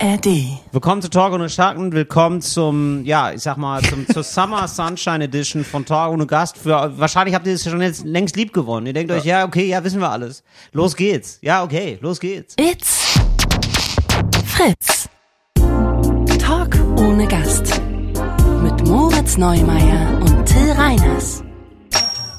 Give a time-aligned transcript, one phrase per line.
[0.00, 0.60] ARD.
[0.70, 5.24] Willkommen zu Talk ohne Schatten, willkommen zum, ja, ich sag mal, zum, zur Summer Sunshine
[5.24, 6.58] Edition von Talk ohne Gast.
[6.58, 8.86] Für, wahrscheinlich habt ihr das schon jetzt längst lieb gewonnen.
[8.86, 10.44] Ihr denkt euch, ja, okay, ja, wissen wir alles.
[10.72, 11.38] Los geht's.
[11.42, 12.54] Ja, okay, los geht's.
[12.58, 13.18] It's
[14.46, 15.08] Fritz.
[16.38, 17.80] Talk ohne Gast.
[18.62, 21.42] Mit Moritz Neumeier und Till Reiners.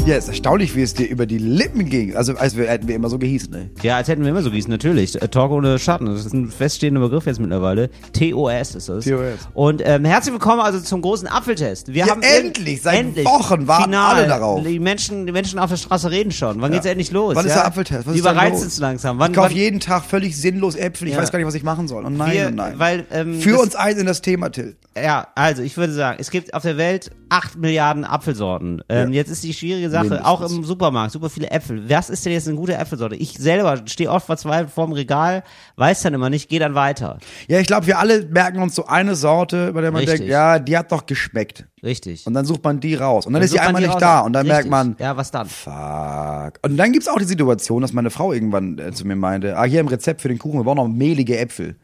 [0.05, 2.15] Ja, ist erstaunlich, wie es dir über die Lippen ging.
[2.15, 3.70] Also, als wir, hätten wir immer so gehießen, ne?
[3.84, 5.21] Ja, als hätten wir immer so gießen, natürlich.
[5.21, 7.89] Äh, Talk ohne Schatten, das ist ein feststehender Begriff jetzt mittlerweile.
[8.14, 9.05] TOS ist es.
[9.05, 9.19] TOS.
[9.54, 11.89] Und ähm, herzlich willkommen also zum großen Apfeltest.
[11.89, 14.15] Wir Ja, haben endlich, seit Wochen warten Final.
[14.15, 14.64] alle darauf.
[14.65, 16.60] Die Menschen, die Menschen auf der Straße reden schon.
[16.60, 17.36] Wann geht's endlich los?
[17.36, 17.57] Wann ist ja?
[17.57, 18.07] der Apfeltest?
[18.07, 18.61] Was ist bereit los?
[18.61, 19.19] sind langsam?
[19.19, 21.07] Wann, Ich kaufe jeden Tag völlig sinnlos Äpfel.
[21.10, 21.21] Ich Ja.
[21.21, 22.04] weiß gar nicht, was ich machen soll.
[22.05, 22.74] Und nein, Wir- und nein.
[22.77, 24.75] weil, ähm, Führ uns ein in das Thema, Till.
[24.97, 28.82] Ja, also ich würde sagen, es gibt auf der Welt acht Milliarden Apfelsorten.
[28.89, 29.15] Ähm, Ja.
[29.15, 30.28] Jetzt ist die schwierige Sache, Mindestens.
[30.28, 31.89] auch im Supermarkt, super viele Äpfel.
[31.89, 33.16] Was ist denn jetzt eine gute Äpfelsorte?
[33.16, 35.44] Ich selber stehe oft verzweifelt vorm Regal,
[35.75, 37.17] weiß dann immer nicht, gehe dann weiter.
[37.47, 40.19] Ja, ich glaube, wir alle merken uns so eine Sorte, bei der man Richtig.
[40.19, 41.66] denkt, ja, die hat doch geschmeckt.
[41.83, 42.27] Richtig.
[42.27, 43.25] Und dann sucht man die raus.
[43.25, 44.02] Und dann, ist sie sucht man einmal die nicht raus.
[44.02, 44.19] da.
[44.22, 44.69] Und dann Richtig.
[44.69, 45.47] merkt man, Ja, was dann?
[45.47, 46.53] fuck.
[46.63, 49.63] Und dann gibt's auch die Situation, dass meine Frau irgendwann äh, zu mir meinte, ah,
[49.63, 51.77] hier im Rezept für den Kuchen, wir brauchen noch mehlige Äpfel.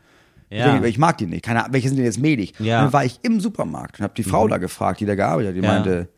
[0.50, 0.72] Ich, Ja.
[0.74, 1.44] denke, ich mag die nicht.
[1.44, 2.54] Keine Ahnung, welche sind denn jetzt mehlig?
[2.60, 2.80] Ja.
[2.80, 5.50] Und dann war ich im Supermarkt und habe die Frau da gefragt, die da gearbeitet
[5.50, 5.56] hat.
[5.56, 5.74] Die Ja.
[5.74, 6.10] meinte,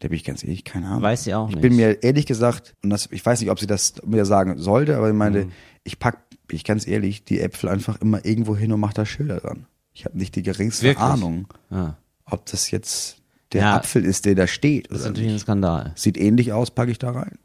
[0.00, 1.02] da bin ich ganz ehrlich, keine Ahnung.
[1.02, 1.62] Weiß sie auch Ich nicht.
[1.62, 4.96] bin mir ehrlich gesagt, und das, ich weiß nicht, ob sie das mir sagen sollte,
[4.96, 5.52] aber sie meinte, Mhm.
[5.84, 9.04] ich pack, bin ich ganz ehrlich, die Äpfel einfach immer irgendwo hin und mach da
[9.06, 9.66] Schilder dran.
[9.92, 11.02] Ich habe nicht die geringste Wirklich?
[11.02, 11.96] Ahnung, Ja.
[12.24, 13.18] ob das jetzt
[13.52, 13.76] der Ja.
[13.76, 14.90] Apfel ist, der da steht.
[14.90, 15.42] Das ist natürlich ein nicht.
[15.42, 15.92] Skandal.
[15.96, 17.38] Sieht ähnlich aus, packe ich da rein.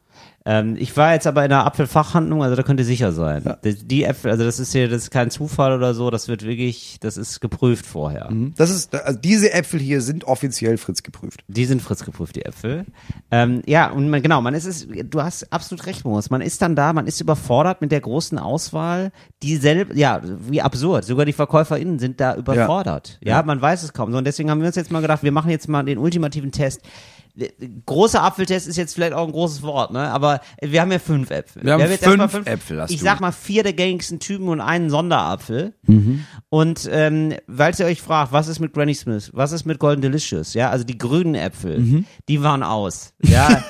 [0.44, 3.56] Ähm, ich war jetzt aber in einer Apfelfachhandlung, also da könnt ihr sicher sein.
[3.64, 6.44] Die, die Äpfel, also das ist hier, das ist kein Zufall oder so, das wird
[6.44, 8.30] wirklich, das ist geprüft vorher.
[8.56, 11.44] Das ist, also diese Äpfel hier sind offiziell Fritz geprüft.
[11.48, 12.86] Die sind Fritz geprüft, die Äpfel.
[13.30, 16.32] Ähm, ja, und man, genau, man ist es, du hast absolut recht, Moritz.
[16.32, 19.12] Man ist dann da, man ist überfordert mit der großen Auswahl,
[19.44, 21.06] die selber, ja, wie absurd.
[21.06, 23.20] Sogar die VerkäuferInnen sind da überfordert.
[23.22, 23.44] Ja, Ja.
[23.44, 24.12] man weiß es kaum.
[24.12, 26.52] So, und deswegen haben wir uns jetzt mal gedacht, wir machen jetzt mal den ultimativen
[26.52, 26.82] Test.
[27.86, 30.10] Großer Apfeltest ist jetzt vielleicht auch ein großes Wort, ne?
[30.10, 31.64] Aber wir haben ja fünf Äpfel.
[31.64, 34.62] Wir haben jetzt erstmal fünf Äpfel, hast Ich sag mal vier der gängigsten Typen und
[34.62, 35.74] einen Sonderapfel.
[35.88, 36.26] Mhm.
[36.50, 40.02] Und ähm, weil ihr euch fragt, was ist mit Granny Smith, was ist mit Golden
[40.02, 42.06] Delicious, ja, also die grünen Äpfel, Mhm.
[42.28, 43.64] die waren aus, ja.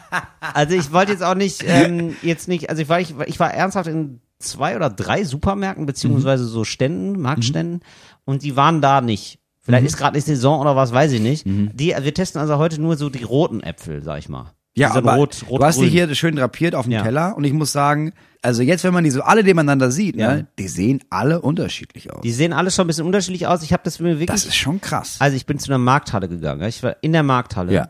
[0.40, 3.52] also ich wollte jetzt auch nicht, ähm, jetzt nicht, also ich war, ich, ich war
[3.52, 7.80] ernsthaft in zwei oder drei Supermärkten beziehungsweise so Ständen, Marktständen
[8.24, 9.38] und die waren da nicht.
[9.64, 11.44] Vielleicht ist gerade nicht Saison oder was, weiß ich nicht.
[11.46, 14.52] Die, wir testen also heute nur so die roten Äpfel, sag ich mal.
[14.76, 15.90] Ja, die aber rot, rot, du hast die grün.
[15.90, 17.02] hier schön drapiert auf dem Ja.
[17.02, 20.34] Teller und ich muss sagen, also jetzt, wenn man die so alle nebeneinander sieht, Ja.
[20.34, 22.20] ne, die sehen alle unterschiedlich aus.
[22.22, 23.62] Die sehen alle schon ein bisschen unterschiedlich aus.
[23.62, 25.16] Ich habe das mir wirklich das ist schon krass.
[25.20, 26.62] Also ich bin zu einer Markthalle gegangen.
[26.68, 27.72] Ich war in der Markthalle.
[27.72, 27.88] ja.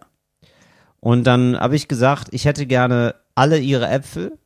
[1.00, 4.38] Und dann habe ich gesagt, ich hätte gerne alle ihre Äpfel,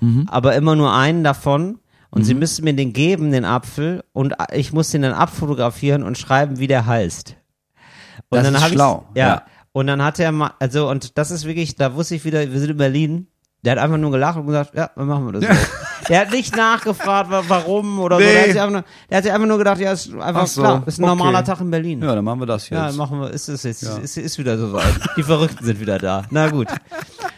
[0.00, 0.28] Mhm.
[0.30, 1.78] aber immer nur einen davon.
[2.10, 6.16] Und sie müssten mir den geben, den Apfel, und ich muss den dann abfotografieren und
[6.16, 7.36] schreiben, wie der heißt.
[8.30, 9.26] Und Das dann ist schlau, Ja.
[9.26, 9.42] ja.
[9.72, 12.58] Und dann hat er mal, also, und das ist wirklich, da wusste ich wieder, wir
[12.58, 13.26] sind in Berlin.
[13.62, 15.48] Der hat einfach nur gelacht und gesagt, ja, dann machen wir das so.
[16.08, 18.22] Der hat nicht nachgefragt, wa- warum oder so.
[18.22, 18.38] Der Nee.
[18.38, 20.60] hat, sich einfach nur, der hat sich einfach nur gedacht, ja, ist einfach Ach so,
[20.62, 21.08] klar, ist ein okay.
[21.16, 22.00] normaler Tag in Berlin.
[22.00, 22.78] Ja, dann machen wir das jetzt.
[22.78, 24.84] Ja, machen wir, ist es jetzt, ist, ist wieder soweit.
[25.16, 26.22] Die Verrückten sind wieder da.
[26.30, 26.68] Na gut.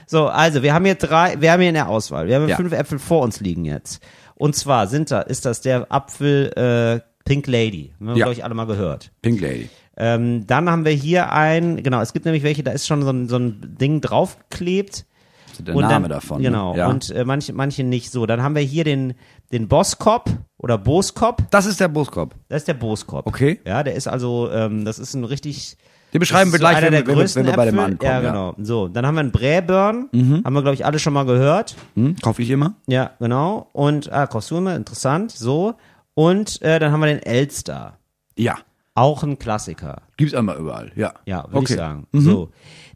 [0.06, 2.56] So, also, wir haben hier drei, wir haben hier in der Auswahl, wir haben Ja.
[2.56, 4.00] fünf Äpfel vor uns liegen jetzt.
[4.38, 7.92] Und zwar sind da, ist das der Apfel, äh, Pink Lady.
[7.98, 8.24] Haben wir, Ja.
[8.24, 9.10] glaube ich, alle mal gehört.
[9.20, 9.68] Pink Lady.
[9.96, 13.10] Ähm, dann haben wir hier ein, genau, es gibt nämlich welche, da ist schon so
[13.10, 15.04] ein, so ein Ding draufgeklebt.
[15.52, 16.40] Ist der und Name dann, davon.
[16.40, 16.72] Genau.
[16.72, 16.78] Ne?
[16.78, 16.88] Ja.
[16.88, 18.24] Und äh, manche, manche nicht so.
[18.26, 19.14] Dann haben wir hier den,
[19.52, 21.42] den Bosskop oder Boskop.
[21.50, 22.34] das ist der Buskop.
[22.48, 23.26] Das ist der Boskop.
[23.26, 23.60] Okay.
[23.66, 25.76] Ja, der ist also, ähm, das ist ein richtig,
[26.12, 28.10] Den beschreiben wir ist so gleich, wenn, der wir- wenn, wir- bei dem ankommen.
[28.12, 28.54] Ja, genau.
[28.58, 30.08] So, dann haben wir einen Bräburn.
[30.12, 31.76] Haben wir, glaube ich, alle schon mal gehört.
[31.94, 32.16] Hm?
[32.16, 32.74] Kaufe ich immer?
[32.86, 33.68] Ja, genau.
[33.72, 35.32] Und, ah, Kostüme, interessant.
[35.32, 35.74] So.
[36.14, 37.98] Und äh, dann haben wir den Elster.
[38.36, 38.56] Ja.
[38.94, 40.02] Auch ein Klassiker.
[40.16, 40.90] Gibt's einmal überall.
[40.96, 41.12] Ja.
[41.26, 41.72] Ja, würde okay.
[41.74, 42.06] ich sagen.
[42.12, 42.50] So.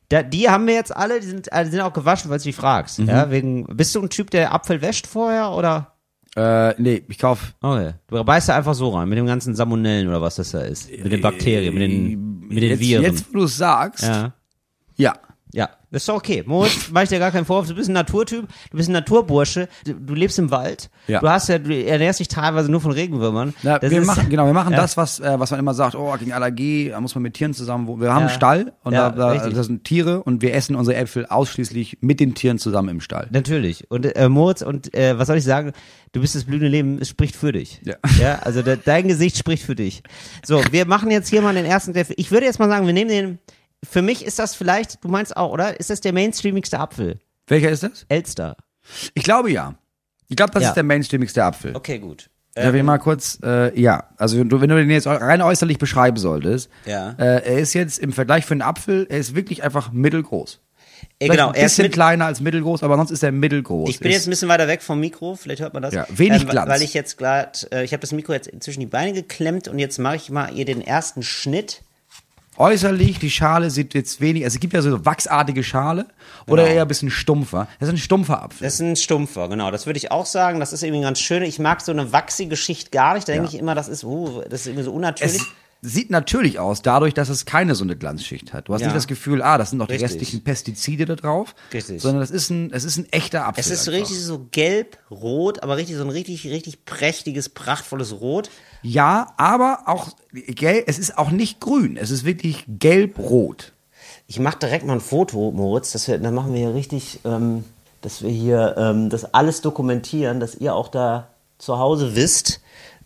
[0.08, 2.44] Da, die haben wir jetzt alle, die sind, äh, die sind auch gewaschen, weil du
[2.44, 2.98] die fragst.
[2.98, 3.08] Mhm.
[3.08, 5.92] Ja, wegen, bist du ein Typ, der Apfel wäscht vorher oder?
[6.34, 7.54] Äh, nee, ich kauf.
[7.60, 7.92] Okay.
[8.08, 10.90] Du beißt da einfach so rein, mit dem ganzen Salmonellen oder was das da ist.
[10.90, 13.04] Mit den Bakterien, mit den, mit den jetzt, Viren.
[13.04, 14.04] Jetzt, wo du sagst.
[14.04, 14.34] ja.
[14.96, 15.14] ja.
[15.54, 16.42] Ja, das ist doch okay.
[16.46, 17.68] Moritz, mach ich dir gar keinen Vorwurf.
[17.68, 20.88] Du bist ein Naturtyp, du bist ein Naturbursche, du, du lebst im Wald.
[21.08, 21.20] Ja.
[21.20, 23.52] Du hast ja, du ernährst dich teilweise nur von Regenwürmern.
[23.62, 24.80] Na, Das wir ist- machen, genau, wir machen Ja.
[24.80, 27.52] das, was, äh, was man immer sagt, oh, gegen Allergie, da muss man mit Tieren
[27.52, 28.00] zusammen wohnen.
[28.00, 28.28] Wir haben Ja.
[28.28, 31.98] einen Stall und Ja, da, da das sind Tiere und wir essen unsere Äpfel ausschließlich
[32.00, 33.28] mit den Tieren zusammen im Stall.
[33.30, 33.90] Natürlich.
[33.90, 35.72] Und äh, Moritz, und äh, was soll ich sagen?
[36.12, 37.80] Du bist das blühende Leben, es spricht für dich.
[37.84, 37.96] Ja.
[38.18, 40.02] ja also de, dein Gesicht spricht für dich.
[40.44, 41.94] So, wir machen jetzt hier mal den ersten.
[42.16, 43.38] Ich würde jetzt mal sagen, wir nehmen den.
[43.84, 45.78] Für mich ist das vielleicht, du meinst auch, oder?
[45.80, 47.18] Ist das der mainstreamigste Apfel?
[47.46, 48.06] Welcher ist das?
[48.08, 48.56] Elster.
[49.14, 49.74] Ich glaube ja.
[50.28, 50.68] Ich glaube, das Ja.
[50.70, 51.74] ist der mainstreamigste Apfel.
[51.76, 52.30] Okay, gut.
[52.54, 55.78] Darf ich mal kurz, äh, ja, also wenn du, wenn du den jetzt rein äußerlich
[55.78, 57.12] beschreiben solltest, Ja.
[57.18, 60.60] äh, er ist jetzt im Vergleich für einen Apfel, er ist wirklich einfach mittelgroß.
[61.18, 63.88] Äh, genau, ein er ist bisschen kleiner als mittelgroß, aber sonst ist er mittelgroß.
[63.88, 65.94] Ich bin ist, jetzt ein bisschen weiter weg vom Mikro, vielleicht hört man das.
[65.94, 66.68] Ja, wenig ähm, Glanz.
[66.70, 69.78] Weil ich jetzt gerade, äh, ich habe das Mikro jetzt zwischen die Beine geklemmt und
[69.78, 71.82] jetzt mache ich mal ihr den ersten Schnitt.
[72.62, 76.06] Äußerlich, die Schale sieht jetzt wenig, also es gibt ja so wachsartige Schale
[76.46, 76.74] oder Genau.
[76.76, 77.66] eher ein bisschen stumpfer.
[77.80, 78.64] Das ist ein stumpfer Apfel.
[78.64, 79.70] Das ist ein Stumpfer, genau.
[79.70, 80.60] Das würde ich auch sagen.
[80.60, 81.42] Das ist irgendwie ganz schön.
[81.42, 83.28] Ich mag so eine wachsige Schicht gar nicht.
[83.28, 83.54] Da denke Ja.
[83.54, 85.40] ich immer, das ist, uh, das ist irgendwie so unnatürlich.
[85.84, 88.68] Es sieht natürlich aus, dadurch, dass es keine so eine Glanzschicht hat.
[88.68, 88.86] Du hast Ja.
[88.86, 90.10] nicht das Gefühl, ah, das sind noch die Richtig.
[90.12, 92.00] restlichen Pestizide da drauf, Richtig.
[92.00, 93.60] sondern das ist ein, es ist ein echter Apfel.
[93.60, 94.00] Es ist einfach.
[94.00, 98.48] richtig so gelb, rot, aber richtig so ein richtig, richtig prächtiges, prachtvolles Rot.
[98.82, 103.72] Ja, aber auch gelb, es ist auch nicht grün, es ist wirklich gelb-rot.
[104.26, 105.92] Ich mache direkt mal ein Foto, Moritz.
[105.92, 107.64] Das wir, dann machen wir hier richtig, ähm,
[108.00, 112.60] dass wir hier ähm, das alles dokumentieren, dass ihr auch da zu Hause wisst.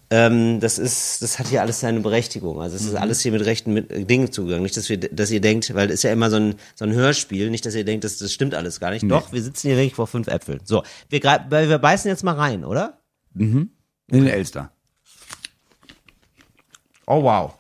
[0.08, 2.60] Ähm, das ist, das hat hier alles seine Berechtigung.
[2.60, 4.62] Also es ist alles hier mit rechten mit, äh, Dingen zugegangen.
[4.62, 6.92] Nicht, dass wir, dass ihr denkt, weil es ist ja immer so ein, so ein
[6.92, 9.04] Hörspiel, nicht, dass ihr denkt, das, das stimmt alles gar nicht.
[9.10, 10.60] Doch, wir sitzen hier wirklich vor fünf Äpfeln.
[10.64, 13.00] So, wir, wir beißen jetzt mal rein, oder?
[14.06, 14.70] In den Elster.
[17.06, 17.54] Oh wow.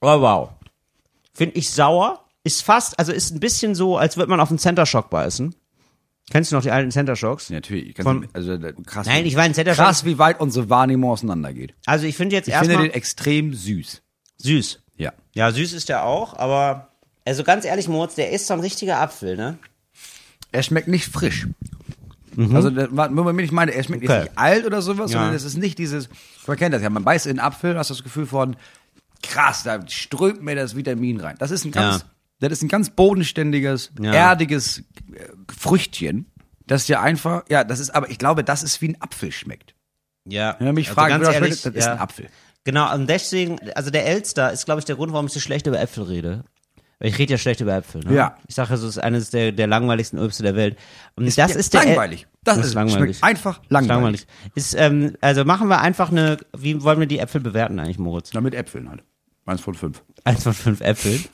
[0.00, 0.50] Oh wow.
[1.34, 2.24] Finde ich sauer.
[2.44, 5.54] Ist fast, also ist ein bisschen so, als würde man auf einen Center Shock beißen.
[6.30, 7.50] Kennst du noch die alten Center Shocks?
[7.50, 7.94] Natürlich.
[8.02, 9.06] Von- also krass.
[9.06, 9.84] Nein, ich meine Center Shock.
[9.84, 11.74] krass, wie weit unsere Wahrnehmung auseinandergeht.
[11.86, 14.02] Also ich finde jetzt Ich finde erstmal den extrem süß.
[14.38, 14.80] süß.
[14.96, 15.12] Ja.
[15.34, 16.88] Ja, süß ist der auch, aber
[17.24, 19.58] also ganz ehrlich, Moritz, der ist so ein richtiger Apfel, ne?
[20.52, 21.46] Er schmeckt nicht frisch.
[22.54, 24.08] Also, der- womit ich meine, er schmeckt Mhm.
[24.08, 24.18] Okay.
[24.20, 25.18] jetzt nicht alt oder sowas, Ja.
[25.18, 26.08] sondern es ist nicht dieses,
[26.46, 28.56] man kennt das ja, man beißt in einen Apfel, hast das Gefühl von,
[29.22, 31.36] krass, da strömt mir das Vitamin rein.
[31.38, 32.06] Das ist ein ganz, Ja.
[32.40, 34.12] das ist ein ganz bodenständiges, Ja.
[34.12, 34.82] erdiges äh,
[35.56, 36.26] Früchtchen,
[36.66, 39.74] das ja einfach, ja, das ist, aber ich glaube, das ist wie ein Apfel schmeckt.
[40.24, 40.56] Ja.
[40.58, 41.92] Wenn man mich also fragt, ganz das ehrlich, schmeckt, das ist ja.
[41.94, 42.28] ein Apfel.
[42.64, 45.66] Genau, und deswegen, also der Elster ist, glaube ich, der Grund, warum ich so schlecht
[45.66, 46.44] über Äpfel rede.
[47.04, 48.02] Ich rede ja schlecht über Äpfel.
[48.04, 48.14] Ne?
[48.14, 48.36] Ja.
[48.46, 50.76] Ich sage, es ist eines der, der langweiligsten Obste der Welt.
[51.16, 52.26] Und das ja ist der langweilig.
[52.44, 53.18] Das Das ist ist langweilig.
[53.24, 54.26] Einfach langweilig.
[54.54, 58.30] Ist, ähm, also machen wir einfach eine, wie wollen wir die Äpfel bewerten eigentlich, Moritz?
[58.34, 59.02] Na, mit Äpfeln halt.
[59.46, 60.02] Eins von fünf.
[60.24, 61.24] Eins von fünf Äpfeln.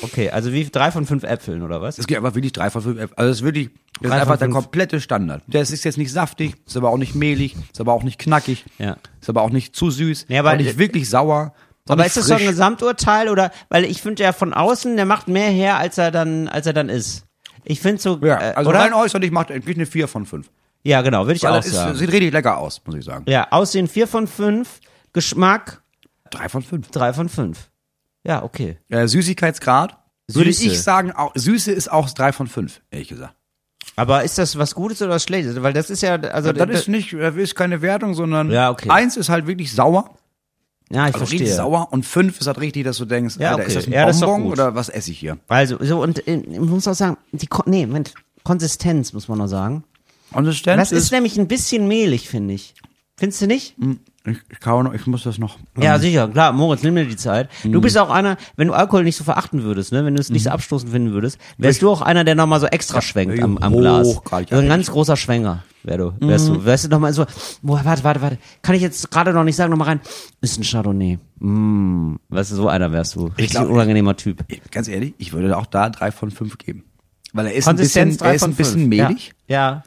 [0.00, 1.98] Okay, also wie drei von fünf Äpfeln oder was?
[1.98, 3.18] Es geht einfach wirklich drei von fünf Äpfeln.
[3.18, 5.42] Also es ist wirklich, das Drei ist einfach der komplette Standard.
[5.46, 8.64] Der ist jetzt nicht saftig, ist aber auch nicht mehlig, ist aber auch nicht knackig,
[8.78, 8.96] Ja.
[9.20, 11.54] ist aber auch nicht zu süß, Ja, aber- auch nicht wirklich sauer.
[11.88, 12.50] Aber ist das so ein frisch.
[12.50, 16.48] Gesamturteil oder, weil ich finde ja von außen, der macht mehr her, als er dann,
[16.48, 17.24] als er dann ist.
[17.64, 18.78] Ich finde so, Ja, äh, also oder?
[18.80, 20.48] rein äußerlich macht er wirklich eine vier von fünf.
[20.84, 21.96] ja, genau, würde ich Weil auch ist, sagen.
[21.96, 23.24] sieht richtig lecker aus, muss ich sagen.
[23.28, 24.80] Ja, Aussehen vier von fünf,
[25.12, 25.82] Geschmack
[26.30, 26.90] Drei von fünf.
[26.90, 27.68] drei von fünf.
[28.24, 28.78] Ja, okay.
[28.88, 29.98] Äh, Süßigkeitsgrad
[30.28, 30.66] würde Süße.
[30.72, 33.34] ich sagen, auch, Süße ist auch drei von fünf, ehrlich gesagt.
[33.96, 35.60] Aber ist das was Gutes oder was Schlechtes?
[35.62, 38.88] Weil das ist ja, also, das ist nicht, das ist keine Wertung, sondern Ja, okay.
[38.88, 40.16] eins ist halt wirklich sauer,
[40.92, 41.56] ja, ich also richtig verstehe.
[41.56, 43.68] sauer und fünf ist halt richtig, dass du denkst, Ja, Alter, okay.
[43.68, 44.52] ist das ein Ja, das ist Bonbon gut.
[44.52, 45.38] oder was esse ich hier?
[45.48, 49.38] Also, so, und äh, ich muss auch sagen, die, Kon nee, Moment, Konsistenz muss man
[49.38, 49.84] noch sagen.
[50.32, 52.74] Konsistenz Das ist nämlich ein bisschen mehlig, finde ich.
[53.16, 53.76] Findest du nicht?
[54.24, 55.58] Ich, ich kaue noch, ich muss das noch.
[55.78, 57.48] Ja, sicher, klar, Moritz, nimm dir die Zeit.
[57.64, 60.30] Du bist auch einer, wenn du Alkohol nicht so verachten würdest, ne, wenn du es
[60.30, 63.58] nicht so abstoßend finden würdest, wärst du auch einer, der nochmal so extra schwenkt am,
[63.58, 64.08] am Glas.
[64.08, 64.22] So
[64.56, 66.64] ein ganz großer Schwenger wär du, wärst du.
[66.64, 67.26] Wärst du nochmal so,
[67.62, 70.00] boah, warte, warte, warte, kann ich jetzt gerade noch nicht sagen, nochmal rein,
[70.40, 71.18] ist ein Chardonnay.
[71.38, 73.26] Mm, weißt du, so einer wärst du.
[73.26, 74.44] Richtig glaub, unangenehmer Typ.
[74.70, 76.84] Ganz ehrlich, ich würde auch da drei von fünf geben.
[77.32, 78.88] Weil er ist ein Konsistenz bisschen, er ist ein bisschen fünf.
[78.88, 79.56] mehlig, Ja.
[79.56, 79.82] ja.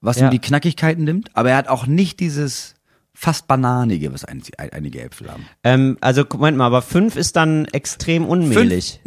[0.00, 0.26] was Ja.
[0.26, 2.74] ihm die Knackigkeiten nimmt, aber er hat auch nicht dieses
[3.14, 5.44] fast bananige, was ein, ein, einige Äpfel haben.
[5.64, 9.00] Ähm, also, Moment mal, aber fünf ist dann extrem unmehlig.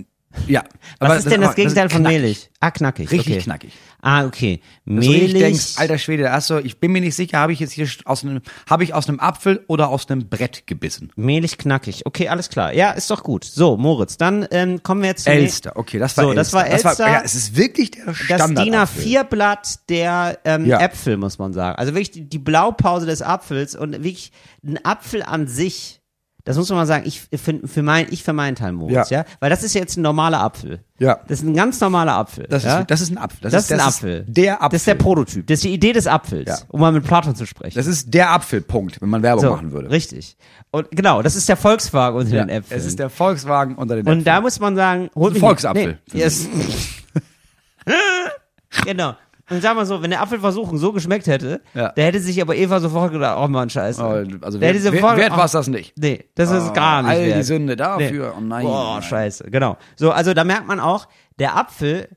[0.47, 0.63] Ja.
[0.99, 2.21] Was ist denn das, aber- Gegenteil ist von knackig.
[2.21, 2.49] mehlig?
[2.61, 3.11] Ah, knackig.
[3.11, 3.43] Richtig okay.
[3.43, 3.73] knackig.
[4.01, 4.61] Ah, okay.
[4.85, 5.41] Dass du richtig Mehlig.
[5.43, 8.41] denkst, alter Schwede, du, ich bin mir nicht sicher, habe ich jetzt hier aus einem,
[8.69, 11.11] habe ich aus einem Apfel oder aus einem Brett gebissen?
[11.15, 12.05] Mehlig knackig.
[12.05, 12.73] Okay, alles klar.
[12.73, 13.43] Ja, ist doch gut.
[13.45, 16.41] So, Moritz, dann ähm, kommen wir jetzt zu Elster, okay, das war So, Elster.
[16.41, 17.07] das war Elster.
[17.07, 18.65] ja, es ist wirklich der das Standard.
[18.65, 20.79] DIN A4-Blatt der ähm, Ja.
[20.81, 21.77] Äpfel, muss man sagen.
[21.77, 24.31] Also wirklich die, die Blaupause des Apfels und wirklich
[24.65, 26.00] ein Apfel an sich.
[26.43, 29.19] Das muss man mal sagen, ich für, für mein, ich für meinen Teil, Moritz, ja.
[29.19, 29.25] Ja.
[29.39, 30.79] Weil das ist jetzt ein normaler Apfel.
[30.99, 31.19] Ja.
[31.27, 32.47] Das ist ein ganz normaler Apfel.
[32.49, 32.79] Das, ja?
[32.79, 33.37] ist, das ist ein Apfel.
[33.41, 34.25] Das, ist ein Apfel.
[34.27, 34.69] der Apfel.
[34.69, 35.47] Das ist der Prototyp.
[35.47, 36.57] Das ist die Idee des Apfels, Ja.
[36.69, 37.75] um mal mit Platon zu sprechen.
[37.75, 39.89] Das ist der Apfelpunkt, wenn man Werbung machen würde.
[39.91, 40.37] Richtig.
[40.71, 42.79] Und genau, das ist der Volkswagen unter Ja, den Äpfeln.
[42.79, 44.23] es ist der Volkswagen unter den Und Äpfeln.
[44.25, 45.99] da muss man sagen, holt mich Volksapfel.
[46.05, 46.47] Nicht, nee, yes.
[48.85, 49.15] genau.
[49.51, 51.89] Und sag mal so, wenn der Apfelversuch so geschmeckt hätte, Ja.
[51.89, 54.01] der hätte sich aber Eva sofort gedacht, oh Mann, scheiße.
[54.01, 55.93] Oh, also wert, sofort, wert war es das nicht.
[55.97, 57.45] Nee, das ist Oh, gar nicht all die wert.
[57.45, 58.33] Sünde dafür.
[58.37, 59.51] Oh nein, Boah, scheiße.
[59.51, 59.77] Genau.
[59.95, 62.07] So, also da merkt man auch, der Apfel,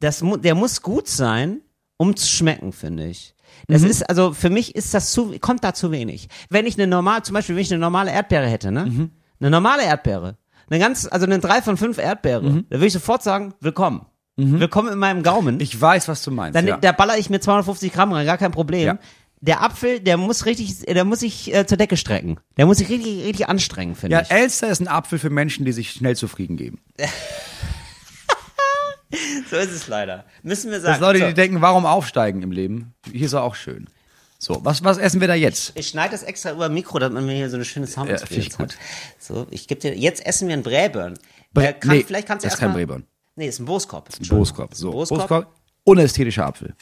[0.00, 1.60] das, der muss gut sein,
[1.96, 3.34] um zu schmecken, finde ich.
[3.68, 3.88] Das Mhm.
[3.90, 6.28] ist, also für mich ist das zu, kommt da zu wenig.
[6.48, 8.86] Wenn ich eine normale, zum Beispiel, wenn ich eine normale Erdbeere hätte, ne?
[8.86, 9.10] Mhm.
[9.40, 10.36] Eine normale Erdbeere.
[10.68, 12.42] Eine ganz, also eine 3 von 5 Erdbeere.
[12.42, 12.66] Mhm.
[12.70, 14.06] Da würde ich sofort sagen, willkommen.
[14.40, 15.60] Willkommen in meinem Gaumen.
[15.60, 16.56] Ich weiß, was du meinst.
[16.56, 16.76] Dann, ja.
[16.78, 18.86] Da baller ich mir 250 Gramm rein, gar kein Problem.
[18.86, 18.98] Ja.
[19.42, 22.38] Der Apfel, der muss richtig, der muss sich äh, zur Decke strecken.
[22.56, 24.30] Der muss sich richtig, richtig anstrengen, finde ja, ich.
[24.30, 26.80] Elster ist ein Apfel für Menschen, die sich schnell zufrieden geben.
[29.50, 30.24] So ist es leider.
[30.44, 30.92] Müssen wir sagen.
[30.92, 31.26] Das Leute, so.
[31.26, 32.94] die denken, warum aufsteigen im Leben?
[33.10, 33.88] Hier ist er auch schön.
[34.38, 35.72] So, was, was essen wir da jetzt?
[35.74, 38.14] Ich schneide das extra über Mikro, damit man mir hier so eine schöne Ja, finde
[38.36, 38.58] ich Sound gut.
[38.58, 38.78] hat.
[39.18, 41.18] So, ich gebe dir, jetzt essen wir einen Bräbern.
[41.54, 43.04] Bre- Äh, kann, nee, vielleicht kannst du das ist kein Bräbern.
[43.40, 44.08] Nee, ist ein Boskop.
[44.20, 44.74] Ein Boskop.
[44.74, 45.18] So, Boskop.
[45.18, 45.46] Boskop.
[45.84, 46.74] Unästhetischer Apfel.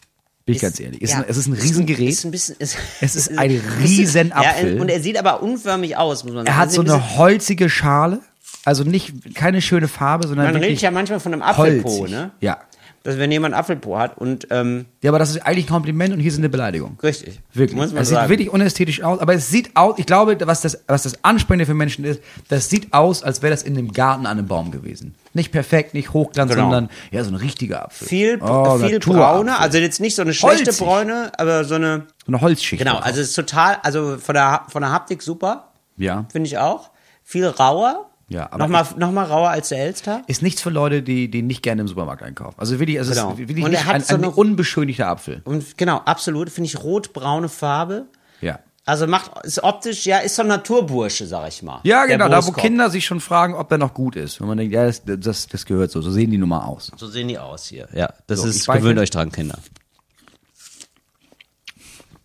[0.45, 1.01] Bin ich Ist- ganz ehrlich.
[1.03, 2.25] Ist ja, ein, es ist ein Ist Riesengerät.
[2.25, 3.51] ein bisschen, ist, Es ist ein
[3.81, 4.75] Riesenapfel.
[4.77, 6.49] Ja, und er sieht aber unförmig aus, muss man sagen.
[6.49, 8.21] er hat Also so ein eine holzige Schale.
[8.65, 12.11] Also nicht, keine schöne Farbe, sondern Man redet ja manchmal von einem Apfelpo, holzig.
[12.15, 12.33] ne?
[12.41, 12.59] Ja.
[13.05, 16.21] Dass wenn jemand Apfelpo hat und, ähm, Ja, aber das ist eigentlich ein Kompliment und
[16.21, 16.99] hier ist eine Beleidigung.
[17.03, 17.41] richtig.
[17.55, 17.77] Wirklich.
[17.77, 18.29] Muss man es sieht sagen.
[18.29, 21.75] wirklich unästhetisch aus, aber es sieht aus, ich glaube, was das, was das Ansprechende für
[21.75, 25.15] Menschen ist, das sieht aus, als wäre das in einem Garten an einem Baum gewesen.
[25.33, 26.65] Nicht perfekt, nicht hochglanz, Genau.
[26.65, 28.09] sondern ja, so ein richtiger Apfel.
[28.09, 29.13] viel, Oh, viel Naturapfel.
[29.15, 30.85] braune, also jetzt nicht so eine schlechte Holzig.
[30.87, 32.83] Bräune, aber so eine, So eine Holzschicht.
[32.83, 36.27] genau, also es ist total, also von der, von der Haptik super, ja.
[36.33, 36.91] finde ich auch.
[37.23, 38.08] Viel rauer.
[38.31, 40.23] Ja, aber nochmal, noch mal rauer als der Elster.
[40.27, 42.59] Ist nichts für Leute, die, die nicht gerne im Supermarkt einkaufen.
[42.59, 43.33] Also wirklich, also Genau.
[43.33, 45.41] es ist wirklich Und er hat ein, so ein eine- unbeschönigter Apfel.
[45.45, 48.07] Und genau, absolut, finde ich rot-braune Farbe.
[48.43, 48.59] Ja.
[48.85, 51.81] Also macht, ist optisch, ja, ist so ein Naturbursche, sag ich mal.
[51.85, 52.53] Ja, genau, da wo.
[52.53, 54.41] Kinder sich schon fragen, ob der noch gut ist.
[54.41, 56.01] Wenn man denkt, ja, das, das, das gehört so.
[56.03, 56.91] So sehen die nun mal aus.
[56.97, 57.89] So sehen die aus hier.
[57.95, 59.59] Ja, das So, ist, gewöhnt euch dran, Kinder.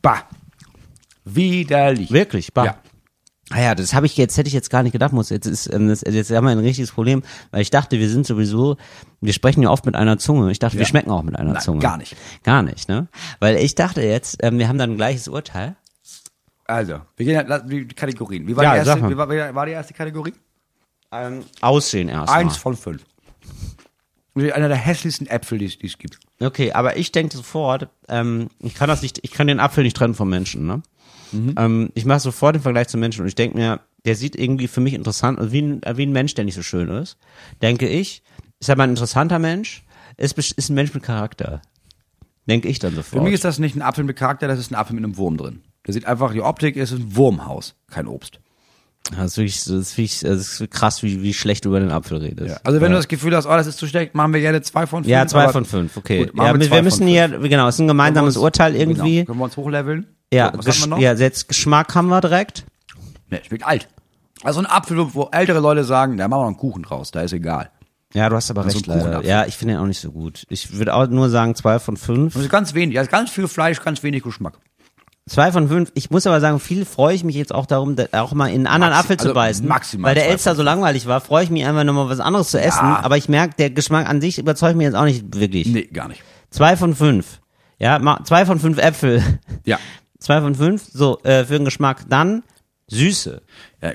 [0.01, 0.23] Bah.
[1.25, 2.11] Widerlich.
[2.11, 2.65] Wirklich, bah.
[2.65, 2.77] Ja.
[3.49, 5.29] Ah ja, das habe ich jetzt, hätte ich jetzt gar nicht gedacht, muss.
[5.29, 8.25] Jetzt ist, ähm, das, jetzt haben wir ein richtiges Problem, weil ich dachte, wir sind
[8.25, 8.77] sowieso,
[9.21, 10.49] wir sprechen ja oft mit einer Zunge.
[10.51, 10.87] Ich dachte, wir Ja.
[10.87, 11.79] schmecken auch mit einer Nein, Zunge.
[11.79, 12.15] gar nicht.
[12.43, 13.07] Gar nicht, ne?
[13.39, 15.75] Weil ich dachte jetzt, ähm, wir haben dann ein gleiches Urteil.
[16.65, 18.47] Also, wir gehen ja, die Kategorien.
[18.47, 19.09] Wie war, Ja, die, erste, mal.
[19.11, 20.33] wie war, wie war die erste Kategorie?
[21.11, 22.39] Ähm, Aussehen erstmal.
[22.39, 23.03] Eins von fünf.
[24.35, 26.17] Einer der hässlichsten Äpfel, die es die es gibt.
[26.39, 29.95] Okay, aber ich denke sofort, ähm, ich kann das nicht, ich kann den Apfel nicht
[29.95, 30.81] trennen vom Menschen, ne?
[31.33, 34.67] Ähm, ich mache sofort den Vergleich zum Menschen und ich denke mir, der sieht irgendwie
[34.67, 37.17] für mich interessant, also wie ein, äh, wie ein Mensch, der nicht so schön ist.
[37.61, 38.21] Denke ich,
[38.59, 39.83] ist aber ein interessanter Mensch,
[40.17, 41.61] ist, ist ein Mensch mit Charakter.
[42.47, 43.23] Denke ich dann Für sofort.
[43.23, 45.37] mich ist das nicht ein Apfel mit Charakter, das ist ein Apfel mit einem Wurm
[45.37, 45.61] drin.
[45.87, 48.39] Der sieht einfach, die Optik ist ein Wurmhaus, kein Obst.
[49.17, 51.91] das ist wirklich, das ist wirklich das ist krass, wie, wie schlecht du über den
[51.91, 52.65] Apfel redest.
[52.65, 54.85] Also wenn du das Gefühl hast, oh, das ist zu schlecht, machen wir gerne zwei
[54.87, 55.11] von fünf.
[55.11, 56.25] Ja, zwei von fünf, okay.
[56.25, 59.15] Gut, ja, wir wir, müssen hier, genau, es ist ein gemeinsames wir uns- Urteil irgendwie.
[59.15, 59.25] Genau.
[59.25, 60.07] Können wir uns hochleveln?
[60.33, 60.97] Ja, So, was haben wir noch?
[60.97, 62.65] Gesch ja, jetzt Geschmack haben wir direkt.
[63.29, 63.87] Nee, schmeckt alt.
[64.43, 67.21] Also ein Apfel, wo ältere Leute sagen, da machen wir noch einen Kuchen draus, da
[67.21, 67.69] ist egal.
[68.13, 69.23] Ja, du hast aber Also recht, leider.
[69.23, 70.43] Ja, ich finde den auch nicht so gut.
[70.49, 72.35] Ich würde auch nur sagen zwei von fünf.
[72.35, 74.59] Also ganz wenig, also ganz viel Fleisch, ganz wenig Geschmack.
[75.27, 75.89] Zwei von fünf.
[75.95, 78.55] Ich muss aber sagen, viel freue ich mich jetzt auch darum, da- auch mal in
[78.55, 79.67] einen anderen Maxi- Apfel zu also beißen.
[79.67, 82.59] maximal Weil der Elster so langweilig war, freue ich mich einfach nochmal was anderes zu
[82.59, 82.81] essen.
[82.85, 85.65] Aber ich merke, der Geschmack an sich überzeugt mich jetzt auch nicht wirklich.
[85.67, 86.21] Nee, gar nicht.
[86.49, 87.39] Zwei von fünf.
[87.79, 89.23] Ja, zwei von fünf Äpfel.
[89.65, 89.79] Ja.
[90.23, 90.83] Zwei von fünf.
[90.91, 92.05] So, äh, für den Geschmack.
[92.07, 92.43] Dann
[92.87, 93.41] Süße.
[93.81, 93.93] ja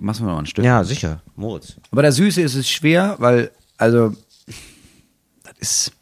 [0.00, 0.64] machst du mal ein Stück.
[0.64, 1.22] Ja, sicher.
[1.36, 1.76] Moritz.
[1.90, 4.14] Aber der Süße ist es schwer, weil, also,
[5.42, 5.92] das ist,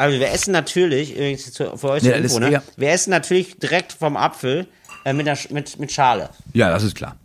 [0.00, 2.50] Also wir essen natürlich, übrigens für euch Nee, Info, ist ne?
[2.52, 4.68] eher- wir essen natürlich direkt vom Apfel
[5.04, 6.30] äh, mit, der, mit, mit Schale.
[6.54, 7.16] ja, das ist klar.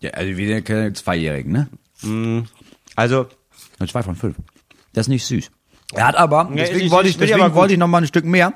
[0.00, 2.48] Ja, also wir sind keine Zweijährigen, ne?
[2.96, 3.28] Also,
[3.78, 4.36] Ein Zwei von fünf.
[4.92, 5.50] Das ist nicht süß.
[5.94, 8.06] Er hat aber, ist deswegen nicht wollte ich, ich deswegen wollte ich noch mal ein
[8.06, 8.52] Stück mehr.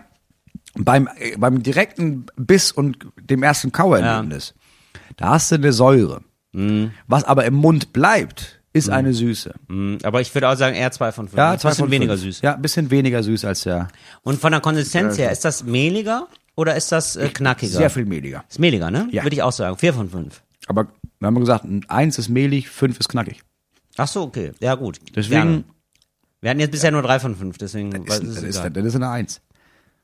[0.74, 4.54] Beim, äh, beim direkten Biss und dem ersten Kauerlebnis,
[5.16, 6.22] da hast du eine Säure.
[6.52, 6.92] Mhm.
[7.06, 9.52] Was aber im Mund bleibt, ist eine Süße.
[9.68, 11.36] mh, aber ich würde auch sagen eher zwei von fünf.
[11.38, 12.22] Ja, Ein zwei bisschen von weniger fünf.
[12.22, 12.40] süß.
[12.42, 13.88] Ja, ein bisschen weniger süß als der.
[14.22, 17.72] Und von der Konsistenz her, ist das mehliger oder ist das äh, knackiger?
[17.78, 18.44] Sehr viel mehliger.
[18.48, 19.08] Ist mehliger, ne?
[19.10, 19.24] Ja.
[19.24, 19.76] Würde ich auch sagen.
[19.76, 20.42] Vier von fünf.
[20.68, 20.86] Aber
[21.18, 23.40] wir haben gesagt, ein eins ist mehlig, fünf ist knackig.
[23.96, 24.52] Ach so, okay.
[24.60, 25.00] Ja, gut.
[25.16, 25.64] Deswegen Gerne.
[26.40, 28.70] Wir hatten jetzt bisher nur drei von fünf, deswegen ist, ist, das es ist, egal.
[28.70, 29.40] das ist eine eins.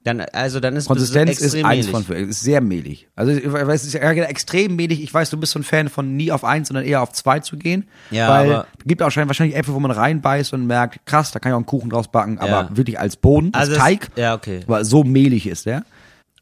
[0.05, 1.91] Dann, also dann ist Konsistenz es ist eins mehlig.
[1.91, 2.31] von fünf.
[2.31, 3.09] Ist sehr mehlig.
[3.17, 5.03] Also ich weiß, es ist ja extrem mehlig.
[5.03, 7.41] Ich weiß, du bist so ein Fan von nie auf eins, sondern eher auf zwei
[7.41, 7.89] zu gehen.
[8.13, 11.51] Ja, weil aber- gibt auch wahrscheinlich, Äpfel, wo man reinbeißt und merkt, krass, da kann
[11.51, 12.77] ich auch einen Kuchen draus backen, aber Ja.
[12.77, 14.09] wirklich als Boden, als Also es- Teig.
[14.15, 14.61] ja, okay.
[14.69, 15.85] Aber so mehlig ist der.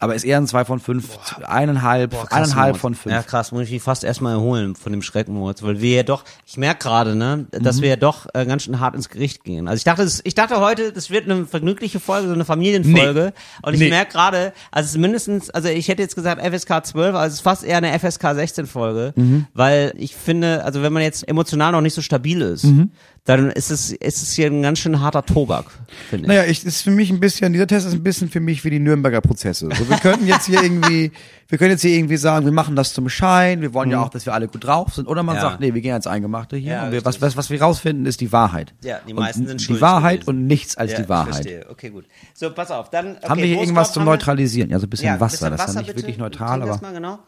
[0.04, 1.08] Aber ist eher ein zwei von fünf,
[1.46, 3.12] eineinhalb, Krass, eineinhalb von fünf.
[3.14, 6.02] Ja, krass, muss ich mich fast erstmal erholen von dem Schrecken, Moritz, weil wir ja
[6.02, 7.62] doch, ich merke gerade, ne, Mhm.
[7.62, 9.66] dass wir ja doch äh, ganz schön hart ins Gericht gehen.
[9.66, 13.32] Also ich dachte, das, ich dachte heute, das wird eine vergnügliche Folge, so eine Familienfolge.
[13.62, 13.88] Und ich Nee.
[13.88, 17.34] merke gerade, also es ist mindestens, also ich hätte jetzt gesagt FSK 12, also es
[17.34, 19.46] ist fast eher eine FSK 16 Folge, Mhm.
[19.54, 22.90] weil ich finde, also wenn man jetzt emotional noch nicht so stabil ist, Mhm.
[23.26, 25.64] Dann ist es, ist es hier ein ganz schön harter Tobak,
[26.11, 26.28] finde ich.
[26.28, 28.71] Naja, ich, ist für mich ein bisschen, dieser Test ist ein bisschen für mich wie
[28.71, 29.71] die Nürnberger Prozesse.
[29.75, 31.11] So, wir könnten jetzt hier irgendwie,
[31.49, 34.11] wir können jetzt hier irgendwie sagen, wir machen das zum Schein, wir wollen ja auch,
[34.11, 35.07] dass wir alle gut drauf sind.
[35.09, 35.43] Oder man Mhm.
[35.43, 35.49] Ja.
[35.49, 36.73] sagt, nee, wir gehen ans Eingemachte hier.
[36.73, 38.75] Ja, und wir, was, was, was wir rausfinden, ist die Wahrheit.
[38.83, 40.28] Ja, die meisten und sind Die schuldig Wahrheit gewesen.
[40.40, 41.35] und nichts als Ja, die Wahrheit.
[41.35, 41.66] verstehe.
[41.71, 42.04] Okay, gut.
[42.35, 43.16] So, pass auf, dann.
[43.16, 44.69] Okay, Haben wir hier irgendwas zum Neutralisieren?
[44.69, 45.49] Ja, so ein bisschen Ja, Wasser.
[45.49, 45.99] bisschen das ist ja nicht bitte.
[46.00, 46.73] wirklich neutral, aber.
[46.73, 47.19] das mal, genau.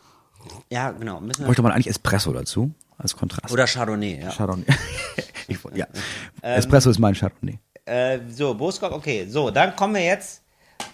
[0.70, 1.22] Ja, genau.
[1.44, 2.70] Bräuchte man eigentlich Espresso dazu?
[2.98, 3.52] Als Kontrast.
[3.52, 4.30] Oder Chardonnay, ja.
[4.30, 4.64] Chardonnay.
[5.48, 5.86] ich, ja.
[6.42, 7.58] Ähm, Espresso ist mein Chardonnay.
[7.84, 9.26] Äh, so, Brustkorb, okay.
[9.28, 10.42] So, dann kommen wir jetzt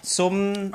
[0.01, 0.73] zum.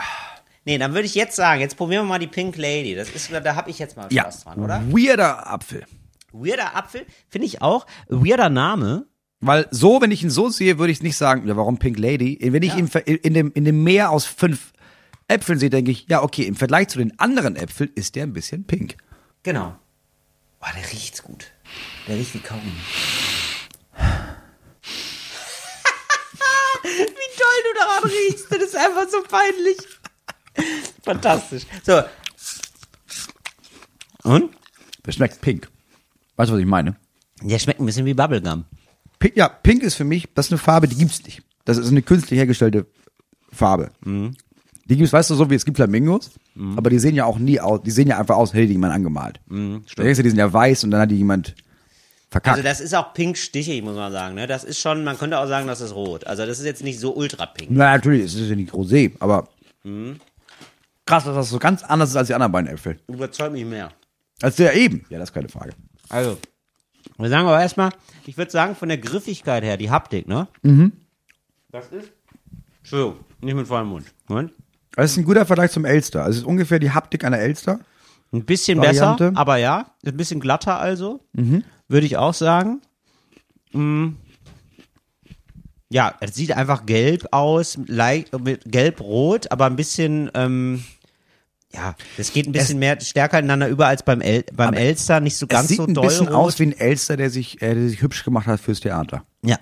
[0.64, 2.94] Nee, dann würde ich jetzt sagen, jetzt probieren wir mal die Pink Lady.
[2.94, 4.22] Das ist, da habe ich jetzt mal Ja.
[4.24, 4.82] Spaß dran, oder?
[4.90, 5.84] Weirder Apfel.
[6.32, 7.86] Weirder Apfel, finde ich auch.
[8.08, 9.06] Weirder Name.
[9.40, 12.38] Weil so, wenn ich ihn so sehe, würde ich nicht sagen, ja, warum Pink Lady?
[12.42, 14.72] Wenn ich ihn ver- in dem, in dem Meer aus fünf
[15.28, 18.32] Äpfeln sehe, denke ich, ja, okay, im Vergleich zu den anderen Äpfeln ist der ein
[18.32, 18.96] bisschen pink.
[19.44, 19.76] Genau.
[20.58, 21.46] Boah, der riecht's gut.
[22.08, 22.72] Der riecht wie Kaugummi.
[26.82, 28.46] Wie toll du daran riechst.
[28.50, 29.78] Das ist einfach so peinlich.
[31.02, 31.64] Fantastisch.
[31.84, 32.02] So.
[34.24, 34.50] Und?
[35.06, 35.68] Der schmeckt pink.
[36.36, 36.96] Weißt du, was ich meine?
[37.42, 38.64] Der schmeckt ein bisschen wie Bubblegum.
[39.18, 41.42] Pink, ja, pink ist für mich, das ist eine Farbe, die gibt's nicht.
[41.64, 42.86] Das ist eine künstlich hergestellte
[43.52, 43.90] Farbe.
[44.04, 46.30] Die gibt's, weißt du, so wie es gibt Flamingos,
[46.76, 48.94] aber die sehen ja auch nie aus, die sehen ja einfach aus, hätte die jemand
[48.94, 49.40] angemalt.
[49.46, 51.54] Mhm, da denkst du, die sind ja weiß und dann hat die jemand
[52.30, 52.56] verkackt.
[52.56, 54.34] Also das ist auch pink stichig, muss man sagen.
[54.34, 54.46] Ne?
[54.46, 56.26] Das ist schon, man könnte auch sagen, das ist rot.
[56.26, 57.70] Also das ist jetzt nicht so ultra pink.
[57.70, 59.48] Na, natürlich, es ist ja nicht rosé, aber
[61.06, 62.98] krass, dass das so ganz anders ist als die anderen beiden Äpfel.
[63.08, 63.90] Überzeugt mich mehr.
[64.42, 65.04] Als der eben.
[65.08, 65.72] Ja, das ist keine Frage.
[66.08, 66.38] Also,
[67.16, 67.90] wir sagen aber erstmal,
[68.26, 70.48] ich würde sagen, von der Griffigkeit her, die Haptik, ne?
[70.62, 70.92] Mhm.
[71.70, 72.12] Das ist.
[72.78, 74.06] Entschuldigung, nicht mit vollem Mund.
[74.28, 74.52] Moment.
[74.92, 76.24] Das ist ein guter Vergleich zum Elster.
[76.24, 77.80] Also es ist ungefähr die Haptik einer Elster.
[78.32, 79.30] Ein bisschen Variante.
[79.30, 81.20] besser, aber ja, ein bisschen glatter also,
[81.88, 82.80] würde ich auch sagen.
[83.72, 84.08] Mm.
[85.90, 90.84] Ja, es sieht einfach gelb aus, gelb-rot, aber ein bisschen, ähm,
[91.72, 95.36] ja, das geht ein bisschen mehr stärker ineinander über als beim, El beim Elster, nicht
[95.38, 96.36] so ganz es sieht so ein doll bisschen rot.
[96.36, 99.24] aus wie ein Elster, der sich, äh, der sich hübsch gemacht hat fürs Theater.
[99.42, 99.58] Ja,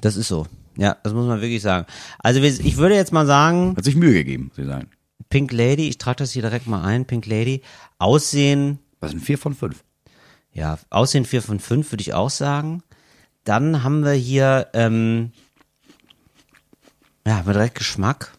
[0.00, 0.46] das ist so.
[0.76, 1.86] Ja, das muss man wirklich sagen.
[2.18, 4.88] Also ich würde jetzt mal sagen, Hat sich Mühe gegeben, ich sagen.
[5.28, 7.62] Pink Lady, ich trage das hier direkt mal ein, Pink Lady,
[7.98, 9.82] Aussehen, Was sind vier von fünf?
[10.52, 12.82] ja, Aussehen 4 von 5 würde ich auch sagen.
[13.42, 15.32] Dann haben wir hier, ähm,
[17.26, 18.32] ja, haben wir direkt Geschmack.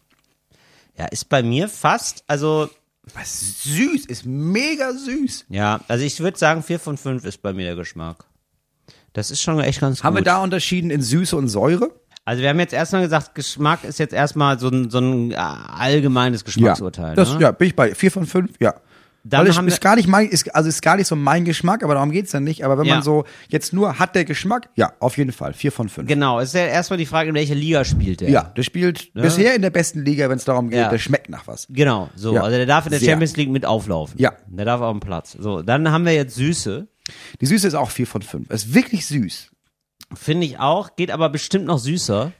[0.96, 2.70] Ja, ist bei mir fast, also,
[3.12, 5.44] Was süß, ist mega süß.
[5.50, 8.24] ja, also ich würde sagen 4 von 5 ist bei mir der Geschmack.
[9.12, 10.26] Das ist schon echt ganz Haben wir gut.
[10.26, 11.90] da unterschieden in Süße und Säure?
[12.24, 15.36] Also wir haben jetzt erstmal gesagt, Geschmack ist jetzt erstmal so ein, so ein äh,
[15.36, 17.14] allgemeines Geschmacksurteil.
[17.14, 17.40] Das, ne?
[17.42, 18.74] ja, bin ich bei vier von fünf, ja.
[19.28, 21.94] Dann Weil ist gar nicht mein, ist, also ist gar nicht so mein Geschmack, aber
[21.94, 22.64] darum geht's dann nicht.
[22.64, 22.94] Aber wenn Ja.
[22.94, 26.06] man so jetzt nur hat der Geschmack, ja, auf jeden Fall vier von fünf.
[26.08, 28.30] Genau, es ist ja erstmal die Frage, in welcher Liga spielt der.
[28.30, 30.90] Ja, der spielt bisher in der besten Liga, wenn es darum geht, Ja.
[30.90, 31.66] der schmeckt nach was.
[31.70, 32.34] Genau, so.
[32.34, 32.42] Ja.
[32.42, 33.10] Also der darf in der Sehr.
[33.10, 34.14] Champions League mit auflaufen.
[34.18, 34.32] Ja.
[34.46, 35.36] Der darf auf dem Platz.
[35.38, 36.86] So, dann haben wir jetzt Süße.
[37.40, 38.48] Die Süße ist auch vier von fünf.
[38.50, 39.50] Ist wirklich süß.
[40.14, 42.30] Finde ich auch, geht aber bestimmt noch süßer.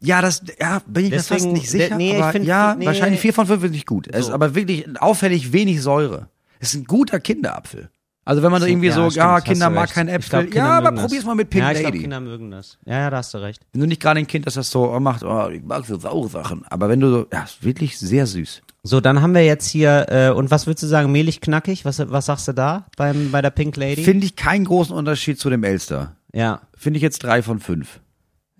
[0.00, 1.96] Ja, das, ja, bin ich mir Deswegen- fast nicht sicher.
[1.96, 2.84] nee, ich aber find- ja, nee.
[2.86, 4.08] wahrscheinlich vier von fünf ist nicht gut.
[4.08, 4.32] Es ist So.
[4.34, 6.28] aber wirklich auffällig wenig Säure.
[6.58, 7.88] Es ist ein guter Kinderapfel.
[8.24, 10.46] Also wenn man so irgendwie so, stimmt, ja, Kinder mag Ich Äpfel.
[10.46, 11.26] glaub, ja, aber mögen probier's das.
[11.26, 12.00] mal mit Pink Ja, ich Lady.
[12.00, 12.76] Kinder mögen das.
[12.84, 13.62] Ja, ja, da hast du recht.
[13.72, 16.28] Wenn du nicht gerade ein Kind, das das so macht, oh, ich mag so saure
[16.28, 16.64] Sachen.
[16.68, 18.62] Aber wenn du so, ja, ist wirklich sehr süß.
[18.82, 21.84] So, dann haben wir jetzt hier, äh, und was würdest du sagen, mehlig knackig?
[21.84, 24.02] Was, was sagst du da beim, bei der Pink Lady?
[24.02, 26.16] Finde ich keinen großen Unterschied zu dem Elster.
[26.32, 28.00] ja, Finde ich jetzt drei von fünf.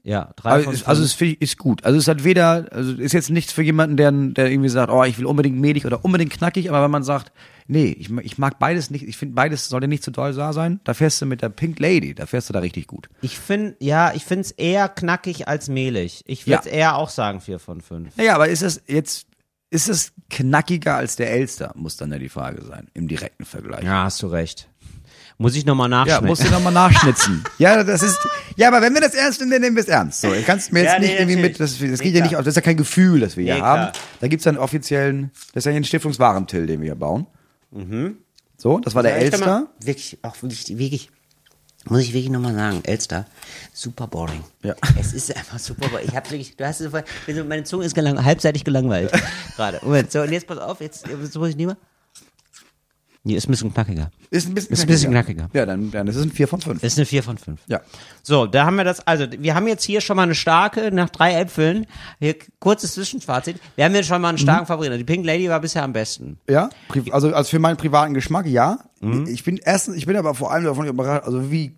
[0.08, 1.14] Ja, drei Also, von ist, also fünf.
[1.14, 1.84] es ich ist gut.
[1.84, 5.02] Also es hat weder, also ist jetzt nichts für jemanden, der, der irgendwie sagt, oh,
[5.02, 7.32] ich will unbedingt mehlig oder unbedingt knackig, aber wenn man sagt,
[7.66, 10.52] nee, ich, mag- ich mag beides nicht, ich finde beides sollte nicht zu doll da
[10.52, 13.08] sein, da fährst du mit der Pink Lady, da fährst du da richtig gut.
[13.20, 16.22] Ich finde, ja, ich finde es eher knackig als mehlig.
[16.26, 16.74] Ich würde Ja.
[16.74, 18.16] eher auch sagen vier von fünf.
[18.16, 19.26] Naja, aber ist es jetzt,
[19.70, 23.82] ist es knackiger als der Elster, muss dann ja die Frage sein, im direkten Vergleich.
[23.84, 24.68] Ja, hast du recht.
[25.38, 26.26] Muss ich nochmal Ja, nachschmecken.
[26.28, 27.44] musst du nochmal nachschnitzen.
[27.58, 28.18] ja, das ist,
[28.56, 30.22] ja, aber wenn wir das ernst nehmen, dann nehmen wir es ernst.
[30.22, 32.22] So, ich kannst mir jetzt Ja, nee, nicht irgendwie mit, das, das Nee, geht ja
[32.22, 33.92] nicht, das ist ja kein Gefühl, das wir hier Nee, haben.
[33.92, 34.04] klar.
[34.20, 37.26] Da gibt's ja einen offiziellen, das ist ja hier ein Stiftungswarentil, den wir hier bauen.
[38.56, 39.18] So, das war der Mhm.
[39.18, 39.46] Ja, Elster.
[39.46, 41.10] mal- Wirklich, auch wirklich, wirklich,
[41.84, 43.26] muss ich wirklich nochmal sagen, Elster,
[43.74, 44.42] super boring.
[44.62, 44.74] Ja.
[44.98, 46.06] Es ist einfach super boring.
[46.08, 46.90] Ich hab wirklich, du hast es
[47.46, 49.12] meine Zunge ist gelang, halbseitig gelangweilt.
[49.56, 49.80] gerade.
[49.82, 51.76] Moment, so, und jetzt pass auf, jetzt, so muss ich nehmen.
[53.26, 54.10] Nee, ist ein bisschen knackiger.
[54.30, 55.48] Ist ein bisschen Ist ein bisschen knackiger.
[55.52, 56.80] Ja, dann, dann ist es ein 4 von 5.
[56.82, 57.60] Ist eine 4 von 5.
[57.66, 57.80] Ja.
[58.22, 61.10] So, da haben wir das, also wir haben jetzt hier schon mal eine starke, nach
[61.10, 61.86] drei Äpfeln,
[62.20, 64.66] hier kurzes Zwischenfazit, wir haben jetzt schon mal einen starken Mhm.
[64.68, 64.98] Favoriten.
[64.98, 66.38] Die Pink Lady war bisher am besten.
[66.48, 66.68] Ja,
[67.10, 68.78] also, also für meinen privaten Geschmack, ja.
[69.00, 69.26] Mhm.
[69.26, 71.74] Ich bin erstens, ich bin aber vor allem davon überrascht, also wie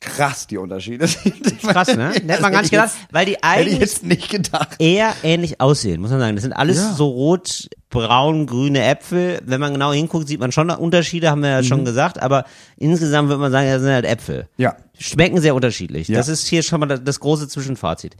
[0.00, 1.60] krass, die Unterschiede sind.
[1.62, 2.10] Krass, ne?
[2.14, 4.76] Hätte man gar nicht gedacht, weil die eigentlich jetzt nicht gedacht.
[4.78, 6.36] eher ähnlich aussehen, muss man sagen.
[6.36, 6.92] Das sind alles Ja.
[6.94, 9.40] so rot, braun, grüne Äpfel.
[9.44, 11.64] Wenn man genau hinguckt, sieht man schon Unterschiede, haben wir ja Mhm.
[11.66, 12.44] schon gesagt, aber
[12.76, 14.48] insgesamt würde man sagen, das sind halt Äpfel.
[14.56, 14.76] Ja.
[14.98, 16.08] Schmecken sehr unterschiedlich.
[16.08, 16.16] Ja.
[16.18, 18.16] Das ist hier schon mal das, große Zwischenfazit.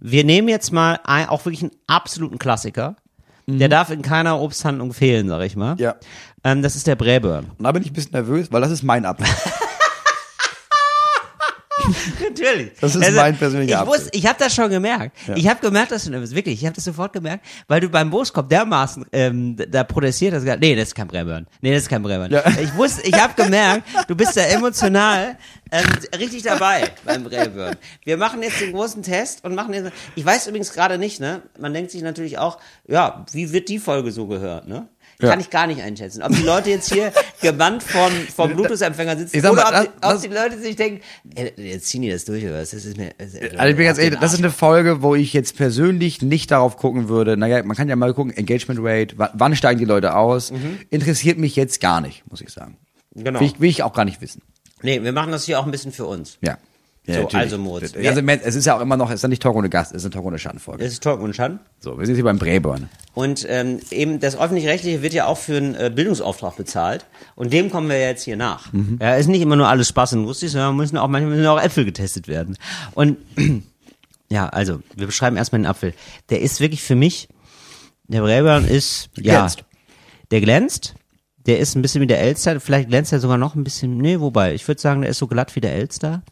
[0.00, 2.96] Wir nehmen jetzt mal ein, auch wirklich einen absoluten Klassiker.
[3.48, 5.74] Der darf in keiner Obsthandlung fehlen, sag ich mal.
[5.74, 5.80] Mhm.
[5.80, 5.94] Ja.
[6.44, 7.50] Ähm, das ist der Bräburn.
[7.58, 9.26] Und da bin ich ein bisschen nervös, weil das ist mein Apfel.
[12.22, 12.72] Natürlich.
[12.80, 15.16] Das ist mein persönlicher ich wusste, ich habe das schon gemerkt.
[15.34, 16.34] Ich habe gemerkt, dass du nervös.
[16.34, 20.44] Wirklich, ich habe das sofort gemerkt, weil du beim Boskop dermaßen ähm, da protestiert hast.
[20.44, 21.46] Nee, das ist kein Bräburn.
[21.60, 22.30] Nee, das ist kein Bräburn.
[22.30, 22.42] Ja.
[22.60, 25.36] Ich wusste, ich habe gemerkt, du bist da emotional
[25.70, 25.84] ähm,
[26.18, 27.76] richtig dabei beim Bräburn.
[28.04, 29.90] Wir machen jetzt den großen Test und machen jetzt.
[30.14, 31.42] Ich weiß übrigens gerade nicht, ne?
[31.58, 34.88] Man denkt sich natürlich auch, ja, wie wird die Folge so gehört, ne?
[35.22, 35.30] Ja.
[35.30, 36.22] Kann ich gar nicht einschätzen.
[36.22, 39.88] Ob die Leute jetzt hier gebannt vom, vom Bluetooth-Empfänger sitzen oder mal, ob, das- die,
[39.88, 41.00] ob das- die Leute sich denken,
[41.34, 42.70] ey, jetzt ziehen die das durch oder was?
[42.72, 45.14] Das ist mir, das ist, Also ich bin ganz ehrlich, das ist eine Folge, wo
[45.14, 47.36] ich jetzt persönlich nicht darauf gucken würde.
[47.36, 50.52] Naja, man kann ja mal gucken, Engagement Rate, wann, steigen die Leute aus?
[50.90, 52.76] Interessiert mich jetzt gar nicht, muss ich sagen.
[53.14, 53.40] Genau.
[53.40, 54.42] Will ich, will ich auch gar nicht wissen.
[54.82, 56.38] Nee, wir machen das hier auch ein bisschen für uns.
[56.40, 56.58] Ja.
[57.06, 59.42] Ja So, also Moritz, Also, es ist ja auch immer noch, es ist ja nicht
[59.42, 60.84] Talk ohne Gast, es ist eine Talk ohne Schattenfolge.
[60.84, 61.60] Das ist Talk und Schand.
[61.80, 62.88] So, wir sind hier beim Bräborn.
[63.14, 67.04] Und ähm, eben das Öffentlich-Rechtliche wird ja auch für einen äh, Bildungsauftrag bezahlt.
[67.34, 68.72] Und dem kommen wir jetzt hier nach.
[68.72, 68.98] Mhm.
[69.00, 71.60] Ja, ist nicht immer nur alles Spaß und lustig, sondern müssen auch manchmal müssen auch
[71.60, 72.56] Äpfel getestet werden.
[72.92, 73.18] Und
[74.30, 75.94] ja, also, wir beschreiben erstmal den Apfel.
[76.30, 77.28] Der ist wirklich für mich,
[78.06, 79.64] der Bräborn ist, ja, glänzt.
[80.30, 80.94] der glänzt.
[81.46, 84.20] Der ist ein bisschen wie der Elster, vielleicht glänzt er sogar noch ein bisschen, nee,
[84.20, 86.22] wobei, ich würde sagen, der ist so glatt wie der Elster.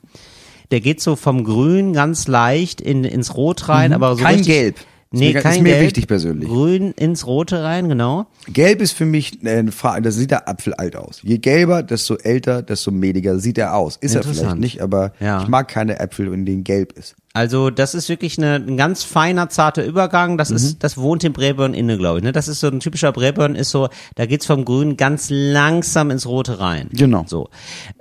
[0.70, 4.24] Der geht so vom Grün ganz leicht in, ins Rot rein, aber so Mhm.
[4.24, 4.76] Kein richtig, Gelb.
[5.12, 5.86] Ist Nee, mir- ist kein mir Gelb.
[5.86, 6.48] wichtig persönlich.
[6.48, 8.26] Grün ins Rote rein, genau.
[8.46, 11.18] Gelb ist für mich eine Frage, das sieht der Apfel alt aus.
[11.24, 13.96] Je gelber, desto älter, desto mehliger sieht er aus.
[13.96, 14.60] Ist er vielleicht Interessant.
[14.60, 15.42] nicht, aber Ja.
[15.42, 17.16] ich mag keine Äpfel, in denen gelb ist.
[17.32, 20.38] Also das ist wirklich eine, ein ganz feiner, zarter Übergang.
[20.38, 20.56] Das Mhm.
[20.56, 22.24] ist, das wohnt im Bräburn inne, glaube ich.
[22.24, 22.30] Ne?
[22.30, 26.24] Das ist so ein typischer Bräburn, ist so, da geht's vom Grün ganz langsam ins
[26.26, 26.88] Rote rein.
[26.92, 27.24] Genau.
[27.26, 27.48] So.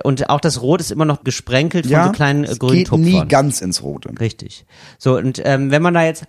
[0.04, 2.92] Und auch das Rot ist immer noch gesprenkelt von Ja, so kleinen äh, grünen geht
[2.92, 3.28] nie Tupfern.
[3.28, 4.10] ganz ins Rote.
[4.20, 4.64] Richtig.
[4.98, 6.24] So, und ähm, wenn man da jetzt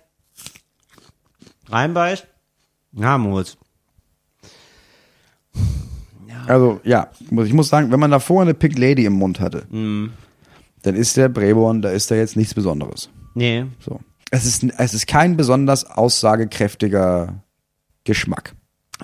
[1.72, 2.26] reinbeißt,
[2.92, 3.56] ja, Moritz.
[6.46, 9.66] Also ja, ich muss sagen, wenn man da vorher eine Pink Lady im Mund hatte,
[9.70, 10.12] Mhm.
[10.82, 13.08] dann ist der Bräborn, da ist da jetzt nichts Besonderes.
[13.34, 14.00] Nee, So.
[14.34, 17.42] Es ist, es ist kein besonders aussagekräftiger
[18.04, 18.54] Geschmack.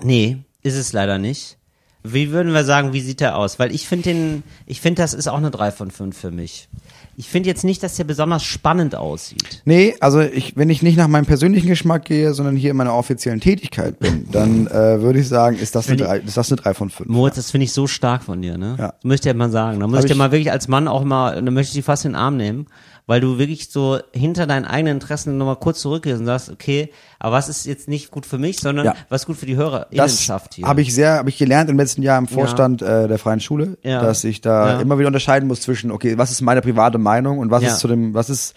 [0.02, 1.58] Nee, ist es leider nicht.
[2.02, 3.58] Wie würden wir sagen, wie sieht der aus?
[3.58, 6.70] Weil ich finde den, ich finde, das ist auch eine 3 von 5 für mich.
[7.18, 9.62] Ich finde jetzt nicht, dass der besonders spannend aussieht.
[9.64, 12.94] Nee, also ich, wenn ich nicht nach meinem persönlichen Geschmack gehe, sondern hier in meiner
[12.94, 16.62] offiziellen Tätigkeit bin, dann äh, würde ich sagen, ist das, eine drei, ist das eine
[16.62, 17.08] 3 von 5.
[17.08, 18.76] Moritz, das finde ich so stark von dir, ne?
[18.78, 18.94] Ja.
[19.02, 19.80] Möchte ich mal sagen.
[19.80, 21.84] Da muss Hab ich dir mal wirklich als Mann auch mal, da möchte ich dich
[21.84, 22.68] fast in den Arm nehmen,
[23.08, 27.34] weil du wirklich so hinter deinen eigenen Interessen nochmal kurz zurückgehst und sagst, okay, aber
[27.36, 28.94] was ist jetzt nicht gut für mich, sondern Ja.
[29.08, 30.66] was ist gut für die Das Hörerinnenschaft hier.
[30.68, 33.76] habe ich sehr, habe ich gelernt im letzten Jahr im Vorstand äh, der Freien Schule,
[33.82, 34.00] Ja.
[34.00, 34.80] dass ich da Ja.
[34.80, 37.70] immer wieder unterscheiden muss zwischen, okay, was ist meine private Meinung und was Ja.
[37.70, 38.54] ist zu dem, was ist,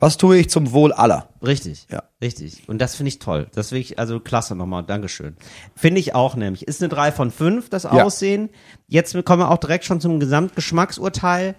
[0.00, 1.28] was tue ich zum Wohl aller?
[1.44, 1.86] Richtig.
[1.90, 2.04] Ja.
[2.22, 2.68] Richtig.
[2.68, 3.48] Und das finde ich toll.
[3.54, 4.84] Das finde ich, also klasse nochmal.
[4.84, 5.36] Dankeschön.
[5.74, 6.68] Finde ich auch nämlich.
[6.68, 7.90] Ist eine 3 von 5, das Ja.
[8.04, 8.50] Aussehen.
[8.86, 11.54] Jetzt kommen wir auch direkt schon zum Gesamtgeschmacksurteil.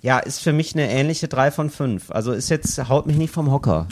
[0.00, 2.10] Ja, ist für mich eine ähnliche 3 von 5.
[2.10, 3.88] Also ist jetzt, haut mich nicht vom Hocker.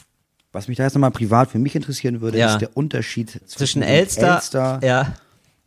[0.53, 2.53] Was mich da jetzt nochmal privat für mich interessieren würde, Ja.
[2.53, 5.15] ist der Unterschied zwischen, Zwischen Elster, Elster ja.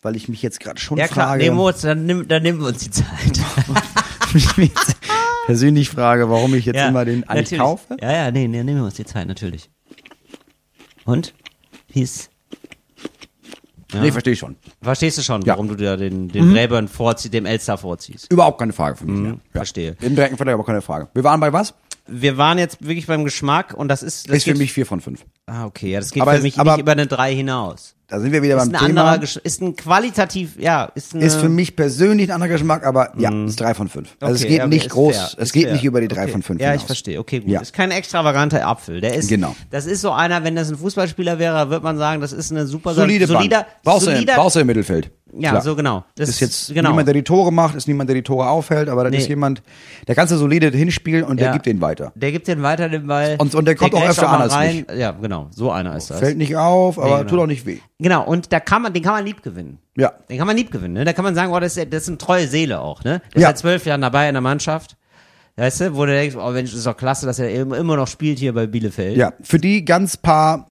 [0.02, 2.60] weil ich mich jetzt gerade schon Ja klar, frage, nee, Moritz, dann, nimm, dann nehmen
[2.62, 3.06] wir uns die Zeit.
[4.34, 4.96] ich mich jetzt
[5.46, 7.98] persönlich frage, warum ich jetzt ja, immer den eigentlich kaufe.
[8.00, 9.70] Ja, ja, nee, nee, nehmen wir uns die Zeit, natürlich.
[11.04, 11.34] Und?
[11.90, 12.30] Wie ist,
[13.94, 14.02] Ja.
[14.02, 14.56] Nee, verstehe ich schon.
[14.82, 15.54] verstehst du schon, Ja.
[15.54, 18.32] warum du dir den, den Bräbern vorziehst, dem Elster vorziehst?
[18.32, 19.28] Überhaupt keine Frage von mir.
[19.30, 19.34] Ja.
[19.36, 19.96] Mhm, verstehe.
[20.02, 21.08] Im direkten Vergleich aber keine Frage.
[21.14, 21.74] Wir waren bei was?
[22.10, 25.02] wir waren jetzt wirklich beim Geschmack und das ist, das ist für mich vier von
[25.02, 25.26] fünf.
[25.46, 27.96] Ah, okay, ja, das geht Aber für mich aber- nicht über eine 3 hinaus.
[28.10, 29.12] Da sind wir wieder Ist beim ein Thema.
[29.12, 33.12] anderer, ist ein qualitativ, ja, ist eine, ist für mich persönlich ein anderer Geschmack, aber
[33.18, 34.16] ja, ist drei von fünf.
[34.22, 34.42] Also es.
[34.42, 35.74] Okay, geht ja, nicht groß, fair, es geht fair.
[35.74, 36.32] nicht über die drei okay.
[36.32, 36.84] von fünf Ja, hinaus.
[36.84, 37.20] ich verstehe.
[37.20, 37.50] Okay, gut.
[37.50, 37.60] Ja.
[37.60, 39.02] Ist kein extravaganter Apfel.
[39.02, 39.56] Der ist, Genau.
[39.72, 42.66] das ist so einer, wenn das ein Fußballspieler wäre, wird man sagen, das ist eine
[42.66, 43.68] super Solide solider, Bank.
[43.84, 45.12] Brauchst, du, solider, brauchst du im Mittelfeld.
[45.38, 45.62] ja, Klar.
[45.62, 46.06] so genau.
[46.16, 46.92] Das ist jetzt genau.
[46.92, 49.18] niemand, der die Tore macht, ist niemand, der die Tore aufhält, aber das Nee.
[49.18, 49.62] ist jemand,
[50.08, 51.54] der kannst du solide hinspielen und der Ja.
[51.54, 52.14] gibt den weiter.
[52.16, 53.36] Der gibt den weiter den Ball.
[53.38, 54.86] Und- und der kommt auch grätscht öfter mal an als rein.
[54.98, 55.48] Ja, genau.
[55.52, 56.20] So einer ist das.
[56.20, 57.30] Fällt nicht auf, aber Nee, genau.
[57.32, 57.80] tut auch nicht weh.
[58.00, 58.24] Genau.
[58.26, 59.80] Und da kann man, den kann man lieb gewinnen.
[59.98, 60.14] Ja.
[60.30, 61.06] Den kann man lieb gewinnen, ne?
[61.06, 63.22] Da kann man sagen, oh, das ist, das ist eine treue Seele auch, ne?
[63.34, 63.48] Der ist Ja.
[63.50, 64.96] seit zwölf Jahren dabei in der Mannschaft.
[65.56, 68.08] Weißt du, wo du denkst, oh Mensch, das ist doch klasse, dass er immer noch
[68.08, 69.18] spielt hier bei Bielefeld.
[69.18, 70.70] Ja, für die ganz paar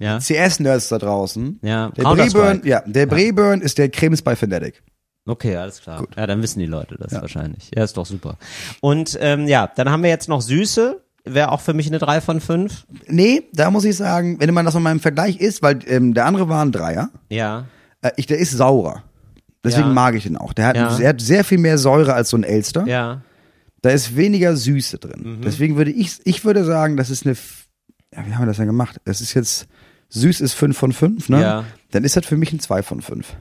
[0.00, 0.18] Ja.
[0.18, 1.60] CS-Nerds da draußen.
[1.62, 2.02] Ja, Der.
[2.02, 4.82] Breburn, ja, der Breburn ist der Krems bei Fnatic.
[5.26, 6.04] Okay, alles klar.
[6.16, 7.70] Ja, dann wissen die Leute das wahrscheinlich.
[7.74, 8.36] Ja, ist doch super.
[8.80, 11.00] Und ähm, ja, dann haben wir jetzt noch Süße.
[11.26, 12.86] Wäre auch für mich eine 3 von 5.
[13.08, 16.26] Nee, da muss ich sagen, wenn man das mal im Vergleich ist, weil ähm, der
[16.26, 17.64] andere war ein Dreier, Ja.
[18.02, 19.02] äh, ich, der ist saurer.
[19.64, 19.92] Deswegen Ja.
[19.94, 20.52] mag ich den auch.
[20.52, 20.94] Der hat, Ja.
[20.96, 22.86] der hat sehr viel mehr Säure als so ein Elster.
[22.86, 23.22] Ja.
[23.80, 25.00] Da ist weniger Süße Mhm.
[25.00, 25.38] drin.
[25.44, 27.34] Deswegen würde ich, ich würde sagen, das ist eine,
[28.14, 29.00] ja, wie haben wir das denn gemacht?
[29.06, 29.66] Es ist jetzt,
[30.10, 31.40] süß ist 5 von 5, ne?
[31.40, 31.64] Ja.
[31.92, 33.34] Dann ist das für mich ein 2 von 5.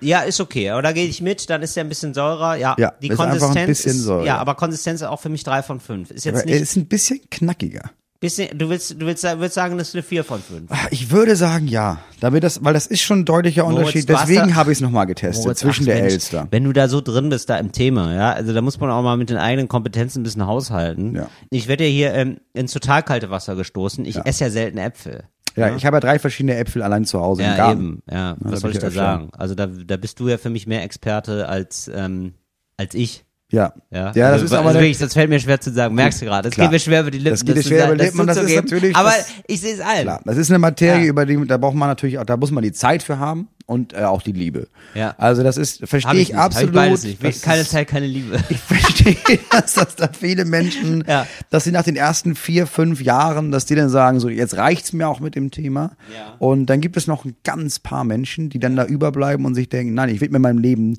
[0.00, 2.56] Ja, ist okay, aber da gehe ich mit, dann ist er ein bisschen säurer.
[2.56, 4.26] Ja, Ja, die ist einfach ein Konsistenz bisschen ist.
[4.26, 6.10] Ja, aber Konsistenz ist auch für mich 3 von 5.
[6.10, 7.90] Ist jetzt Aber er nicht ist ein bisschen knackiger.
[8.20, 10.70] bisschen, du willst du willst, würdest sagen, das ist eine 4 von 5.
[10.70, 11.98] Ah, Ich würde sagen, ja.
[12.20, 14.10] Damit das, weil das ist schon ein deutlicher Moritz, Unterschied.
[14.10, 16.48] hast Deswegen habe ich es nochmal getestet, Moritz, zwischen ach, der Mensch, Elster.
[16.50, 19.02] Wenn du da so drin bist, da im Thema, ja, also da muss man auch
[19.02, 21.14] mal mit den eigenen Kompetenzen ein bisschen haushalten.
[21.16, 21.28] Ja.
[21.50, 24.04] Ich werde ja hier ähm, ins total kalte Wasser gestoßen.
[24.04, 25.24] Ich esse ja selten Äpfel.
[25.56, 27.80] Ja, ich habe ja drei verschiedene Äpfel allein zu Hause im Ja, Garten.
[27.80, 28.02] eben.
[28.10, 29.30] Ja, da was soll ich da ja sagen?
[29.36, 32.34] Also da, da bist du ja für mich mehr Experte als, ähm,
[32.76, 33.24] als ich.
[33.52, 33.72] Ja.
[33.90, 35.94] Ja, ja das also, ist also aber der- wirklich, das fällt mir schwer zu sagen.
[35.94, 36.48] Merkst du gerade?
[36.48, 36.66] Es Klar.
[36.66, 37.30] geht mir schwer über die Lippen.
[37.34, 39.60] Das geht dir zu schwer über die Lippen und das ist natürlich- Aber das- ich
[39.60, 40.02] sehe es allen.
[40.02, 41.08] Klar, das ist eine Materie, Ja.
[41.10, 43.94] über die, da braucht man natürlich auch, da muss man die Zeit für haben und
[43.94, 44.68] äh, auch die Liebe.
[44.94, 45.14] Ja.
[45.18, 46.34] Also das ist, Hab verstehe ich.
[46.34, 46.70] Hab absolut.
[46.70, 47.24] Ich beides nicht.
[47.24, 48.38] Das keine Zeit, keine Liebe.
[48.48, 49.16] Ich verstehe,
[49.50, 51.26] dass, dass da viele Menschen, Ja.
[51.50, 54.92] dass sie nach den ersten vier, fünf Jahren, dass die dann sagen, so jetzt reicht's
[54.92, 55.96] mir auch mit dem Thema.
[56.14, 56.34] Ja.
[56.38, 59.68] Und dann gibt es noch ein ganz paar Menschen, die dann da überbleiben und sich
[59.68, 60.98] denken, nein, ich widme meinem Leben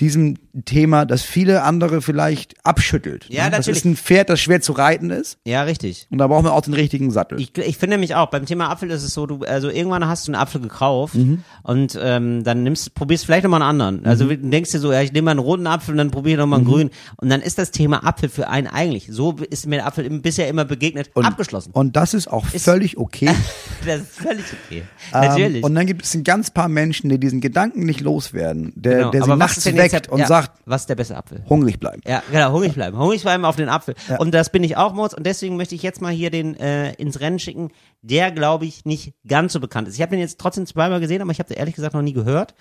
[0.00, 3.26] diesem Thema, das viele andere vielleicht abschüttelt.
[3.28, 3.50] Ja, Ne?
[3.50, 3.78] Das natürlich.
[3.78, 5.38] ist ein Pferd, das schwer zu reiten ist.
[5.44, 6.06] Ja, richtig.
[6.10, 7.40] Und da braucht man auch den richtigen Sattel.
[7.40, 10.26] Ich, ich finde nämlich auch, beim Thema Apfel ist es so, du, also irgendwann hast
[10.28, 11.42] du einen Apfel gekauft Mhm.
[11.62, 14.06] und ähm, dann nimmst, probierst vielleicht nochmal einen anderen.
[14.06, 16.32] Also du denkst dir so, ja, ich nehme mal einen roten Apfel und dann probiere
[16.34, 16.72] ich nochmal einen Mhm.
[16.72, 16.90] grünen.
[17.16, 20.48] Und dann ist das Thema Apfel für einen eigentlich, so ist mir der Apfel bisher
[20.48, 21.70] immer begegnet, und, abgeschlossen.
[21.72, 23.30] Und das ist auch völlig okay.
[23.86, 24.82] das ist völlig okay.
[25.14, 25.64] Ähm, Natürlich.
[25.64, 29.10] und dann gibt es ein ganz paar Menschen, die diesen Gedanken nicht loswerden, der, Genau.
[29.10, 31.44] der sie Aber nachts ist weckt und ja, sagt, was ist der beste Apfel?
[31.48, 32.00] hungrig bleiben.
[32.06, 32.98] Ja, genau, hungrig bleiben.
[32.98, 33.94] Hungrig bleiben auf den Apfel.
[34.18, 35.14] Und das bin ich auch, Moritz.
[35.14, 37.70] Und deswegen möchte ich jetzt mal hier den äh, ins Rennen schicken,
[38.02, 39.94] der, glaube ich, nicht ganz so bekannt ist.
[39.94, 42.12] Ich habe den jetzt trotzdem zweimal gesehen, aber ich habe den ehrlich gesagt noch nie
[42.12, 42.54] gehört.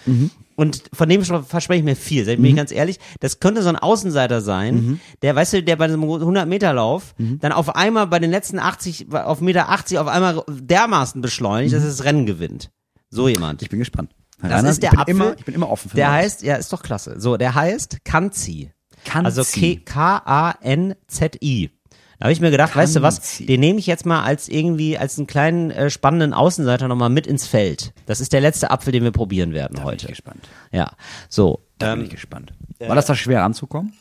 [0.56, 3.00] Und von dem verspreche ich mir viel, bin ich ganz ehrlich.
[3.20, 7.76] Das könnte so ein Außenseiter sein, der, weißt du, der bei einem 100-Meter-Lauf dann auf
[7.76, 12.04] einmal bei den letzten 80, auf Meter 80 auf einmal dermaßen beschleunigt, dass er das
[12.04, 12.72] Rennen gewinnt.
[13.10, 13.62] So jemand.
[13.62, 14.12] Ich bin gespannt.
[14.42, 15.16] Herr Das Reiners, ist der ich bin Apfel.
[15.16, 16.24] Immer, ich bin immer offen für Der Neues.
[16.24, 17.20] heißt, ja, ist doch klasse.
[17.20, 18.72] So, der heißt Kanzi.
[19.06, 19.26] Kanzi.
[19.26, 21.72] Also K- K-A-N-Z-I.
[22.20, 23.46] Da habe ich mir gedacht, weißt du was, Kanzi.
[23.46, 27.28] den nehme ich jetzt mal als irgendwie, als einen kleinen äh, spannenden Außenseiter nochmal mit
[27.28, 27.94] ins Feld.
[28.08, 30.06] Das ist der letzte Apfel, den wir probieren werden Da bin heute.
[30.06, 30.48] ich gespannt.
[30.72, 30.92] Ja,
[31.30, 31.64] so.
[31.78, 32.54] Da bin Ähm, ich gespannt.
[32.80, 33.94] War das da schwer ranzukommen?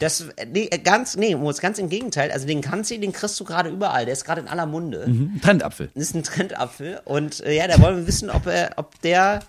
[0.00, 2.32] das, äh, nee, äh, ganz, nee, Moritz, ganz im Gegenteil.
[2.32, 4.04] Also den Kanzi, den kriegst du gerade überall.
[4.04, 5.04] Der ist gerade in aller Munde.
[5.06, 5.90] Ein Trendapfel.
[5.94, 7.00] Das ist ein Trendapfel.
[7.04, 9.40] Und äh, ja, da wollen wir wissen, ob er, ob der,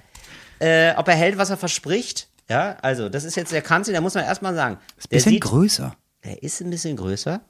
[0.59, 2.27] äh, ob er hält, was er verspricht.
[2.49, 4.77] Ja, also das ist jetzt der Kanzi, da muss man erstmal sagen.
[5.09, 5.95] Der Bisschen sieht, größer.
[6.23, 7.41] Der ist ein bisschen größer.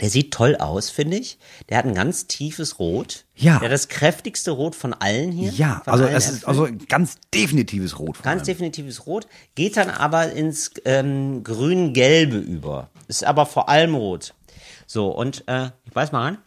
[0.00, 1.38] Der sieht toll aus, finde ich.
[1.68, 3.26] Der hat ein ganz tiefes Rot.
[3.34, 3.58] Ja.
[3.58, 5.50] Der hat das kräftigste Rot von allen hier.
[5.50, 8.16] Ja, von also es ist also ein ganz definitives Rot.
[8.16, 8.46] vor ganz allem.
[8.46, 9.26] definitives Rot.
[9.54, 12.88] Geht dann aber ins ähm, grün-gelbe über.
[13.08, 14.34] Ist aber vor allem rot.
[14.86, 16.38] So, und äh, ich weiß mal rein.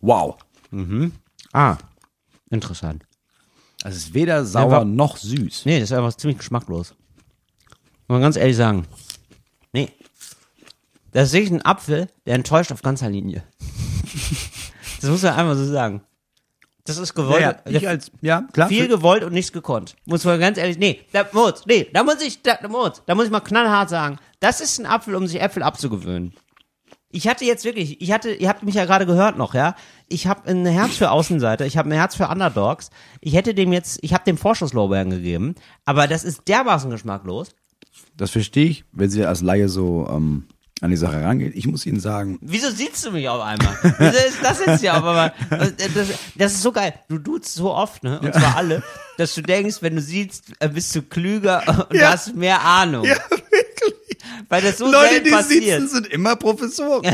[0.00, 0.36] Wow.
[1.52, 1.76] Ah,
[2.50, 3.04] interessant.
[3.82, 5.64] Also es ist weder sauer war- noch süß.
[5.64, 6.94] Nee, das ist einfach ziemlich geschmacklos.
[8.08, 8.86] Muss man ganz ehrlich sagen.
[9.72, 9.90] Nee.
[11.12, 13.44] Das ist wirklich ein Apfel, der enttäuscht auf ganzer Linie.
[15.00, 16.02] das muss man einmal so sagen.
[16.84, 17.42] Das ist gewollt.
[17.42, 18.68] Ja, der- ich als, ja, klar.
[18.68, 19.94] viel gewollt und nichts gekonnt.
[20.06, 23.26] Muss man ganz ehrlich, nee, da, Moritz, nee, da muss ich, da, Moritz, da muss
[23.26, 26.32] ich mal knallhart sagen, das ist ein Apfel, um sich Äpfel abzugewöhnen.
[27.10, 29.74] Ich hatte jetzt wirklich, ich hatte, ihr habt mich ja gerade gehört noch, ja.
[30.08, 32.90] Ich habe ein Herz für Außenseiter, ich habe ein Herz für Underdogs.
[33.20, 35.54] Ich hätte dem jetzt, ich habe dem Vorschusslorbeeren gegeben,
[35.86, 37.48] aber das ist dermaßen geschmacklos.
[38.16, 40.48] Das verstehe ich, wenn sie als Laie so ähm,
[40.80, 41.54] an die Sache rangeht.
[41.56, 43.76] Ich muss Ihnen sagen, Wieso siehst du mich auf einmal?
[43.98, 45.32] Wieso ist das jetzt hier auf einmal?
[45.50, 45.72] Das,
[46.36, 46.94] das ist so geil.
[47.08, 48.20] Du duzt so oft, ne?
[48.20, 48.82] Und zwar alle,
[49.16, 52.12] dass du denkst, wenn du siehst, äh, bist du klüger und Ja.
[52.12, 53.04] hast mehr Ahnung.
[53.04, 53.16] ja.
[54.48, 55.80] Weil das so Leute, die passiert.
[55.80, 57.04] sitzen, sind immer Professoren.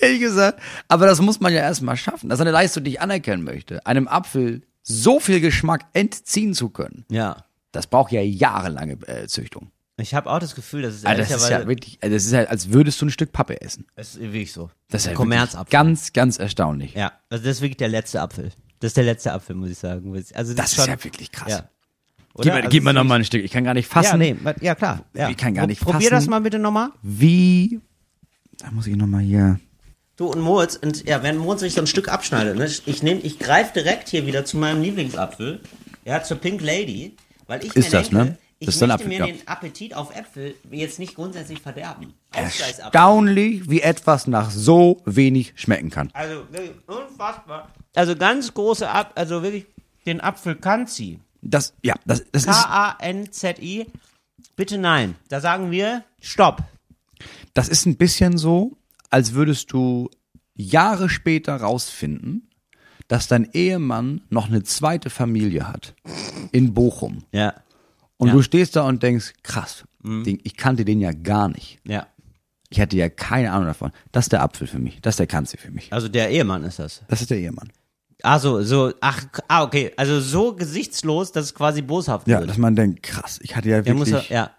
[0.00, 0.60] Ehrlich gesagt.
[0.88, 2.28] Aber das muss man ja erstmal schaffen.
[2.28, 3.84] Das ist eine Leistung, die ich anerkennen möchte.
[3.86, 7.04] Einem Apfel so viel Geschmack entziehen zu können.
[7.10, 7.44] Ja.
[7.72, 9.70] Das braucht ja jahrelange äh, Züchtung.
[10.00, 12.24] Ich habe auch das Gefühl, dass es Also das ist ehrlicherweise, ja wirklich, also das
[12.24, 13.86] ist ja, als würdest du ein Stück Pappe essen.
[13.96, 14.70] das ist wirklich so.
[14.88, 15.70] Das ist ja Kommerzapfel.
[15.70, 16.94] Ganz, ganz erstaunlich.
[16.94, 18.50] Ja, also das ist wirklich der letzte Apfel.
[18.78, 20.14] Das ist der letzte Apfel, muss ich sagen.
[20.14, 21.50] Also das, Das ist schon, ja wirklich krass.
[21.50, 21.68] Ja.
[22.42, 23.44] Gib mir, Also gib mir das noch ist mal ein Stück.
[23.44, 25.04] Ich kann gar nicht fassen, Ja, nee, ja klar.
[25.14, 25.28] Ja.
[25.30, 26.30] Ich kann gar nicht Probier das fassen.
[26.30, 26.90] mal bitte nochmal.
[27.02, 27.80] wie,
[28.58, 29.58] da muss ich noch mal hier,
[30.16, 33.20] Du und Moritz, und ja, wenn Moritz sich so ein Stück abschneidet, ne, ich nehme,
[33.20, 35.60] ich greife direkt hier wieder zu meinem Lieblingsapfel.
[36.04, 37.14] Ja, zur Pink Lady,
[37.46, 38.38] weil ich Ist mir das, denke, ne?
[38.58, 39.32] ich Das ist dann möchte Apfel, mir ja.
[39.32, 42.14] den Appetit auf Äpfel jetzt nicht grundsätzlich verderben.
[42.32, 46.10] Erstaunlich, wie etwas nach so wenig schmecken kann.
[46.14, 47.68] Also wirklich unfassbar.
[47.94, 49.66] Also ganz große Ab, also wirklich
[50.06, 51.20] den Apfel Kanzi.
[51.42, 53.86] Das, ja, das, das ist, K-A-N-Z-I.
[54.56, 55.14] Bitte nein.
[55.28, 56.62] Da sagen wir Stopp.
[57.54, 58.76] das ist ein bisschen so,
[59.10, 60.10] als würdest du
[60.54, 62.48] Jahre später rausfinden,
[63.06, 65.94] dass dein Ehemann noch eine zweite Familie hat.
[66.52, 67.24] In Bochum.
[67.32, 67.54] Ja.
[68.16, 68.34] Und Ja.
[68.34, 71.78] du stehst da und denkst, krass, den, ich kannte den ja gar nicht.
[71.86, 72.06] Ja.
[72.70, 73.92] Ich hatte ja keine Ahnung davon.
[74.12, 75.00] Das ist der Apfel für mich.
[75.00, 75.90] Das ist der Kanzi für mich.
[75.92, 77.02] Also der Ehemann ist das.
[77.08, 77.72] Das ist der Ehemann.
[78.22, 79.92] Ah, so, so, ach, ah, okay.
[79.96, 82.50] Also so gesichtslos, dass es quasi boshaft Ja, wird.
[82.50, 84.08] dass man denkt, krass, ich hatte ja wirklich.
[84.08, 84.50] ja, ja.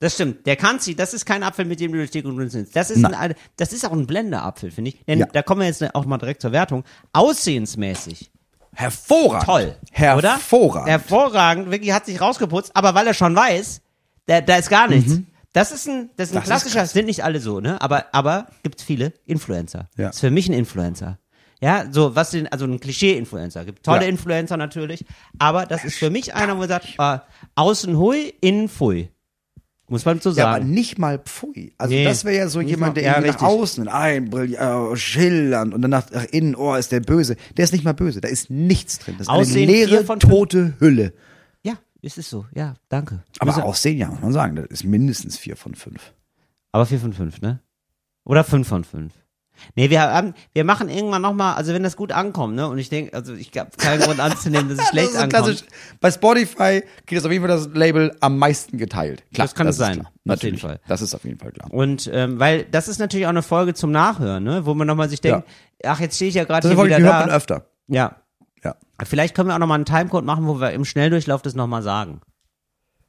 [0.00, 0.44] Das stimmt.
[0.46, 2.74] Der Kanzi, das ist kein Apfel, mit dem du durch dick und dünn sind.
[2.74, 3.14] Das ist Nein.
[3.14, 5.04] ein, das ist auch ein Blenderapfel, finde ich.
[5.06, 5.26] Denn Ja.
[5.32, 6.82] da kommen wir jetzt auch mal direkt zur Wertung.
[7.12, 8.30] Aussehensmäßig.
[8.74, 9.44] Hervorragend.
[9.46, 9.76] Toll.
[9.92, 10.82] Hervorragend.
[10.82, 10.90] Oder?
[10.90, 11.70] Hervorragend.
[11.70, 12.72] Wirklich hat sich rausgeputzt.
[12.74, 13.80] Aber weil er schon weiß,
[14.26, 15.20] da, da ist gar nichts.
[15.52, 16.40] Das ist ein, das ist ein Mhm.
[16.40, 16.92] Das ist klassischer, krass.
[16.92, 17.80] sind nicht alle so, ne?
[17.80, 19.88] Aber, aber gibt's viele Influencer.
[19.96, 20.08] Ja.
[20.10, 21.18] Ist für mich ein Influencer.
[21.64, 23.64] Ja, so, was sind, also ein Klischee-Influencer.
[23.64, 24.08] Gibt tolle Ja.
[24.08, 25.04] Influencer natürlich.
[25.38, 27.18] Aber das ist für mich einer, wo man sagt, äh,
[27.54, 29.08] außen hui, innen pfui.
[29.88, 30.70] Muss man so Ja, aber sagen.
[30.70, 31.72] nicht mal Pfui.
[31.78, 34.96] Also Nee, das wäre ja so jemand, mal- der ja, irgendwie nach außen ein, oh,
[34.96, 37.36] schillernd und dann nach, nach innen, oh, ist der böse.
[37.56, 39.16] Der ist nicht mal böse, da ist nichts drin.
[39.18, 40.32] Das ist Aussehen eine leere, vier von fünf.
[40.32, 41.12] tote Hülle.
[41.62, 42.46] ja, es ist so.
[42.54, 43.22] Ja, danke.
[43.38, 46.12] Aber Muss Aussehen, ja, muss man sagen, das ist mindestens vier von fünf.
[46.72, 47.60] Aber 4 von 5, ne?
[48.24, 49.12] Oder 5 von 5.
[49.76, 52.68] Nee, wir haben, wir machen irgendwann nochmal, also wenn das gut ankommt, ne?
[52.68, 55.44] Und ich denke, also ich habe keinen Grund anzunehmen, dass es schlecht das ist ankommt.
[55.44, 55.64] klassisch.
[56.00, 59.22] Bei Spotify kriegt das auf jeden Fall das Label am meisten geteilt.
[59.32, 60.06] Klar, Das kann es ist sein, Klar.
[60.08, 60.60] auf Natürlich.
[60.62, 60.80] jeden Fall.
[60.88, 61.72] Das ist auf jeden Fall klar.
[61.72, 64.66] Und ähm, weil das ist natürlich auch eine Folge zum Nachhören, ne?
[64.66, 65.46] Wo man nochmal sich denkt,
[65.84, 67.34] ach, jetzt stehe ich ja gerade Das hier Folge, wieder die hört man da.
[67.36, 67.66] öfter.
[67.88, 68.16] Ja.
[68.64, 68.76] Ja.
[69.04, 72.20] Vielleicht können wir auch nochmal einen Timecode machen, wo wir im Schnelldurchlauf das nochmal sagen.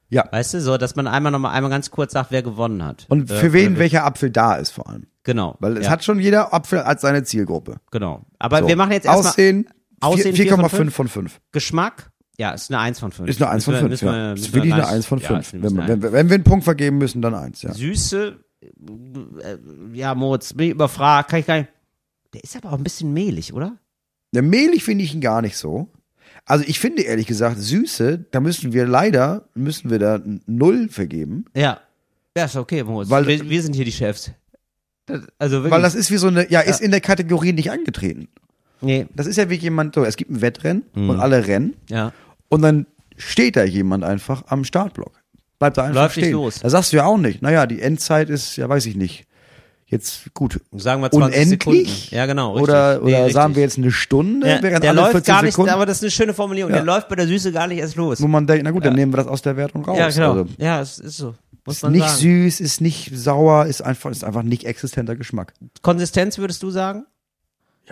[0.09, 0.25] Ja.
[0.31, 3.05] Weißt du, so, dass man einmal nochmal einmal ganz kurz sagt, wer gewonnen hat.
[3.09, 5.07] Und Äh, für wen oder- welcher Apfel da ist vor allem.
[5.25, 5.55] Genau.
[5.59, 7.77] Weil es ja, hat schon jeder Apfel als seine Zielgruppe.
[7.91, 8.25] Genau.
[8.39, 8.67] Aber So.
[8.69, 9.67] wir machen jetzt erstmal Aussehen,
[9.99, 11.41] Aussehen, 4,5 von 5.
[11.51, 12.11] Geschmack.
[12.37, 13.29] Ja, ist eine 1 von 5.
[13.29, 14.31] Ist eine 1 von 5, müssen wir, ja.
[14.31, 15.53] müssen Ist wirklich eine gleich- 1 von ja, 5.
[15.53, 17.73] ist eine wenn, wenn, wenn wir einen Punkt vergeben müssen, dann 1, ja.
[17.73, 19.57] Süße, äh,
[19.93, 21.69] ja, Moritz, bin ich überfragt, kann ich gar nicht.
[22.33, 23.77] Der ist aber auch ein bisschen mehlig, oder?
[24.33, 25.89] Der mehlig finde ich ihn gar nicht so.
[26.45, 31.45] Also ich finde ehrlich gesagt, Süße, da müssen wir leider, müssen wir da null vergeben.
[31.55, 31.79] Ja.
[32.37, 33.09] Ja, ist okay, Moritz.
[33.09, 34.31] Weil- wir, wir sind hier die Chefs.
[35.05, 35.71] Das, also wirklich.
[35.71, 38.27] Weil das ist wie so eine, ja, ist in der Kategorie nicht angetreten.
[38.81, 41.09] nee, Das ist ja wie jemand, so, es gibt ein Wettrennen Mhm.
[41.11, 42.11] und alle rennen ja.
[42.49, 42.85] und dann
[43.17, 45.13] steht da jemand einfach am Startblock.
[45.59, 46.33] Bleibt da einfach Läuft nicht stehen.
[46.33, 46.59] los.
[46.59, 49.25] Da sagst du ja auch nicht, naja, die Endzeit ist, ja, weiß ich nicht.
[49.87, 50.59] Jetzt gut.
[50.75, 51.49] Sagen wir 20 Unendlich?
[51.89, 52.15] Sekunden.
[52.15, 52.53] Ja, genau.
[52.53, 52.63] Richtig.
[52.69, 53.33] Oder, Nee, oder richtig.
[53.35, 55.85] sagen wir jetzt eine Stunde, ja, während der alle läuft 14 gar nicht, Sekunden, aber
[55.85, 56.71] das ist eine schöne Formulierung.
[56.71, 56.77] Ja.
[56.77, 58.19] Der läuft bei der Süße gar nicht erst los.
[58.19, 59.97] wo man denkt, na gut, dann nehmen wir das aus der Wertung raus.
[59.99, 60.31] ja, genau.
[60.31, 61.35] Also, ja, es ist so.
[61.65, 62.19] Muss ist man nicht sagen.
[62.19, 65.53] süß, ist nicht sauer, ist einfach, ist einfach nicht existenter Geschmack.
[65.81, 67.05] Konsistenz würdest du sagen?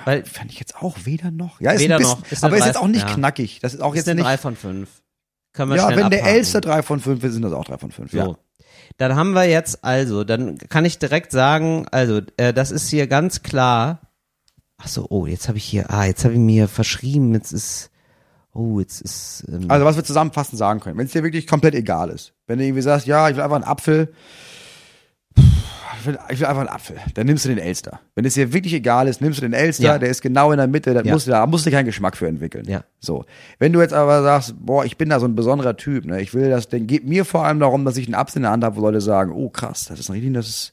[0.06, 1.60] Weil Fand ich jetzt auch weder noch.
[1.62, 2.32] Ja, ist Weder ein bisschen, noch.
[2.32, 3.14] Ist aber ist drei- jetzt auch nicht ja.
[3.14, 3.60] knackig.
[3.62, 4.26] Das ist auch ist jetzt nicht.
[4.26, 4.90] 3 von 5.
[5.54, 6.36] Können wir Ja, wenn der abhaken.
[6.36, 8.12] Elster 3 von 5 ist, sind das auch 3 von 5.
[8.12, 8.18] So.
[8.18, 8.36] Ja.
[8.98, 13.06] Dann haben wir jetzt also, dann kann ich direkt sagen, also äh, das ist hier
[13.08, 14.02] ganz klar.
[14.78, 17.90] Ach so, oh, jetzt habe ich hier, ah, jetzt habe ich mir verschrieben, jetzt ist,
[18.54, 21.76] oh, jetzt ist, ähm, Also was wir zusammenfassend sagen können, wenn es dir wirklich komplett
[21.76, 22.34] egal ist.
[22.48, 24.14] Wenn du irgendwie sagst, ja, ich will einfach einen Apfel,
[25.36, 28.02] ich will, ich will einfach einen Apfel, dann nimmst du den Elster.
[28.16, 29.98] Wenn es dir wirklich egal ist, nimmst du den Elster, Ja.
[30.00, 31.14] der ist genau in der Mitte, da Ja.
[31.14, 32.66] musst du, da musst du keinen Geschmack für entwickeln.
[32.68, 32.84] Ja.
[33.00, 33.26] So.
[33.60, 36.34] Wenn du jetzt aber sagst, boah, ich bin da so ein besonderer Typ, ne, ich
[36.34, 38.64] will das, dann geht mir vor allem darum, dass ich einen Apfel in der Hand
[38.66, 40.73] habe, wo Leute sagen, oh krass, das ist ein richtig, das ist,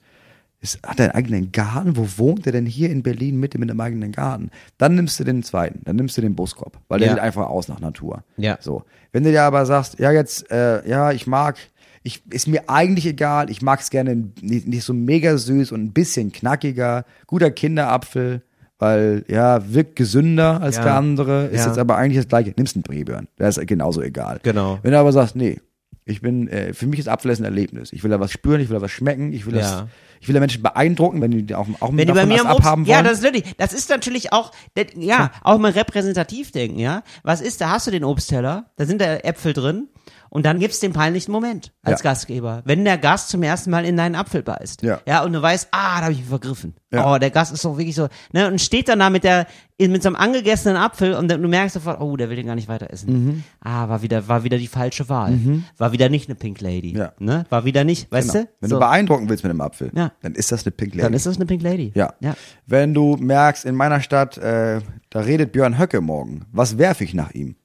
[0.60, 1.96] ist, hat er einen eigenen Garten?
[1.96, 4.50] Wo wohnt er denn hier in Berlin Mitte mit einem eigenen Garten?
[4.78, 7.14] Dann nimmst du den zweiten, dann nimmst du den Buskorb, weil der Ja.
[7.14, 8.24] sieht einfach aus nach Natur.
[8.36, 8.58] Ja.
[8.60, 8.84] So.
[9.12, 11.56] Wenn du dir aber sagst, ja, jetzt, äh, ja, ich mag,
[12.02, 15.82] ich, ist mir eigentlich egal, ich mag es gerne nicht, nicht so mega süß und
[15.82, 18.42] ein bisschen knackiger, guter Kinderapfel,
[18.78, 20.84] weil, ja, wirkt gesünder als Ja.
[20.84, 21.66] der andere, ist Ja.
[21.68, 22.52] jetzt aber eigentlich das gleiche.
[22.56, 24.40] Nimmst einen Breburn, der ist genauso egal.
[24.42, 24.78] Genau.
[24.82, 25.58] Wenn du aber sagst, nee,
[26.06, 27.92] ich bin, äh, für mich ist Apfelessen ein Erlebnis.
[27.92, 29.88] Ich will da was spüren, ich will da was schmecken, ich will das, Ja.
[30.20, 32.86] Ich will da Menschen beeindrucken, wenn die auch, auch wenn die bei mir was abhaben
[32.86, 32.90] wollen.
[32.90, 34.52] ja, das ist natürlich, das ist natürlich auch,
[34.96, 37.02] ja, auch mal repräsentativ denken, ja.
[37.22, 39.88] Was ist, da hast du den Obstteller, da sind da Äpfel drin
[40.31, 42.11] und dann gibt's den peinlichen Moment als Ja.
[42.11, 44.83] Gastgeber, wenn der Gast zum ersten Mal in deinen Apfel beißt.
[44.83, 45.01] Ja.
[45.07, 46.74] Ja, und du weißt, ah, da habe ich mich vergriffen.
[46.93, 47.12] Ja.
[47.14, 49.47] Oh, der Gast ist doch wirklich so, ne, und steht dann da mit der,
[49.78, 52.68] mit so einem angegessenen Apfel und du merkst sofort, oh, der will den gar nicht
[52.68, 53.12] weiter essen.
[53.26, 53.45] Mhm.
[53.61, 55.39] Ah, war wieder, war wieder die falsche Wahl.
[55.78, 56.97] War wieder nicht eine Pink Lady.
[56.97, 57.12] Ja.
[57.18, 57.45] Ne?
[57.51, 58.45] War wieder nicht, weißt Genau.
[58.45, 58.51] du?
[58.61, 60.12] Wenn so, du beeindrucken willst mit einem Apfel, Ja.
[60.22, 61.03] dann ist das eine Pink Lady.
[61.03, 61.93] dann ist das eine Pink Lady.
[61.95, 62.14] Ja.
[62.20, 62.35] Ja.
[62.66, 67.14] Wenn du merkst, in meiner Stadt, äh, da redet Björn Höcke morgen, was werfe ich
[67.14, 67.57] nach ihm?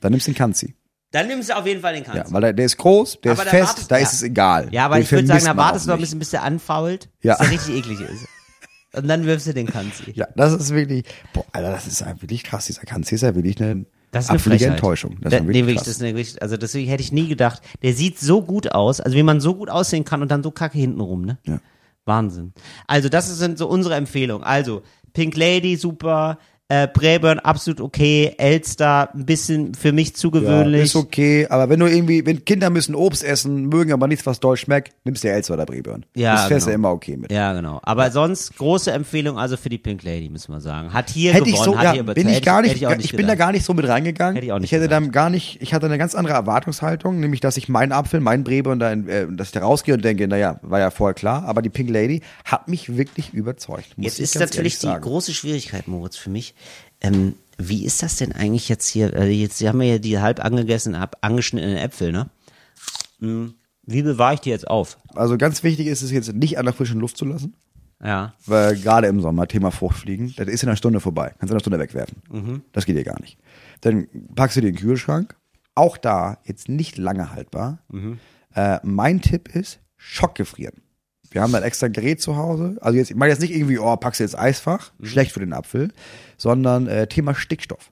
[0.00, 0.74] Dann nimmst du den Kanzi.
[1.12, 2.18] Dann nimmst du auf jeden Fall den Kanzi.
[2.18, 4.02] Ja, weil der, der ist groß, der Aber ist da fest, wartest- da ja.
[4.02, 4.68] ist es egal.
[4.72, 7.08] Ja, aber Den ich würde sagen, da wartest du noch ein bisschen, bis der anfault,
[7.22, 7.36] Ja.
[7.36, 8.26] bis der richtig eklig ist.
[8.94, 10.12] Und dann wirfst du den Kanzi.
[10.14, 12.66] Ja, das ist wirklich, boah, Alter, das ist ja wirklich krass.
[12.66, 14.74] Dieser Kanzi ist ja wirklich eine Das ist eine absolute Frechheit.
[14.76, 15.16] Enttäuschung.
[15.22, 15.84] Das Da, ist nee, wirklich wirklich, krass.
[15.86, 19.00] das ist eine, wirklich, also deswegen hätte ich nie gedacht, der sieht so gut aus,
[19.00, 21.38] also wie man so gut aussehen kann und dann so kacke hintenrum, ne?
[21.46, 21.58] Ja.
[22.04, 22.52] Wahnsinn.
[22.86, 24.44] Also das sind so unsere Empfehlungen.
[24.44, 24.82] Also
[25.14, 26.38] Pink Lady, super,
[26.72, 31.78] äh, Braeburn, absolut okay, Elster, ein bisschen für mich zu Ja, ist okay, aber wenn
[31.78, 35.30] du irgendwie, wenn Kinder müssen Obst essen, mögen aber nichts, was deutsch schmeckt, nimmst du
[35.30, 36.06] Elster oder Breburn.
[36.14, 36.88] Ja, Das fährst du genau.
[36.88, 37.30] immer okay mit.
[37.30, 37.80] Ja, genau.
[37.82, 40.94] Aber sonst große Empfehlung also für die Pink Lady, müssen wir sagen.
[40.94, 42.24] Hat hier Hätte ich gewonnen, so, hat ja, hier überzeugt.
[42.24, 43.86] bin ich Hätte gar nicht, hätte ich, nicht ich bin da gar nicht so mit
[43.86, 44.36] reingegangen.
[44.36, 45.02] Hätte ich auch nicht hätte gedacht.
[45.02, 48.44] dann gar nicht, ich hatte eine ganz andere Erwartungshaltung, nämlich, dass ich meinen Apfel, meinen
[48.44, 51.44] Breburn da, in, äh, dass ich da rausgehe und denke, naja, war ja vorher klar,
[51.44, 53.88] aber die Pink Lady hat mich wirklich überzeugt.
[53.98, 56.54] Jetzt ich ist natürlich die große Schwierigkeit, Moritz, für mich.
[57.00, 59.14] Ähm, wie ist das denn eigentlich jetzt hier?
[59.14, 62.30] Äh, jetzt Sie haben wir ja die halb angegessen, halb angeschnittenen Äpfel, ne?
[63.20, 63.54] Hm,
[63.84, 64.98] Wie bewahre ich die jetzt auf?
[65.14, 67.54] Also ganz wichtig ist es jetzt nicht an der frischen Luft zu lassen.
[68.02, 68.34] Ja.
[68.46, 71.34] Weil gerade im Sommer, Thema Fruchtfliegen, das ist in einer Stunde vorbei.
[71.38, 72.22] Kannst du in einer Stunde wegwerfen.
[72.30, 72.62] Mhm.
[72.72, 73.38] Das geht dir gar nicht.
[73.80, 75.36] Dann packst du die in den Kühlschrank.
[75.74, 77.78] Auch da jetzt nicht lange haltbar.
[77.90, 78.18] Mhm.
[78.54, 80.82] Äh, mein Tipp ist, Schockgefrieren.
[81.32, 82.76] Wir haben ein extra Gerät zu Hause.
[82.80, 85.06] Also jetzt, ich meine jetzt nicht irgendwie, oh, packst du jetzt Eisfach, Mhm.
[85.06, 85.90] schlecht für den Apfel,
[86.36, 87.90] sondern äh, Thema Stickstoff.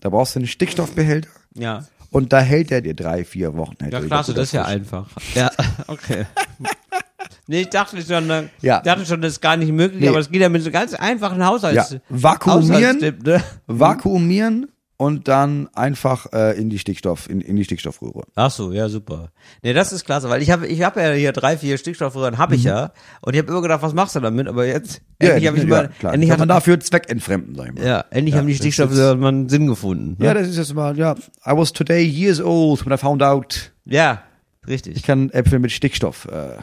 [0.00, 1.84] Da brauchst du einen Stickstoffbehälter Ja.
[2.10, 3.76] und da hält er dir drei, vier Wochen.
[3.80, 5.08] hält Ja, klasse, gut das ist ja einfach.
[5.34, 5.50] Ja,
[5.88, 6.26] okay.
[7.46, 8.80] Nee, ich dachte schon, äh, Ja.
[8.80, 10.08] dachte schon, das ist gar nicht möglich, Nee.
[10.08, 12.98] aber es geht ja mit so ganz einfachen Haushalts Ja, vakuumieren.
[13.24, 13.42] Ne?
[13.66, 14.68] Vakuumieren
[15.00, 18.24] und dann einfach äh, in die Stickstoff, in, in die Stickstoffröhre.
[18.34, 19.30] Ach so, ja, super.
[19.62, 22.54] Nee, das ist klasse, weil ich habe ich hab ja hier drei, vier Stickstoffröhren, habe
[22.54, 22.92] ich ja.
[23.22, 24.46] Und ich habe immer gedacht, was machst du damit?
[24.46, 26.12] Aber jetzt, endlich habe ich mal, klar.
[26.12, 27.86] endlich Kann hat man dafür zweckentfremden, sag ich mal.
[27.86, 30.16] ja, endlich haben die Stickstoffröhren mal einen Sinn gefunden.
[30.18, 30.26] Ne?
[30.26, 31.12] Ja, das ist jetzt mal, ja.
[31.46, 34.22] I was today years old when I found out, Ja,
[34.68, 34.96] richtig.
[34.98, 36.58] ich kann Äpfel mit Stickstoff äh,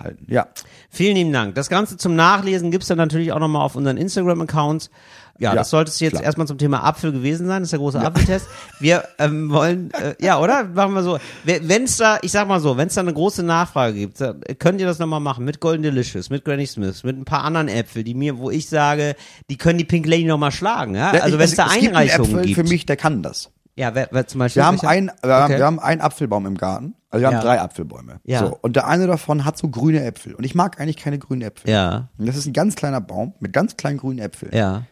[0.00, 0.26] halten.
[0.28, 0.48] Ja.
[0.90, 1.54] Vielen lieben Dank.
[1.54, 4.90] Das Ganze zum Nachlesen gibt's dann natürlich auch nochmal auf unseren Instagram-Accounts.
[5.38, 6.24] Ja, Ja, das sollte es jetzt klar.
[6.24, 7.62] erstmal zum Thema Apfel gewesen sein.
[7.62, 8.46] Das ist der große Apfeltest.
[8.78, 10.64] Wir ähm, wollen, äh, ja, oder?
[10.64, 11.18] Machen wir so.
[11.44, 14.42] Wenn es da, ich sag mal so, wenn es da eine große Nachfrage gibt, dann
[14.58, 17.68] könnt ihr das nochmal machen mit Golden Delicious, mit Granny Smith, mit ein paar anderen
[17.68, 19.16] Äpfel, die mir, wo ich sage,
[19.48, 20.94] die können die Pink Lady nochmal schlagen.
[20.94, 21.14] Ja?
[21.14, 22.54] Ja, Also wenn es da gibt Einreichungen Äpfel gibt.
[22.56, 23.50] für mich, der kann das.
[23.76, 24.60] Ja, wer, wer zum Beispiel.
[24.60, 25.58] Wir haben, ein, wir, haben, Okay.
[25.58, 26.94] wir haben einen Apfelbaum im Garten.
[27.10, 27.40] Also wir haben Ja.
[27.42, 28.20] drei Apfelbäume.
[28.24, 28.40] Ja.
[28.46, 30.34] So, und der eine davon hat so grüne Äpfel.
[30.34, 31.70] Und ich mag eigentlich keine grünen Äpfel.
[31.70, 34.52] Ja, Und das ist ein ganz kleiner Baum mit ganz kleinen grünen Äpfeln.
[34.54, 34.84] ja.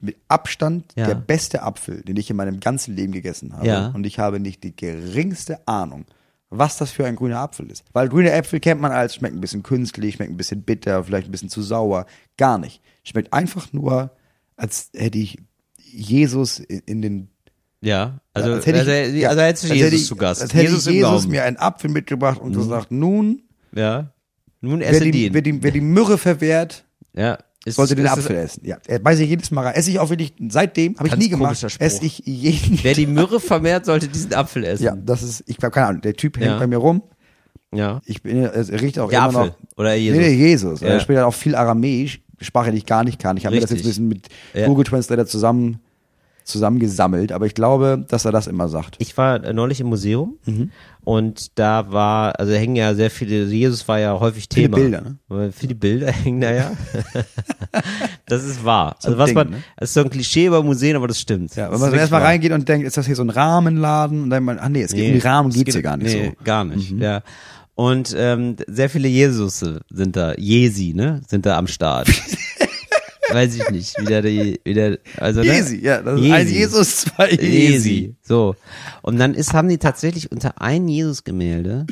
[0.00, 1.06] Mit Abstand Ja.
[1.06, 3.66] der beste Apfel, den ich in meinem ganzen Leben gegessen habe.
[3.66, 3.86] Ja.
[3.88, 6.04] Und ich habe nicht die geringste Ahnung,
[6.50, 7.84] was das für ein grüner Apfel ist.
[7.94, 11.28] Weil grüne Äpfel kennt man als, schmeckt ein bisschen künstlich, schmeckt ein bisschen bitter, vielleicht
[11.28, 12.04] ein bisschen zu sauer.
[12.36, 12.82] Gar nicht.
[13.02, 14.10] Schmeckt einfach nur,
[14.56, 15.38] als hätte ich
[15.78, 17.30] Jesus in den
[17.84, 20.42] Ja, also, als hätte ich, also, ja, also hättest du Jesus hätte ich, zu Gast.
[20.42, 21.24] Als hätte Jesus Jesus.
[21.26, 21.30] Mhm.
[21.32, 23.42] mir einen Apfel mitgebracht und gesagt, nun,
[23.74, 24.10] Ja.
[24.60, 25.56] Nun wer esse die, wer, den.
[25.56, 27.38] die, wer die Myrrhe verwehrt, Ja.
[27.66, 28.60] Ist, sollte den ist Apfel essen.
[28.66, 29.70] Ja, er weiß ich jedes Mal.
[29.72, 32.78] Esse ich auch wirklich, seitdem, habe ich nie gemacht, esse ich jeden.
[32.82, 34.84] Wer die Myrrhe vermehrt, sollte diesen Apfel essen.
[34.84, 36.58] Ja, das ist, ich habe keine Ahnung, der Typ hängt Ja.
[36.58, 37.02] bei mir rum.
[37.74, 38.00] Ja.
[38.04, 39.46] Ich bin, es riecht auch Der immer Apfel.
[39.46, 39.78] noch.
[39.78, 40.18] Oder Jesus.
[40.20, 40.80] Nee, nee, Jesus.
[40.80, 40.88] Ja.
[40.88, 43.36] Er spricht halt auch viel Aramäisch, Sprache, die ich gar nicht kann.
[43.38, 44.66] Ich habe mir das jetzt ein bisschen mit Ja.
[44.66, 45.78] Google Translator zusammen,
[46.44, 48.96] zusammengesammelt, aber ich glaube, dass er das immer sagt.
[48.98, 50.70] Ich war äh, neulich im Museum Mhm.
[51.02, 54.76] und da war, also hängen ja sehr viele, Jesus war ja häufig Viele Thema.
[54.76, 55.16] Bilder, ne?
[55.28, 56.72] Weil Viele Bilder hängen da ja.
[58.26, 58.96] das ist wahr.
[59.00, 59.56] So also was Ding, man, ne?
[59.76, 61.54] das ist so ein Klischee über Museen, aber das stimmt.
[61.56, 64.24] Ja, wenn man erstmal reingeht und denkt, ist das hier so ein Rahmenladen?
[64.24, 65.96] Und dann man, ach nee, es geht um die Rahmen es geht's geht- hier gar
[65.96, 66.30] nicht nee, so.
[66.30, 66.44] Mhm.
[66.44, 67.22] gar nicht, ja.
[67.76, 69.58] Und ähm, sehr viele Jesus
[69.90, 72.08] sind da, Jesi, ne, sind da am Start.
[73.34, 75.46] Weiß ich nicht, wieder die, wieder, also ne?
[75.46, 77.46] Jesi, ja, das ist ein Jesus, zwei Jesi.
[77.46, 78.14] Jesi.
[78.22, 78.54] So.
[79.02, 81.86] Und dann ist, haben die tatsächlich unter ein Jesus-Gemälde,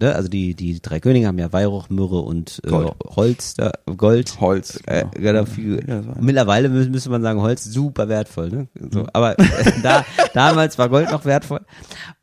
[0.00, 2.92] ne, also die, die drei Könige haben ja Weihrauch, Myrrhe und äh, Gold.
[3.16, 4.40] Holz, da, Gold.
[4.40, 5.42] Holz, Äh, genau.
[5.42, 8.68] genau, viel, Ja, das war- mittlerweile mü müsste man sagen, Holz super wertvoll, ne?
[8.90, 9.06] So, Mhm.
[9.12, 9.44] aber äh,
[9.82, 11.60] da, damals war Gold noch wertvoll.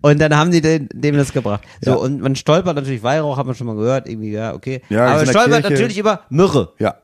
[0.01, 1.61] Und dann haben die den, dem das gebracht.
[1.81, 1.97] So, Ja.
[1.97, 4.81] und man stolpert natürlich, Weihrauch hat man schon mal gehört, irgendwie, ja, okay.
[4.89, 5.73] Ja, aber der stolpert Kirche.
[5.73, 6.69] natürlich über Myrrhe.
[6.79, 6.95] Ja.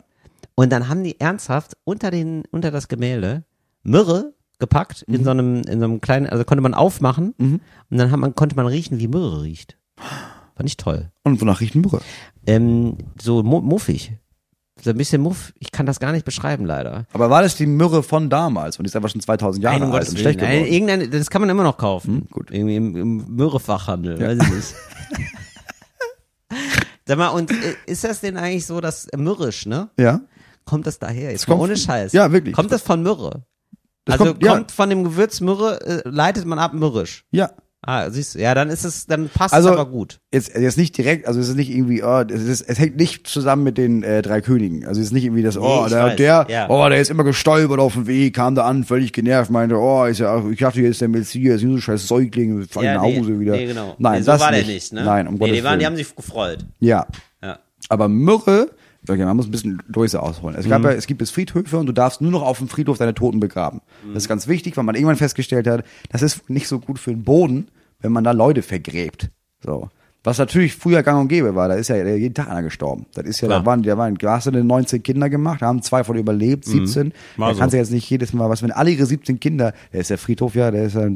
[0.55, 3.43] Und dann haben die ernsthaft unter den, unter das Gemälde
[3.83, 5.15] Myrrhe gepackt Mhm.
[5.15, 8.35] in so einem, in so einem kleinen, also konnte man aufmachen und dann hat man,
[8.35, 9.77] konnte man riechen, wie Myrrhe riecht.
[10.55, 11.11] Fand ich toll.
[11.23, 12.01] Und wonach riecht Myrrhe?
[12.45, 14.13] Ähm, so mu muffig.
[14.83, 15.53] So ein bisschen muff.
[15.59, 17.05] Ich kann das gar nicht beschreiben, leider.
[17.13, 18.77] Aber war das die Myrrhe von damals?
[18.79, 20.73] Und die ist einfach schon 2000 Jahre Nein, alt und schlecht Nein, geworden.
[20.73, 22.21] irgendeine, das kann man immer noch kaufen.
[22.21, 22.49] Hm, gut.
[22.51, 24.75] Irgendwie im, im Myrrhe-Fachhandel, weiß ich nicht.
[27.05, 29.89] Sag mal, und äh, ist das denn eigentlich so, dass mürrisch, ne?
[29.99, 30.21] Ja.
[30.71, 31.31] Kommt das daher?
[31.31, 32.13] Jetzt kommt ohne Scheiß.
[32.13, 32.55] Ja, wirklich.
[32.55, 33.43] Kommt das von Myrrhe?
[34.05, 34.53] Das also kommt- ja.
[34.53, 37.25] kommt von dem Gewürz Myrrhe, äh, leitet man ab mürrisch.
[37.31, 37.51] Ja.
[37.81, 40.21] Ah, siehst du, ja, dann ist es, dann passt Also es aber gut.
[40.31, 43.27] Jetzt, jetzt nicht direkt, also es ist nicht irgendwie, oh, es, ist, es hängt nicht
[43.27, 44.85] zusammen mit den äh, drei Königen.
[44.85, 46.69] Also es ist nicht irgendwie das, oh, ich der, weiß, der, ja.
[46.69, 50.05] oh, der ist immer gestolpert auf dem Weg, kam da an, völlig genervt, meinte, oh,
[50.05, 53.01] ist ja, ich dachte, hier ist der Messias, so ein scheiß Säugling, fahr Ja, nach
[53.03, 53.53] nee, Hause wieder.
[53.57, 53.95] Nee, genau.
[53.97, 54.67] Nein, nee, so das war nicht.
[54.67, 55.03] der nicht, ne?
[55.03, 56.65] Nein, um nee, Gottes die, waren, die haben sich gefreut.
[56.79, 57.07] Ja.
[57.43, 57.59] Ja.
[57.89, 58.69] Aber Myrrhe,
[59.09, 60.55] okay, man muss ein bisschen Größe ausholen.
[60.57, 60.69] Es, Mhm.
[60.69, 63.13] gab ja, es gibt es Friedhöfe und du darfst nur noch auf dem Friedhof deine
[63.13, 63.81] Toten begraben.
[64.05, 64.13] Mhm.
[64.13, 67.11] Das ist ganz wichtig, weil man irgendwann festgestellt hat, das ist nicht so gut für
[67.11, 67.67] den Boden,
[67.99, 69.29] wenn man da Leute vergräbt.
[69.63, 69.89] So.
[70.23, 73.07] Was natürlich früher gang und gäbe war, da ist ja jeden Tag einer gestorben.
[73.15, 73.61] Das ist ja, Klar.
[73.61, 76.15] da waren, da waren, da hast du denn 19 Kinder gemacht, da haben zwei von
[76.15, 77.11] überlebt, 17.
[77.37, 77.59] War Da so.
[77.59, 80.19] kannst du jetzt nicht jedes Mal, was, wenn alle ihre 17 Kinder, der ist der
[80.19, 81.09] Friedhof ja, der ist ja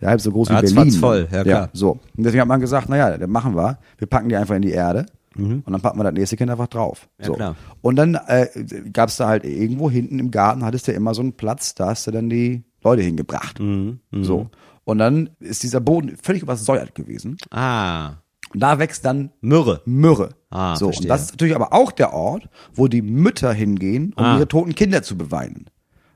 [0.00, 0.92] der halb so groß wie Berlin.
[0.92, 1.70] voll, ja, klar.
[1.72, 1.92] so.
[2.16, 3.78] Und deswegen hat man gesagt, naja, das machen wir.
[3.98, 5.06] Wir packen die einfach in die Erde
[5.36, 5.62] Mhm.
[5.64, 7.08] und dann packen wir das nächste Kind einfach drauf.
[7.18, 7.32] Ja, so.
[7.34, 7.56] klar.
[7.82, 8.46] Und dann äh,
[8.92, 11.86] gab es da halt irgendwo hinten im Garten, hattest du immer so einen Platz, da
[11.88, 13.58] hast du dann die Leute hingebracht.
[13.60, 14.48] Mhm, So.
[14.84, 17.38] Und dann ist dieser Boden völlig übersäuert gewesen.
[17.50, 18.16] Ah,
[18.52, 19.80] Und da wächst dann Myrrhe.
[19.86, 20.30] Myrrhe.
[20.50, 21.04] Ah, so, verstehe.
[21.04, 24.36] und das ist natürlich aber auch der Ort, wo die Mütter hingehen, um Ah.
[24.36, 25.66] ihre toten Kinder zu beweinen.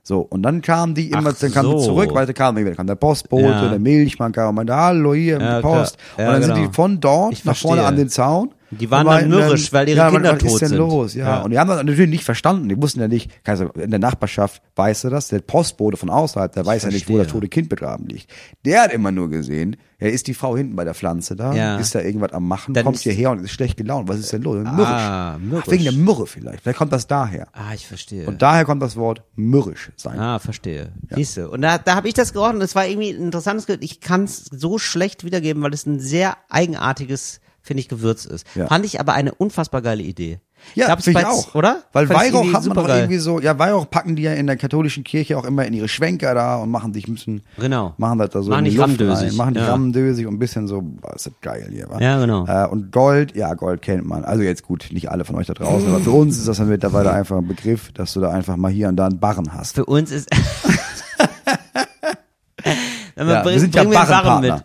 [0.05, 1.87] So, und dann kamen die immer, Ach dann kamen die so.
[1.87, 3.69] zurück, weil da kam, dann kam der Postbote, Ja.
[3.69, 5.97] der Milchmann kam und meinte, hallo hier, Ja, die Post.
[6.17, 6.67] Ja, und dann sind genau.
[6.69, 7.89] die von dort Ich nach vorne verstehe.
[7.89, 8.55] an den Zaun.
[8.71, 10.79] Die waren dann meinten mürrisch, weil ihre ja, Kinder was ist tot denn sind.
[10.79, 11.15] los?
[11.15, 11.27] Ja.
[11.27, 11.41] Ja.
[11.43, 12.69] Und die haben das natürlich nicht verstanden.
[12.69, 16.53] Die wussten ja nicht, du, in der Nachbarschaft weißt du das, der Postbote von außerhalb,
[16.53, 17.41] der weiß ja nicht, wo das verstehe.
[17.41, 18.31] tote Kind begraben liegt.
[18.65, 21.77] Der hat immer nur gesehen, ja, ist die Frau hinten bei der Pflanze da, Ja.
[21.79, 24.09] ist da irgendwas am machen, Dann kommt ist- hierher und ist schlecht gelaunt.
[24.09, 24.57] Was ist denn los?
[24.59, 24.87] Mürrisch.
[24.87, 25.65] Ah, mürrisch.
[25.67, 26.61] Ach, wegen der Myrrhe vielleicht.
[26.63, 27.49] Vielleicht kommt das daher.
[27.53, 28.27] Ah, ich verstehe.
[28.27, 30.19] Und daher kommt das Wort mürrisch sein.
[30.21, 30.93] Ah, verstehe.
[31.11, 31.49] Siehst du.
[31.51, 32.61] Und da, da habe ich das gerochen.
[32.61, 36.37] Das war irgendwie ein interessantes Ich kann es so schlecht wiedergeben, weil es ein sehr
[36.49, 38.45] eigenartiges, finde ich, Gewürz ist.
[38.57, 38.67] Ja.
[38.67, 40.41] Fand ich aber eine unfassbar geile Idee.
[40.75, 41.55] Ja, finde ich bei- auch.
[41.55, 41.83] Oder?
[41.93, 44.57] Weil Fand Weihrauch hat man doch irgendwie so, ja, Weihrauch packen die ja in der
[44.57, 47.95] katholischen Kirche auch immer in ihre Schwenker da und machen sich ein bisschen, Genau.
[47.97, 49.69] machen das da so Machen die rammdösig, machen die ja.
[49.71, 52.01] rammdösig und ein bisschen so, boah, ist das geil hier, wa?
[52.01, 52.45] Ja, genau.
[52.49, 54.25] Äh, und Gold, ja, Gold kennt man.
[54.25, 56.69] Also jetzt gut, nicht alle von euch da draußen, aber für uns ist das dann
[56.69, 59.77] mittlerweile einfach ein Begriff, dass du da einfach mal hier und da einen Barren hast.
[59.77, 60.29] Für uns ist.
[63.15, 64.65] Dann Ja, bring, wir sind ja Barrenpartner.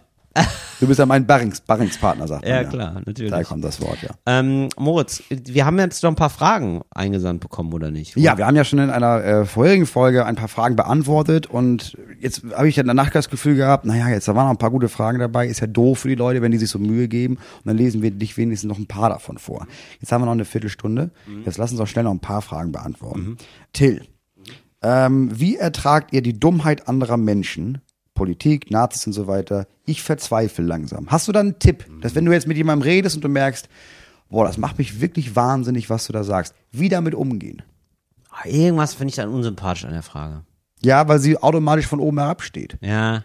[0.80, 2.52] Du bist ja mein Barrings, Barringspartner, sagt man.
[2.52, 3.32] Ja, Ja, klar, natürlich.
[3.32, 4.10] Da kommt das Wort, ja.
[4.26, 8.18] Ähm, Moritz, wir haben jetzt noch ein paar Fragen eingesandt bekommen, oder nicht?
[8.18, 11.98] Ja, wir haben ja schon in einer äh, vorherigen Folge ein paar Fragen beantwortet und
[12.20, 14.72] jetzt habe ich ja danach das Gefühl gehabt, naja, jetzt da waren noch ein paar
[14.72, 17.36] gute Fragen dabei, ist ja doof für die Leute, wenn die sich so Mühe geben
[17.36, 19.68] und dann lesen wir dich wenigstens noch ein paar davon vor.
[20.02, 21.12] Jetzt haben wir noch eine Viertelstunde,
[21.46, 23.38] jetzt lass uns doch schnell noch ein paar Fragen beantworten.
[23.72, 24.02] Till,
[24.82, 27.80] ähm, wie ertragt ihr die Dummheit anderer Menschen?
[28.14, 29.68] Politik, Nazis und so weiter.
[29.86, 31.09] Ich verzweifle langsam.
[31.09, 33.68] Hast du da einen Tipp, dass wenn du jetzt mit jemandem redest und du merkst,
[34.30, 37.61] boah, das macht mich wirklich wahnsinnig, was du da sagst, wie damit umgehen?
[38.30, 40.43] Ah, Irgendwas finde ich dann unsympathisch an der Frage.
[40.84, 42.78] Ja, weil sie automatisch von oben herab steht.
[42.82, 43.24] Ja.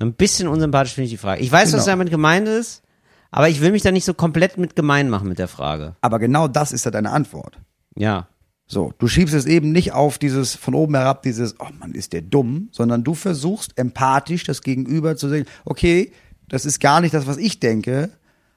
[0.00, 1.40] Ein bisschen unsympathisch finde ich die Frage.
[1.42, 1.92] Ich weiß, was Genau.
[1.96, 2.82] damit gemeint ist,
[3.30, 5.96] aber ich will mich da nicht so komplett mit gemein machen mit der Frage.
[6.00, 7.58] Aber genau das ist ja deine Antwort.
[7.96, 8.28] Ja.
[8.70, 12.12] So, du schiebst es eben nicht auf dieses von oben herab, dieses, oh Mann, ist
[12.12, 16.12] der dumm, sondern du versuchst empathisch das Gegenüber zu sehen, okay,
[16.48, 18.10] das ist gar nicht das, was ich denke,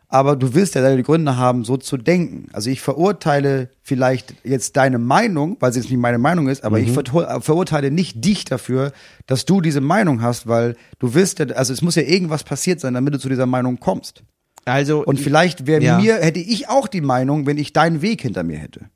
[0.09, 2.49] aber du willst ja deine Gründe haben, so zu denken.
[2.51, 6.79] Also ich verurteile vielleicht jetzt deine Meinung, weil es jetzt nicht meine Meinung ist, aber
[6.79, 8.91] ich verur- verurteile nicht dich dafür,
[9.27, 12.81] dass du diese Meinung hast, weil du wirst ja, also es muss ja irgendwas passiert
[12.81, 14.23] sein, damit du zu dieser Meinung kommst.
[14.65, 15.97] Also, Und vielleicht wäre Ja.
[15.97, 18.89] mir, hätte ich auch die Meinung, wenn ich deinen Weg hinter mir hätte.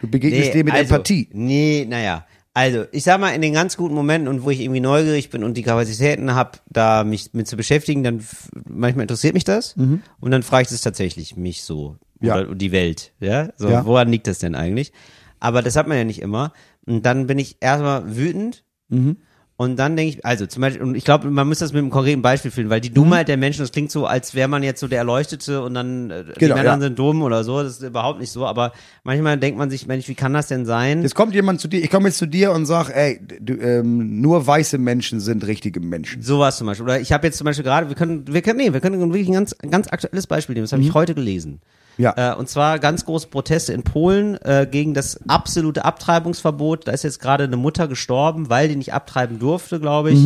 [0.00, 1.28] Du begegnest dem mit also, Empathie.
[1.32, 2.26] Nee, naja.
[2.52, 5.44] Also, ich sag mal, in den ganz guten Momenten und wo ich irgendwie neugierig bin
[5.44, 8.24] und die Kapazitäten habe, da mich mit zu beschäftigen, dann
[8.66, 12.26] manchmal interessiert mich das und dann frage ich das tatsächlich mich so Mhm.
[12.26, 12.40] Ja.
[12.40, 13.50] oder die Welt, ja?
[13.56, 13.84] So, Ja.
[13.84, 14.92] woran liegt das denn eigentlich?
[15.38, 16.52] Aber das hat man ja nicht immer
[16.86, 19.16] und dann bin ich erstmal wütend Mhm.
[19.58, 21.88] Und dann denke ich, also zum Beispiel, und ich glaube, man muss das mit einem
[21.88, 24.80] konkreten Beispiel fühlen, weil die Dummheit der Menschen, das klingt so, als wäre man jetzt
[24.80, 26.78] so der Erleuchtete und dann äh, die Genau, Männer ja.
[26.80, 30.08] sind dumm oder so, das ist überhaupt nicht so, aber manchmal denkt man sich, Mensch,
[30.08, 31.00] wie kann das denn sein?
[31.00, 34.20] Jetzt kommt jemand zu dir, ich komme jetzt zu dir und sag, ey, du, ähm,
[34.20, 36.20] nur weiße Menschen sind richtige Menschen.
[36.20, 36.84] Sowas zum Beispiel.
[36.84, 39.28] Oder ich habe jetzt zum Beispiel gerade, wir können, wir können, nee, wir können wirklich
[39.28, 40.64] ein ganz, ein ganz aktuelles Beispiel nehmen.
[40.64, 41.62] Das habe ich heute gelesen.
[41.98, 42.32] Ja.
[42.34, 46.86] Äh, und zwar ganz große Proteste in Polen äh, gegen das absolute Abtreibungsverbot.
[46.86, 50.18] Da ist jetzt gerade eine Mutter gestorben, weil die nicht abtreiben durfte, glaube ich.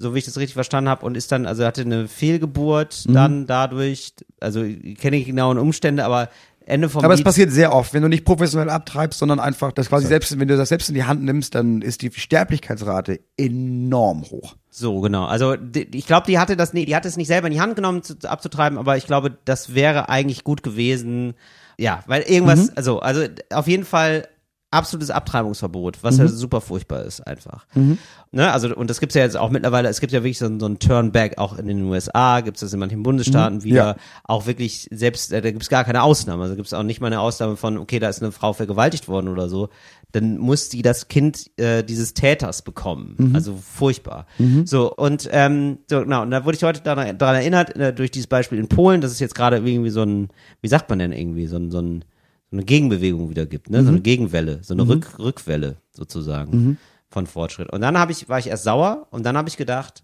[0.00, 1.04] So wie ich das richtig verstanden habe.
[1.04, 6.04] Und ist dann, also hatte eine Fehlgeburt dann dadurch, also ich kenne die genauen Umstände,
[6.04, 6.28] aber
[6.68, 9.72] Ende vom Aber es Lied- passiert sehr oft, wenn du nicht professionell abtreibst, sondern einfach
[9.72, 13.20] das quasi selbst, wenn du das selbst in die Hand nimmst, dann ist die Sterblichkeitsrate
[13.36, 14.56] enorm hoch.
[14.70, 15.24] So, genau.
[15.24, 17.60] Also die, ich glaube, die hatte das nee, die hatte es nicht selber in die
[17.60, 21.34] Hand genommen zu, abzutreiben, aber ich glaube, das wäre eigentlich gut gewesen.
[21.78, 24.28] Ja, weil irgendwas, also, also auf jeden Fall
[24.70, 27.66] absolutes Abtreibungsverbot, was ja super furchtbar ist einfach.
[27.74, 30.60] Ne, also und das gibt's ja jetzt auch mittlerweile, es gibt ja wirklich so, ein-
[30.60, 33.96] so ein Turnback, auch in den USA gibt's das in manchen Bundesstaaten wieder, Ja.
[34.24, 37.20] auch wirklich, selbst, äh, da gibt's gar keine Ausnahme, also gibt's auch nicht mal eine
[37.20, 39.70] Ausnahme von, okay, da ist eine Frau vergewaltigt worden oder so,
[40.12, 44.26] dann muss die das Kind äh, dieses Täters bekommen, also furchtbar.
[44.64, 48.10] So, und ähm, so, genau, und da wurde ich heute daran, daran erinnert, äh, durch
[48.10, 50.28] dieses Beispiel in Polen, dass es jetzt gerade irgendwie so ein,
[50.60, 52.04] wie sagt man denn irgendwie, so ein, so ein
[52.50, 53.82] so eine Gegenbewegung wieder gibt, ne?
[53.82, 56.78] So eine Gegenwelle, so eine Rück, Rückwelle sozusagen
[57.10, 57.70] von Fortschritt.
[57.72, 60.02] Und dann habe ich, war ich erst sauer und dann habe ich gedacht,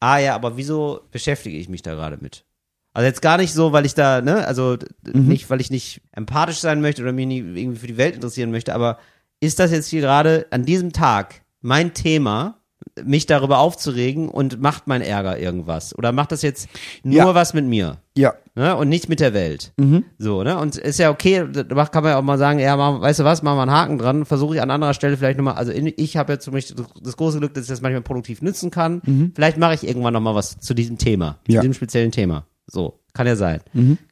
[0.00, 2.44] ah ja, aber wieso beschäftige ich mich da gerade mit?
[2.92, 6.00] Also jetzt gar nicht so, weil ich da, ne, also d- nicht, weil ich nicht
[6.12, 8.98] empathisch sein möchte oder mich nie irgendwie für die Welt interessieren möchte, aber
[9.38, 12.56] ist das jetzt hier gerade an diesem Tag mein Thema,
[13.04, 15.96] mich darüber aufzuregen und macht mein Ärger irgendwas?
[15.96, 16.68] Oder macht das jetzt
[17.04, 17.34] nur Ja.
[17.34, 17.98] was mit mir?
[18.16, 18.34] Ja.
[18.60, 18.76] Ne?
[18.76, 19.72] und nicht mit der Welt.
[20.18, 20.58] So, ne?
[20.58, 23.24] Und ist ja okay, da kann man ja auch mal sagen, ja, mach, weißt du
[23.24, 25.92] was, machen wir einen Haken dran, versuche ich an anderer Stelle vielleicht nochmal, also in,
[25.96, 29.32] ich habe ja zum Beispiel das, große Glück, dass ich das manchmal produktiv nutzen kann.
[29.34, 31.60] Vielleicht mache ich irgendwann nochmal was zu diesem Thema, zu Ja.
[31.60, 32.46] diesem speziellen Thema.
[32.66, 33.60] So, kann ja sein.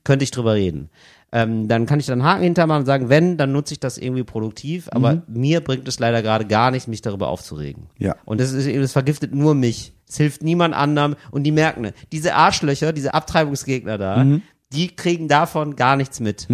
[0.04, 0.90] Könnte ich drüber reden.
[1.30, 3.98] Ähm, dann kann ich dann einen Haken hintermachen und sagen, wenn, dann nutze ich das
[3.98, 7.88] irgendwie produktiv, aber mir bringt es leider gerade gar nicht, mich darüber aufzuregen.
[7.98, 8.16] Ja.
[8.24, 9.92] Und das ist eben, das vergiftet nur mich.
[10.08, 14.24] Es hilft niemand anderem und die merken, ne, diese Arschlöcher, diese Abtreibungsgegner da,
[14.72, 16.48] die kriegen davon gar nichts mit.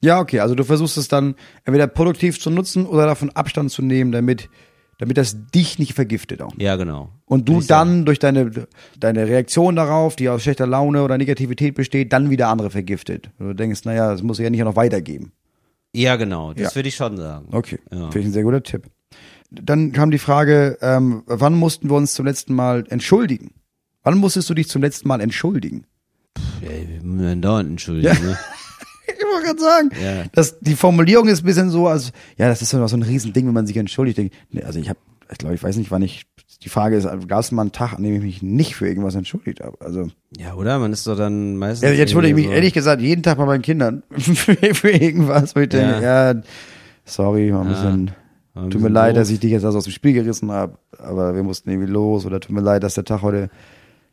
[0.00, 0.40] Ja, okay.
[0.40, 1.34] Also du versuchst es dann
[1.64, 4.48] entweder produktiv zu nutzen oder davon Abstand zu nehmen, damit,
[4.98, 6.52] damit das dich nicht vergiftet auch.
[6.58, 7.10] Ja, genau.
[7.24, 8.50] Und du ich dann durch deine,
[8.98, 13.30] deine Reaktion darauf, die aus schlechter Laune oder Negativität besteht, dann wieder andere vergiftet.
[13.38, 15.32] Du denkst, naja, das muss ja nicht auch noch weitergeben.
[15.94, 16.52] Ja, genau.
[16.52, 16.76] Das Ja.
[16.76, 17.46] würde ich schon sagen.
[17.52, 18.10] Okay, Ja.
[18.10, 18.84] finde ich ein sehr guter Tipp.
[19.50, 23.52] Dann kam die Frage, ähm, wann mussten wir uns zum letzten Mal entschuldigen?
[24.02, 25.84] Wann musstest du dich zum letzten Mal entschuldigen?
[26.60, 28.36] Ja, wir müssen dauernd entschuldigen, ne?
[29.08, 30.24] Ich wollte gerade sagen, Ja.
[30.32, 33.46] dass die Formulierung ist ein bisschen so, als ja, das ist so so ein Riesending,
[33.46, 34.20] wenn man sich entschuldigt.
[34.64, 34.98] Also ich habe,
[35.30, 36.26] ich glaube, ich weiß nicht, wann ich.
[36.64, 39.14] Die Frage ist, gab es mal einen Tag, an dem ich mich nicht für irgendwas
[39.14, 39.76] entschuldigt habe?
[39.80, 40.78] Also Ja, oder?
[40.80, 41.86] Man ist doch dann meistens.
[41.88, 45.54] ja, ich entschuldige mich irgendwie ehrlich gesagt jeden Tag bei meinen Kindern für, für irgendwas,
[45.54, 46.34] wo ich denke, ja,
[47.04, 48.10] sorry, war ein bisschen.
[48.54, 49.20] War ein Tut mir bisschen leid, doof.
[49.20, 52.26] dass ich dich jetzt also aus dem Spiel gerissen habe, aber wir mussten irgendwie los
[52.26, 53.50] oder tut mir leid, dass der Tag heute,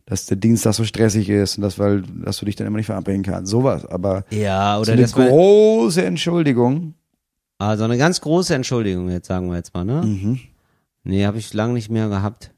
[0.05, 2.85] dass der Dienstag so stressig ist und das, weil, dass du dich dann immer nicht
[2.85, 3.49] verabreden kannst.
[3.51, 3.85] Sowas.
[3.85, 6.93] Aber Ja, so oder eine das war, große Entschuldigung.
[7.57, 10.01] also eine ganz große Entschuldigung, jetzt sagen wir jetzt mal, ne?
[10.05, 10.39] Mhm.
[11.03, 12.51] Nee, habe ich lange nicht mehr gehabt.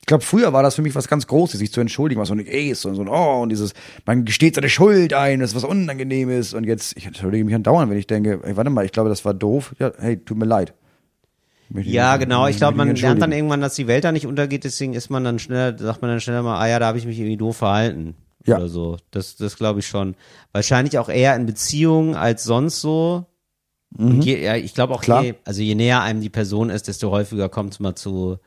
[0.00, 2.34] Ich glaube, früher war das für mich was ganz Großes, sich zu entschuldigen, was so
[2.34, 3.74] ein ist und so ein Oh und dieses,
[4.06, 7.90] man gesteht seine Schuld ein, das ist was Unangenehmes und jetzt, ich entschuldige mich andauernd,
[7.90, 9.74] wenn ich denke, ey, warte mal, ich glaube, das war doof.
[9.78, 10.74] Ja, hey, tut mir leid.
[11.74, 12.46] Ja, genau.
[12.48, 15.22] Ich glaube, man lernt dann irgendwann, dass die Welt da nicht untergeht, deswegen ist man
[15.24, 17.58] dann schneller, sagt man dann schneller mal, ah ja, da habe ich mich irgendwie doof
[17.58, 18.14] verhalten.
[18.44, 18.56] Ja.
[18.56, 18.96] Oder so.
[19.10, 20.16] Das, das glaube ich schon.
[20.52, 23.26] Wahrscheinlich auch eher in Beziehungen als sonst so.
[23.96, 25.04] Und je, ja, ich glaube auch, Mhm.
[25.04, 25.24] Klar.
[25.24, 28.38] je, also je näher einem die Person ist, desto häufiger kommt es mal zu,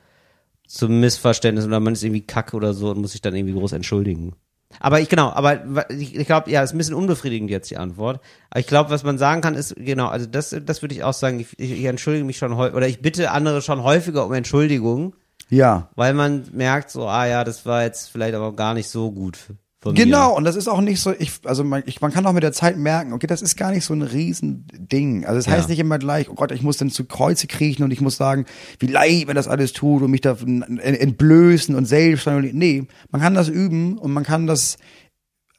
[0.68, 3.74] zu Missverständnissen oder man ist irgendwie kacke oder so und muss sich dann irgendwie groß
[3.74, 4.34] entschuldigen.
[4.80, 8.20] Aber ich, genau, aber ich, ich glaube, ja, ist ein bisschen unbefriedigend jetzt die Antwort.
[8.50, 11.14] Aber ich glaube, was man sagen kann, ist, genau, also das, das würde ich auch
[11.14, 14.34] sagen, ich, ich, ich entschuldige mich schon häufig, oder ich bitte andere schon häufiger um
[14.34, 15.16] Entschuldigung,
[15.50, 15.90] Ja.
[15.96, 19.38] weil man merkt so, ah ja, das war jetzt vielleicht aber gar nicht so gut
[19.84, 20.36] von Genau, mir.
[20.38, 22.54] und das ist auch nicht so, ich, also man, ich, man kann auch mit der
[22.54, 25.26] Zeit merken, okay, das ist gar nicht so ein Riesending.
[25.26, 25.52] Also es Ja.
[25.54, 28.16] heißt nicht immer gleich, oh Gott, ich muss dann zu Kreuze kriechen und ich muss
[28.18, 28.46] sagen,
[28.80, 32.26] wie leid mir das alles tut und mich da en- entblößen und selbst.
[32.28, 34.78] Nee, man kann das üben und man kann das,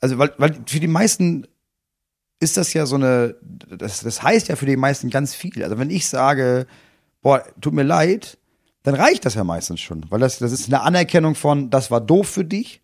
[0.00, 1.46] also weil, weil für die meisten
[2.40, 5.62] ist das ja so eine, das, das heißt ja für die meisten ganz viel.
[5.62, 6.66] Also wenn ich sage,
[7.22, 8.38] boah, tut mir leid,
[8.82, 12.00] dann reicht das ja meistens schon, weil das, das ist eine Anerkennung von, das war
[12.02, 12.82] doof für dich,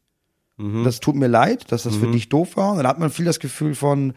[0.85, 2.73] das tut mir leid, dass das für dich doof war.
[2.73, 4.15] Und dann hat man viel das Gefühl von,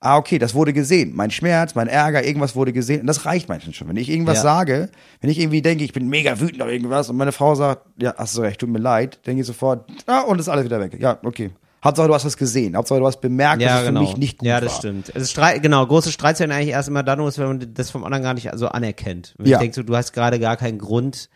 [0.00, 1.12] ah, okay, das wurde gesehen.
[1.14, 3.00] Mein Schmerz, mein Ärger, irgendwas wurde gesehen.
[3.02, 3.88] Und das reicht meistens schon.
[3.88, 4.42] Wenn ich irgendwas Ja.
[4.42, 4.88] sage,
[5.20, 8.14] wenn ich irgendwie denke, ich bin mega wütend auf irgendwas und meine Frau sagt, ja,
[8.16, 10.96] hast du recht, tut mir leid, denke ich sofort, ah, und ist alles wieder weg.
[11.00, 11.50] Ja, okay.
[11.84, 12.74] Hauptsache, du hast das gesehen.
[12.76, 14.00] Hauptsache, du hast bemerkt, dass Ja, es genau.
[14.00, 14.78] für mich nicht gut ja, das war.
[14.78, 15.14] stimmt.
[15.14, 18.02] Also Streit, genau, große Streits werden eigentlich erst immer dann los, wenn man das vom
[18.02, 19.34] anderen gar nicht so anerkennt.
[19.38, 19.56] Wenn Ja.
[19.58, 21.28] ich denke, so, du hast gerade gar keinen Grund,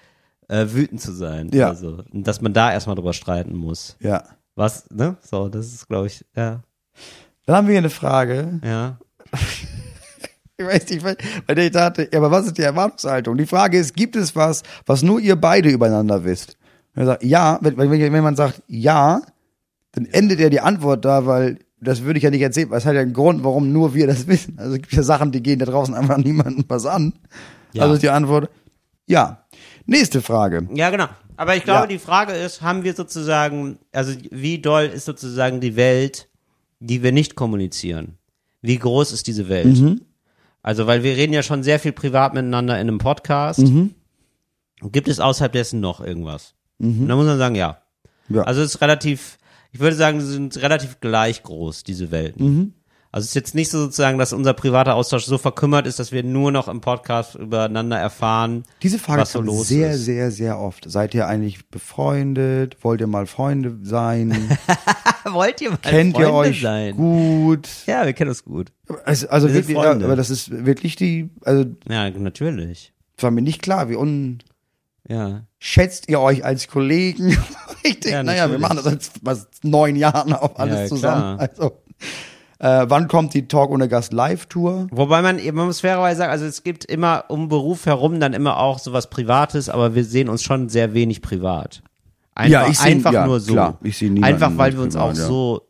[0.51, 1.51] äh, wütend zu sein.
[1.53, 1.68] Ja.
[1.68, 3.96] Also, dass man da erstmal drüber streiten muss.
[4.01, 4.24] Ja.
[4.57, 5.16] Was, ne?
[5.22, 6.61] So, das ist, glaube ich, ja,
[7.46, 8.61] Dann haben wir hier eine Frage.
[8.64, 8.98] ja.
[10.57, 11.16] Ich weiß nicht, weil,
[11.59, 13.38] ich dachte, ja, aber was ist die Erwartungshaltung?
[13.38, 16.59] Die Frage ist, gibt es was, was nur ihr beide übereinander wisst?
[16.92, 19.22] Wenn, sagt, ja, wenn, wenn, wenn man sagt ja,
[19.92, 22.84] dann endet ja die Antwort da, weil das würde ich ja nicht erzählen, weil es
[22.84, 24.59] hat ja einen Grund, warum nur wir das wissen.
[24.59, 27.14] Also es gibt ja Sachen, die gehen da draußen einfach niemandem was an.
[27.72, 27.84] Ja.
[27.84, 28.51] Also ist die Antwort
[29.11, 29.44] ja.
[29.87, 30.68] Nächste Frage.
[30.74, 31.07] Ja, genau.
[31.37, 31.87] Aber ich glaube, Ja.
[31.87, 36.28] die Frage ist, haben wir sozusagen, also wie doll ist sozusagen die Welt,
[36.81, 38.18] die wir nicht kommunizieren?
[38.62, 39.78] Wie groß ist diese Welt?
[39.78, 40.03] Mhm.
[40.62, 43.61] Also, weil wir reden ja schon sehr viel privat miteinander in einem Podcast.
[43.61, 43.95] Mhm.
[44.93, 46.55] Gibt es außerhalb dessen noch irgendwas?
[46.78, 47.81] Und da muss man sagen, ja.
[48.28, 48.37] Mhm.
[48.37, 48.43] Ja.
[48.43, 49.39] Also es ist relativ,
[49.72, 52.74] ich würde sagen, sie sind relativ gleich groß, diese Welten.
[53.12, 56.12] Also es ist jetzt nicht so sozusagen, dass unser privater Austausch so verkümmert ist, dass
[56.12, 58.62] wir nur noch im Podcast übereinander erfahren.
[58.82, 60.04] Diese Frage was so los sehr, ist.
[60.04, 60.88] sehr, sehr oft.
[60.88, 62.76] Seid ihr eigentlich befreundet?
[62.82, 64.56] Wollt ihr mal Freunde sein?
[65.24, 66.96] Wollt ihr mal Kennt ihr Freunde euch sein?
[66.96, 67.68] gut?
[67.86, 68.70] Ja, wir kennen uns gut.
[69.04, 72.92] Also, also Wir wirklich, ja, aber das ist wirklich die, also Ja, natürlich.
[73.16, 74.44] es war mir nicht klar, wie unschätzt
[75.08, 75.42] Ja.
[76.08, 77.36] ihr euch als Kollegen?
[77.82, 81.38] ich denke, Ja, naja, wir machen das seit was, neun Jahren auch alles Ja, zusammen.
[81.38, 81.40] klar.
[81.40, 81.82] Also,
[82.61, 84.86] äh, wann kommt die Talk ohne Gast Live-Tour?
[84.92, 88.58] Wobei man, man muss fairerweise sagen, also es gibt immer um Beruf herum dann immer
[88.58, 91.82] auch sowas Privates, aber wir sehen uns schon sehr wenig privat.
[92.34, 93.52] Einfach, Ja, ich seh- einfach ja, nur so.
[93.52, 95.26] klar, ich seh niemanden Einfach weil wir uns privat, auch ja.
[95.26, 95.62] so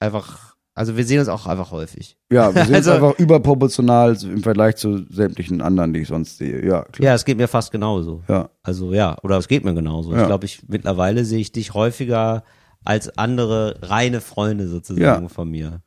[0.00, 2.16] einfach, also wir sehen uns auch einfach häufig.
[2.30, 6.64] Ja, wir sind Also- einfach überproportional im Vergleich zu sämtlichen anderen, die ich sonst sehe.
[6.66, 7.06] Ja, klar.
[7.08, 8.22] Ja, es geht mir fast genauso.
[8.28, 8.50] Ja.
[8.62, 10.12] Also ja, oder es geht mir genauso.
[10.12, 10.22] Ja.
[10.22, 12.42] Ich glaube, ich mittlerweile sehe ich dich häufiger
[12.84, 15.80] als andere reine Freunde sozusagen von mir.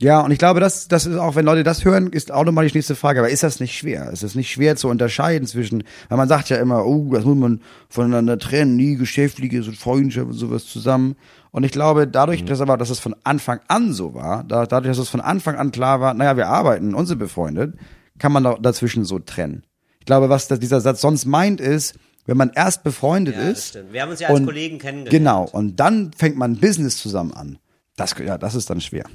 [0.00, 0.08] Ja.
[0.08, 2.78] Ja, und ich glaube, das, das ist auch, wenn Leute das hören, ist automatisch die
[2.78, 3.18] nächste Frage.
[3.18, 4.10] Aber ist das nicht schwer?
[4.12, 7.36] Ist es nicht schwer zu unterscheiden zwischen, weil man sagt ja immer, oh, das muss
[7.36, 11.16] man voneinander trennen, nie geschäftliches und Freundschaft und sowas zusammen.
[11.50, 14.92] Und ich glaube, dadurch, dass aber, dass es von Anfang an so war, da, dadurch,
[14.92, 17.74] dass es von Anfang an klar war, naja, wir arbeiten und sind befreundet,
[18.20, 19.64] kann man da dazwischen so trennen.
[19.98, 23.70] Ich glaube, was das, dieser Satz sonst meint, ist, wenn man erst befreundet ist.
[23.70, 23.92] stimmt.
[23.92, 25.10] Wir haben uns ja als und- Kollegen kennengelernt.
[25.10, 25.48] Genau.
[25.50, 27.58] Und dann fängt man Business zusammen an.
[27.96, 29.06] Das, ja, das ist dann schwer.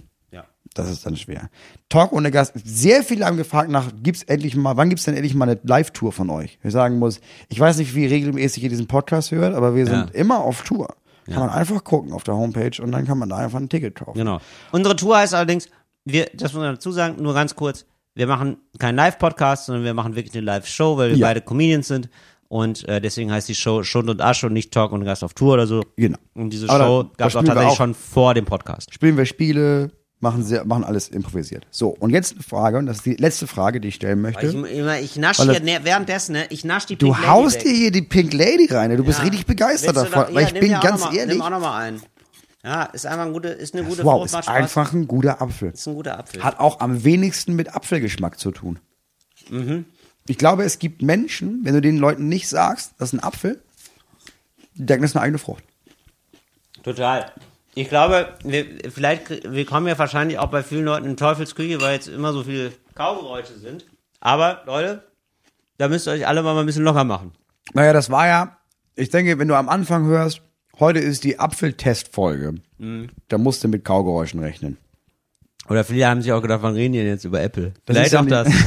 [0.78, 0.84] Ja.
[0.84, 1.50] Das ist dann schwer.
[1.90, 2.54] Talk ohne Gast.
[2.64, 6.12] Sehr viele haben gefragt nach, gibt's endlich mal, wann gibt's denn endlich mal eine Live-Tour
[6.12, 6.58] von euch?
[6.64, 7.20] Ich sagen muss,
[7.50, 10.20] ich weiß nicht, wie regelmäßig ihr diesen Podcast hört, aber wir sind Ja.
[10.20, 10.96] immer auf Tour.
[11.26, 13.96] Kann man einfach gucken auf der Homepage und dann kann man da einfach ein Ticket
[13.96, 14.18] kaufen.
[14.18, 14.40] Genau.
[14.74, 15.70] Unsere Tour heißt allerdings,
[16.04, 19.94] wir, das muss man dazu sagen, nur ganz kurz, wir machen keinen Live-Podcast, sondern wir
[19.94, 21.28] machen wirklich eine Live-Show, weil wir Ja.
[21.28, 22.10] beide Comedians sind.
[22.50, 25.34] Und äh, deswegen heißt die Show Schund und Asche und nicht Talk und Gast auf
[25.34, 25.82] Tour oder so.
[25.96, 26.18] Genau.
[26.36, 27.78] Und diese Aber Show gab es auch tatsächlich auch.
[27.78, 28.94] schon vor dem Podcast.
[28.94, 29.92] Spielen wir Spiele,
[30.24, 31.68] machen, sehr, machen alles improvisiert.
[31.70, 34.48] So, und jetzt eine Frage, und das ist die letzte Frage, die ich stellen möchte.
[34.48, 37.56] Ich, ich nasch Weil hier ne, währenddessen, ne, ich nasch die du Pink Lady haust
[37.58, 37.64] weg.
[37.64, 38.98] dir hier die Pink Lady rein, ne?
[38.98, 39.26] du bist Ja.
[39.26, 40.22] richtig begeistert du davon.
[40.24, 42.02] noch- weil ja, ich bin ganz mal, ehrlich, Nimm auch noch mal einen.
[42.64, 45.72] Ja, ist einfach ein gute, ist eine gute wow, Frucht, ist einfach ein guter Apfel.
[45.72, 46.44] Ist ein guter Apfel.
[46.44, 48.80] Hat auch am wenigsten mit Apfelgeschmack zu tun.
[49.50, 49.86] Mhm.
[50.28, 53.62] Ich glaube, es gibt Menschen, wenn du den Leuten nicht sagst, das ist ein Apfel,
[54.76, 55.66] die denken, das ist eine eigene Frucht.
[56.84, 57.32] Total.
[57.76, 61.96] Ich glaube, wir, vielleicht, wir kommen ja wahrscheinlich auch bei vielen Leuten in Teufelsküche, weil
[61.96, 63.86] jetzt immer so viele Kaugeräusche sind.
[64.20, 65.04] Aber, Leute,
[65.78, 67.32] da müsst ihr euch alle mal ein bisschen locker machen.
[67.74, 68.58] Naja, das war ja,
[68.96, 70.42] ich denke, wenn du am Anfang hörst,
[70.80, 73.10] heute ist die Apfeltestfolge, Mhm.
[73.30, 74.78] da musst du mit Kaugeräuschen rechnen.
[75.70, 77.74] Oder viele haben sich auch gedacht, wann reden die denn jetzt über Apple?
[77.86, 78.48] Das vielleicht auch das.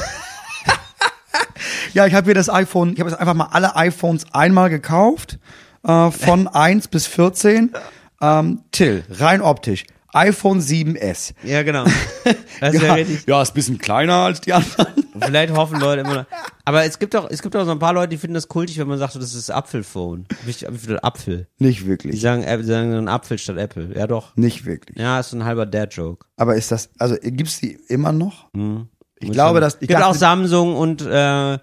[1.93, 5.39] Ja, ich habe hier das iPhone, ich habe jetzt einfach mal alle iPhones einmal gekauft,
[5.83, 7.71] äh, von 1 bis 14.
[8.21, 11.35] Ähm, Till, rein optisch, iPhone 7S.
[11.43, 11.85] ja, genau.
[12.61, 13.27] Das ist ja, richtig.
[13.27, 14.87] ja, ist ein bisschen kleiner als die anderen.
[15.21, 16.25] Vielleicht hoffen Leute immer noch.
[16.65, 18.79] Aber es gibt auch, es gibt auch so ein paar Leute, die finden das kultig,
[18.79, 20.25] wenn man sagt, das ist Apfelphone.
[20.47, 21.49] Viel Apfel?
[21.59, 22.19] Nicht Die wirklich.
[22.21, 23.95] sagen, Apple- die sagen ein Apfel statt Apple.
[23.95, 24.35] Ja, doch.
[24.37, 24.97] Nicht wirklich.
[24.99, 26.25] Ja, ist so ein halber Dad-Joke.
[26.39, 28.47] Aber ist das, also gibt's die immer noch?
[28.55, 28.89] Mhm.
[29.19, 31.59] Ich glaube, dass ich gibt auch Samsung und äh, ah,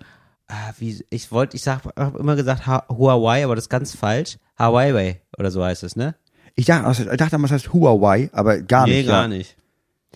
[0.78, 4.38] wie ich wollte, ich sag, hab immer gesagt Huawei, aber das ist ganz falsch.
[4.60, 6.16] Huawei oder so heißt es, ne?
[6.56, 9.08] Ich dachte, also, ich dachte, damals heißt Huawei, aber gar nee, nicht.
[9.08, 9.28] gar ja.
[9.28, 9.56] nicht.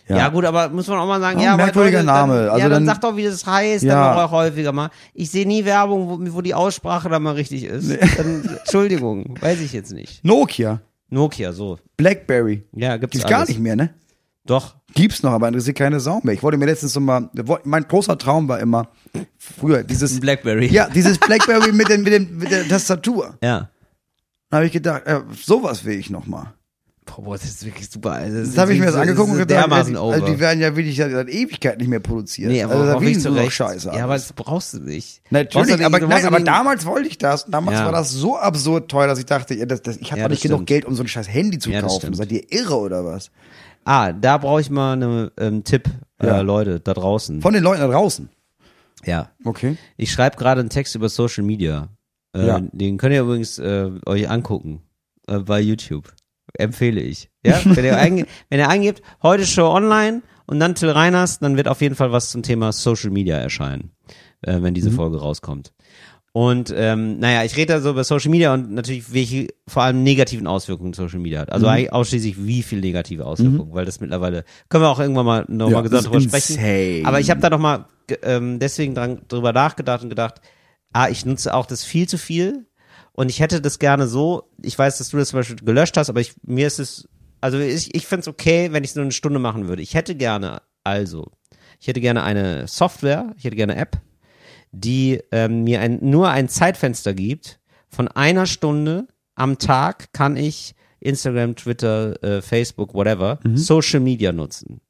[0.08, 0.18] Ja.
[0.18, 0.30] Ja.
[0.30, 2.34] gut, aber muss man auch mal sagen, Oh, ja, merkwürdiger Leute, Name.
[2.36, 4.14] Dann, Also ja, dann, dann- sag doch, wie das heißt, Ja.
[4.16, 4.90] dann auch häufiger mal.
[5.14, 7.90] Ich sehe nie Werbung, wo, wo die Aussprache dann mal richtig ist.
[8.18, 10.24] Dann, Entschuldigung, weiß ich jetzt nicht.
[10.24, 10.80] Nokia,
[11.10, 11.78] Nokia, so.
[11.98, 13.38] Blackberry, Ja, gibt's gibt's alles.
[13.38, 13.90] gar nicht mehr, ne?
[14.46, 14.76] Doch.
[14.94, 16.34] Gibt's noch, aber interessiert keine Sau mehr.
[16.34, 17.30] Ich wollte mir letztens so mal,
[17.66, 18.88] mein großer Traum war immer,
[19.38, 20.68] früher, dieses, Blackberry.
[20.68, 23.38] ja, dieses Blackberry mit, den, mit, den, mit der Tastatur.
[23.44, 23.70] Ja.
[24.50, 26.54] Da habe ich gedacht, äh, sowas will ich noch mal.
[27.06, 28.12] Boah, das ist wirklich super.
[28.12, 30.14] Also, Das habe ich mir das angeguckt und gedacht, over.
[30.14, 32.52] also die werden ja wirklich seit Ewigkeit nicht mehr produziert.
[32.52, 33.54] nee, aber also da nicht zurecht.
[33.54, 33.92] Scheiße.
[33.96, 35.22] Ja, aber das brauchst du nicht.
[35.30, 37.46] Natürlich, du aber, nicht- du nein, aber damals wollte ich das.
[37.46, 37.86] Und damals Ja.
[37.86, 40.40] war das so absurd teuer, dass ich dachte, ja, das, das, ich habe Ja, nicht
[40.44, 40.68] das genug stimmt.
[40.68, 42.02] Geld, um so ein scheiß Handy zu Ja, das kaufen.
[42.02, 42.18] stimmt.
[42.18, 43.32] Seid ihr irre oder was?
[43.86, 45.90] Ah, da brauche ich mal einen ähm, Tipp,
[46.22, 46.40] Ja.
[46.40, 47.42] äh, Leute, da draußen.
[47.42, 48.28] Von den Leuten da draußen.
[49.06, 49.30] ja.
[49.46, 49.78] Okay.
[49.96, 51.88] Ich schreibe gerade einen Text über Social Media.
[52.36, 52.60] Äh, Ja.
[52.72, 54.82] Den könnt ihr übrigens äh, euch angucken
[55.28, 56.14] äh, bei YouTube.
[56.58, 57.30] Empfehle ich.
[57.46, 57.94] Ja, wenn ihr,
[58.50, 62.12] wenn ihr eingebt, heute Show online und dann Till Reiners, dann wird auf jeden Fall
[62.12, 63.92] was zum Thema Social Media erscheinen,
[64.42, 64.74] äh, wenn Mhm.
[64.74, 65.74] diese Folge rauskommt.
[66.34, 70.04] Und ähm, naja, ich rede da so über Social Media und natürlich, welche vor allem
[70.04, 71.52] negativen Auswirkungen Social Media hat.
[71.52, 71.72] Also Mhm.
[71.72, 75.72] eigentlich ausschließlich wie viel negative Auswirkungen, weil das mittlerweile können wir auch irgendwann mal nochmal
[75.76, 76.58] Ja, gesagt drüber ist sprechen.
[76.58, 77.02] insane.
[77.06, 80.42] Aber ich habe da noch mal ge- ähm, deswegen dran, drüber nachgedacht und gedacht,
[80.98, 82.66] ah, ich nutze auch das viel zu viel
[83.12, 84.50] und ich hätte das gerne so.
[84.64, 87.08] Ich weiß, dass du das zum Beispiel gelöscht hast, aber ich, mir ist es,
[87.40, 89.84] also ich, ich find's okay, wenn ich es nur eine Stunde machen würde.
[89.84, 91.32] Ich hätte gerne, also,
[91.80, 94.02] ich hätte gerne eine Software, ich hätte gerne eine App,
[94.72, 97.60] die ähm, mir ein, nur ein Zeitfenster gibt.
[97.90, 104.82] Von einer Stunde am Tag kann ich Instagram, Twitter, äh, Facebook, whatever, Social Media nutzen.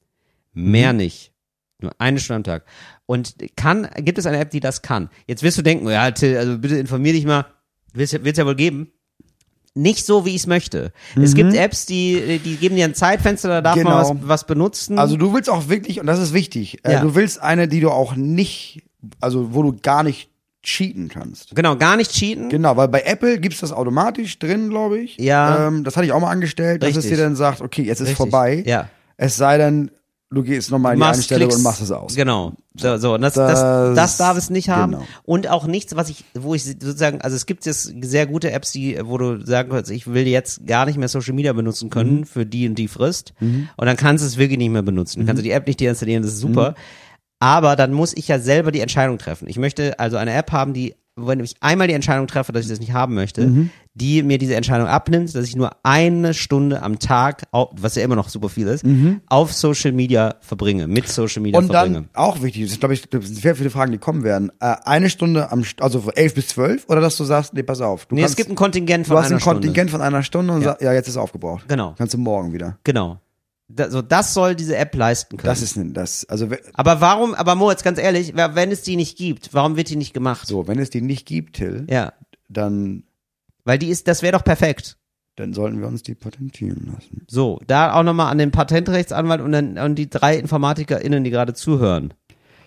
[0.54, 1.34] Mehr nicht.
[1.80, 2.66] Nur eine Stunde am Tag.
[3.08, 5.10] Und kann, gibt es eine App, die das kann?
[5.26, 7.46] Jetzt wirst du denken, ja, Till, also bitte informier dich mal.
[7.94, 8.92] Wird's ja, wird's ja wohl geben.
[9.74, 10.92] Nicht so, wie ich es möchte.
[11.16, 13.98] Es gibt Apps, die, die geben dir ein Zeitfenster, da darf man Genau.
[14.22, 14.98] was, was benutzen.
[15.00, 17.02] Also du willst auch wirklich, und das ist wichtig, äh, Ja.
[17.02, 18.84] du willst eine, die du auch nicht,
[19.22, 20.30] also wo du gar nicht
[20.64, 21.56] cheaten kannst.
[21.56, 22.50] genau, gar nicht cheaten.
[22.50, 25.16] Genau, weil bei Apple gibt's das automatisch drin, glaube ich.
[25.18, 25.68] Ja.
[25.68, 27.12] Ähm, das hatte ich auch mal angestellt, dass es Richtig.
[27.18, 28.18] dir dann sagt, okay, jetzt ist Richtig.
[28.18, 28.64] vorbei.
[28.66, 28.90] Ja.
[29.16, 29.92] Es sei denn,
[30.30, 32.16] du gehst nochmal in die machst, Einstellung klickst, und machst es aus.
[32.16, 32.54] Genau.
[32.76, 33.14] So, so.
[33.16, 34.92] Und das, das, Das- das darf es nicht haben.
[34.94, 35.06] genau.
[35.24, 38.72] Und auch nichts, was ich, wo ich sozusagen, also es gibt jetzt sehr gute Apps,
[38.72, 42.20] die, wo du sagen kannst, ich will jetzt gar nicht mehr Social Media benutzen können
[42.20, 42.26] Mhm.
[42.26, 43.34] für die und die Frist.
[43.40, 45.20] Und dann kannst du es wirklich nicht mehr benutzen.
[45.20, 45.50] Dann kannst du Mhm.
[45.50, 46.76] die App nicht deinstallieren, das ist super.
[47.40, 49.48] Aber dann muss ich ja selber die Entscheidung treffen.
[49.48, 52.70] Ich möchte also eine App haben, die, wenn ich einmal die Entscheidung treffe, dass ich
[52.70, 53.70] das nicht haben möchte, Mhm.
[54.00, 58.16] Die mir diese Entscheidung abnimmt, dass ich nur eine Stunde am Tag, was ja immer
[58.16, 58.86] noch super viel ist,
[59.28, 61.66] auf Social Media verbringe, mit Social Media Mhm.
[61.68, 61.96] Und verbringe.
[61.96, 64.52] dann auch wichtig, das ist, glaube ich, das sind sehr viele Fragen, die kommen werden.
[64.60, 67.82] Äh, eine Stunde am, also von elf bis zwölf, oder dass du sagst, nee, pass
[67.82, 68.06] auf.
[68.06, 70.22] Du Nee, kannst, es gibt ein Kontingent von du hast einer ein Kontingent von einer
[70.22, 70.70] Stunde und Ja.
[70.70, 71.68] sagst, ja, jetzt ist aufgebraucht.
[71.68, 71.96] Genau.
[71.98, 72.66] Kannst du morgen wieder.
[72.68, 72.80] Stunde.
[72.84, 73.20] Genau.
[73.70, 75.48] Da, so, das soll diese App leisten können.
[75.50, 79.18] Das ist ne- das, also aber warum, aber Moritz, ganz ehrlich, wenn es die nicht
[79.18, 80.48] gibt, warum wird die nicht gemacht?
[80.48, 82.14] so, wenn es die nicht gibt, Till, Ja.
[82.48, 83.04] dann,
[83.68, 84.98] Weil die ist, das wäre doch perfekt.
[85.36, 87.24] dann sollten wir uns die patentieren lassen.
[87.30, 91.54] So, da auch nochmal an den Patentrechtsanwalt und, dann, und die drei InformatikerInnen, die gerade
[91.54, 92.14] zuhören.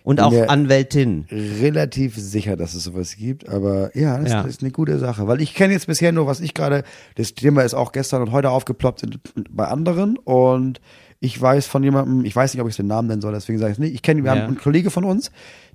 [0.05, 0.33] Und auch.
[0.49, 1.27] Anwältin.
[1.31, 4.41] relativ sicher, dass es sowas gibt, aber ja, das Ja.
[4.43, 6.85] ist eine gute Sache, weil ich kenne jetzt bisher nur, was ich gerade,
[7.17, 9.05] das Thema ist auch gestern und heute aufgeploppt
[9.51, 10.81] bei anderen und
[11.19, 13.73] ich weiß von jemandem, ich weiß nicht, ob ich den Namen nennen soll, deswegen sage
[13.73, 14.39] ich es nicht, ich kenne, wir Ja.
[14.41, 15.31] haben einen Kollege von uns,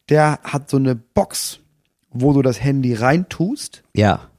[0.09, 1.59] der hat so eine Box,
[2.09, 4.29] wo du das Handy reintust Ja.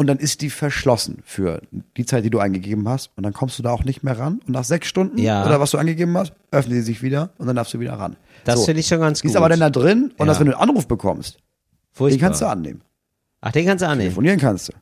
[0.00, 1.60] Und dann ist die verschlossen für
[1.98, 4.40] die Zeit, die du eingegeben hast und dann kommst du da auch nicht mehr ran
[4.46, 5.44] und nach sechs Stunden Ja.
[5.44, 8.16] oder was du angegeben hast, öffnet sie sich wieder und dann darfst du wieder ran.
[8.44, 8.64] Das So.
[8.64, 9.32] finde ich schon ganz Die gut.
[9.32, 10.24] ist aber dann da drin und Ja.
[10.24, 11.36] dass wenn du einen Anruf bekommst,
[11.92, 12.16] Furchtbar.
[12.16, 12.80] den kannst du annehmen.
[13.42, 14.08] Ach, den kannst du annehmen.
[14.08, 14.72] Telefonieren kannst du.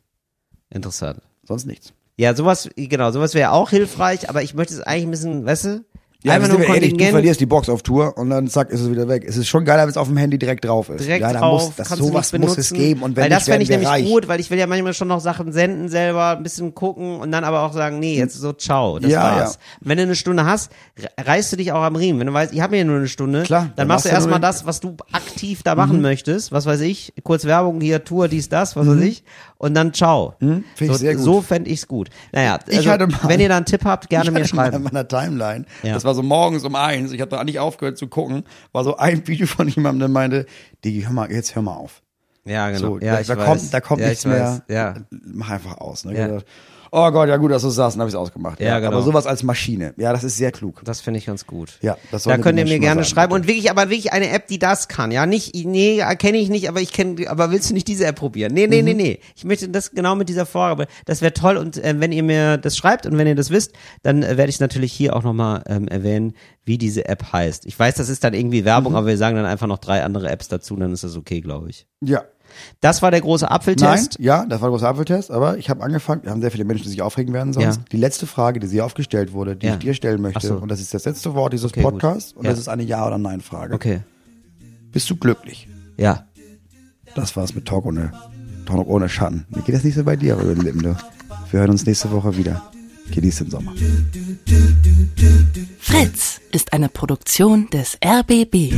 [0.71, 1.21] Interessant.
[1.43, 1.93] Sonst nichts.
[2.17, 5.65] Ja, sowas, genau, sowas wäre auch hilfreich, aber ich möchte es eigentlich ein bisschen, weißt
[5.65, 5.85] du?
[6.25, 8.91] Ja, einfach nur ehrlich, du verlierst die Box auf Tour und dann zack, ist es
[8.91, 9.25] wieder weg.
[9.25, 11.05] Es ist schon geiler, wenn es auf dem Handy direkt drauf ist.
[11.07, 13.63] direkt ja, da drauf, muss, das, sowas muss es geben und wenn weil das fände
[13.63, 14.05] ich nämlich reich.
[14.05, 17.31] gut, weil ich will ja manchmal schon noch Sachen senden selber, ein bisschen gucken und
[17.31, 19.55] dann aber auch sagen, nee, jetzt so ciao, das Ja, war's.
[19.55, 19.61] ja.
[19.81, 22.19] Wenn du eine Stunde hast, re- reißt du dich auch am Riemen.
[22.19, 24.41] Wenn du weißt, ich habe ja nur eine Stunde, Klar, dann, dann machst du erstmal
[24.41, 28.49] das, was du aktiv da machen möchtest, was weiß ich, kurz Werbung hier, Tour, dies,
[28.49, 29.23] das, was weiß ich,
[29.57, 30.35] und dann ciao.
[30.41, 31.23] Find ich so sehr gut.
[31.25, 32.11] so fände ich's gut.
[32.33, 34.49] Naja, Ich also, mal- wenn ihr da einen Tipp habt, gerne ich mir mal in
[34.73, 34.83] schreiben.
[34.83, 35.95] meiner Timeline, Ja.
[35.95, 38.97] das war so morgens um eins, ich hatte noch nicht aufgehört zu gucken, war so
[38.97, 40.47] ein Video von jemandem, der meinte,
[40.85, 42.03] Digi, hör mal, jetzt hör mal auf.
[42.47, 42.81] Ja, genau.
[42.81, 43.45] So, ja, da, ich da weiß.
[43.45, 44.63] kommt, da kommt ja, nichts mehr.
[44.69, 44.95] Ja.
[45.11, 46.07] Mach einfach aus.
[46.07, 46.19] Ne?
[46.19, 46.39] Ja.
[46.91, 48.61] Oh Gott, ja gut, dass du sagst, dann habe ich es ausgemacht.
[48.61, 48.93] Ja, genau.
[48.93, 50.81] Aber sowas als Maschine, ja, das ist sehr klug.
[50.85, 51.73] Das finde ich ganz gut.
[51.83, 53.43] Ja, das Da könnt ihr mir gerne sagen, schreiben bitte.
[53.43, 55.11] und wirklich, aber wirklich eine App, die das kann.
[55.11, 58.17] Ja, nicht, nee, kenne ich nicht, aber ich kenne, aber willst du nicht diese App
[58.17, 58.53] probieren?
[58.55, 58.97] Nee, nee, nee, Mhm.
[58.99, 59.19] nee.
[59.37, 60.87] Ich möchte das genau mit dieser Vorgabe.
[61.05, 63.73] Das wäre toll und äh, wenn ihr mir das schreibt und wenn ihr das wisst,
[64.03, 66.35] dann äh, werde ich natürlich hier auch nochmal ähm, erwähnen,
[66.65, 67.65] wie diese App heißt.
[67.67, 68.99] Ich weiß, das ist dann irgendwie Werbung, Mhm.
[68.99, 71.71] aber wir sagen dann einfach noch drei andere Apps dazu, dann ist das okay, glaube
[71.71, 71.87] ich.
[72.03, 72.25] Ja.
[72.81, 74.19] Das war der große Nein, Apfeltest.
[74.19, 76.85] ja, das war der große Apfeltest, aber ich habe angefangen, wir haben sehr viele Menschen,
[76.85, 77.77] die sich aufregen werden sonst.
[77.77, 77.83] Ja.
[77.93, 79.73] Die letzte Frage, die sie aufgestellt wurde, die Ja.
[79.75, 80.55] ich dir stellen möchte, so.
[80.57, 81.93] und das ist das letzte Wort dieses Okay, gut.
[81.93, 82.51] Podcasts, und Ja.
[82.51, 83.75] das ist eine Ja- oder Nein-Frage.
[83.75, 84.01] Okay.
[84.93, 85.69] Bist du glücklich?
[85.97, 86.25] Ja.
[87.15, 88.13] Das war's mit Talk ohne,
[88.67, 89.47] Talk ohne Schatten.
[89.51, 90.97] Mir geht das nicht so bei dir über den Lippen, du.
[91.51, 92.63] Wir hören uns nächste Woche wieder.
[93.11, 93.73] Genieß den Sommer.
[95.79, 98.73] Fritz ist eine Produktion des RBB.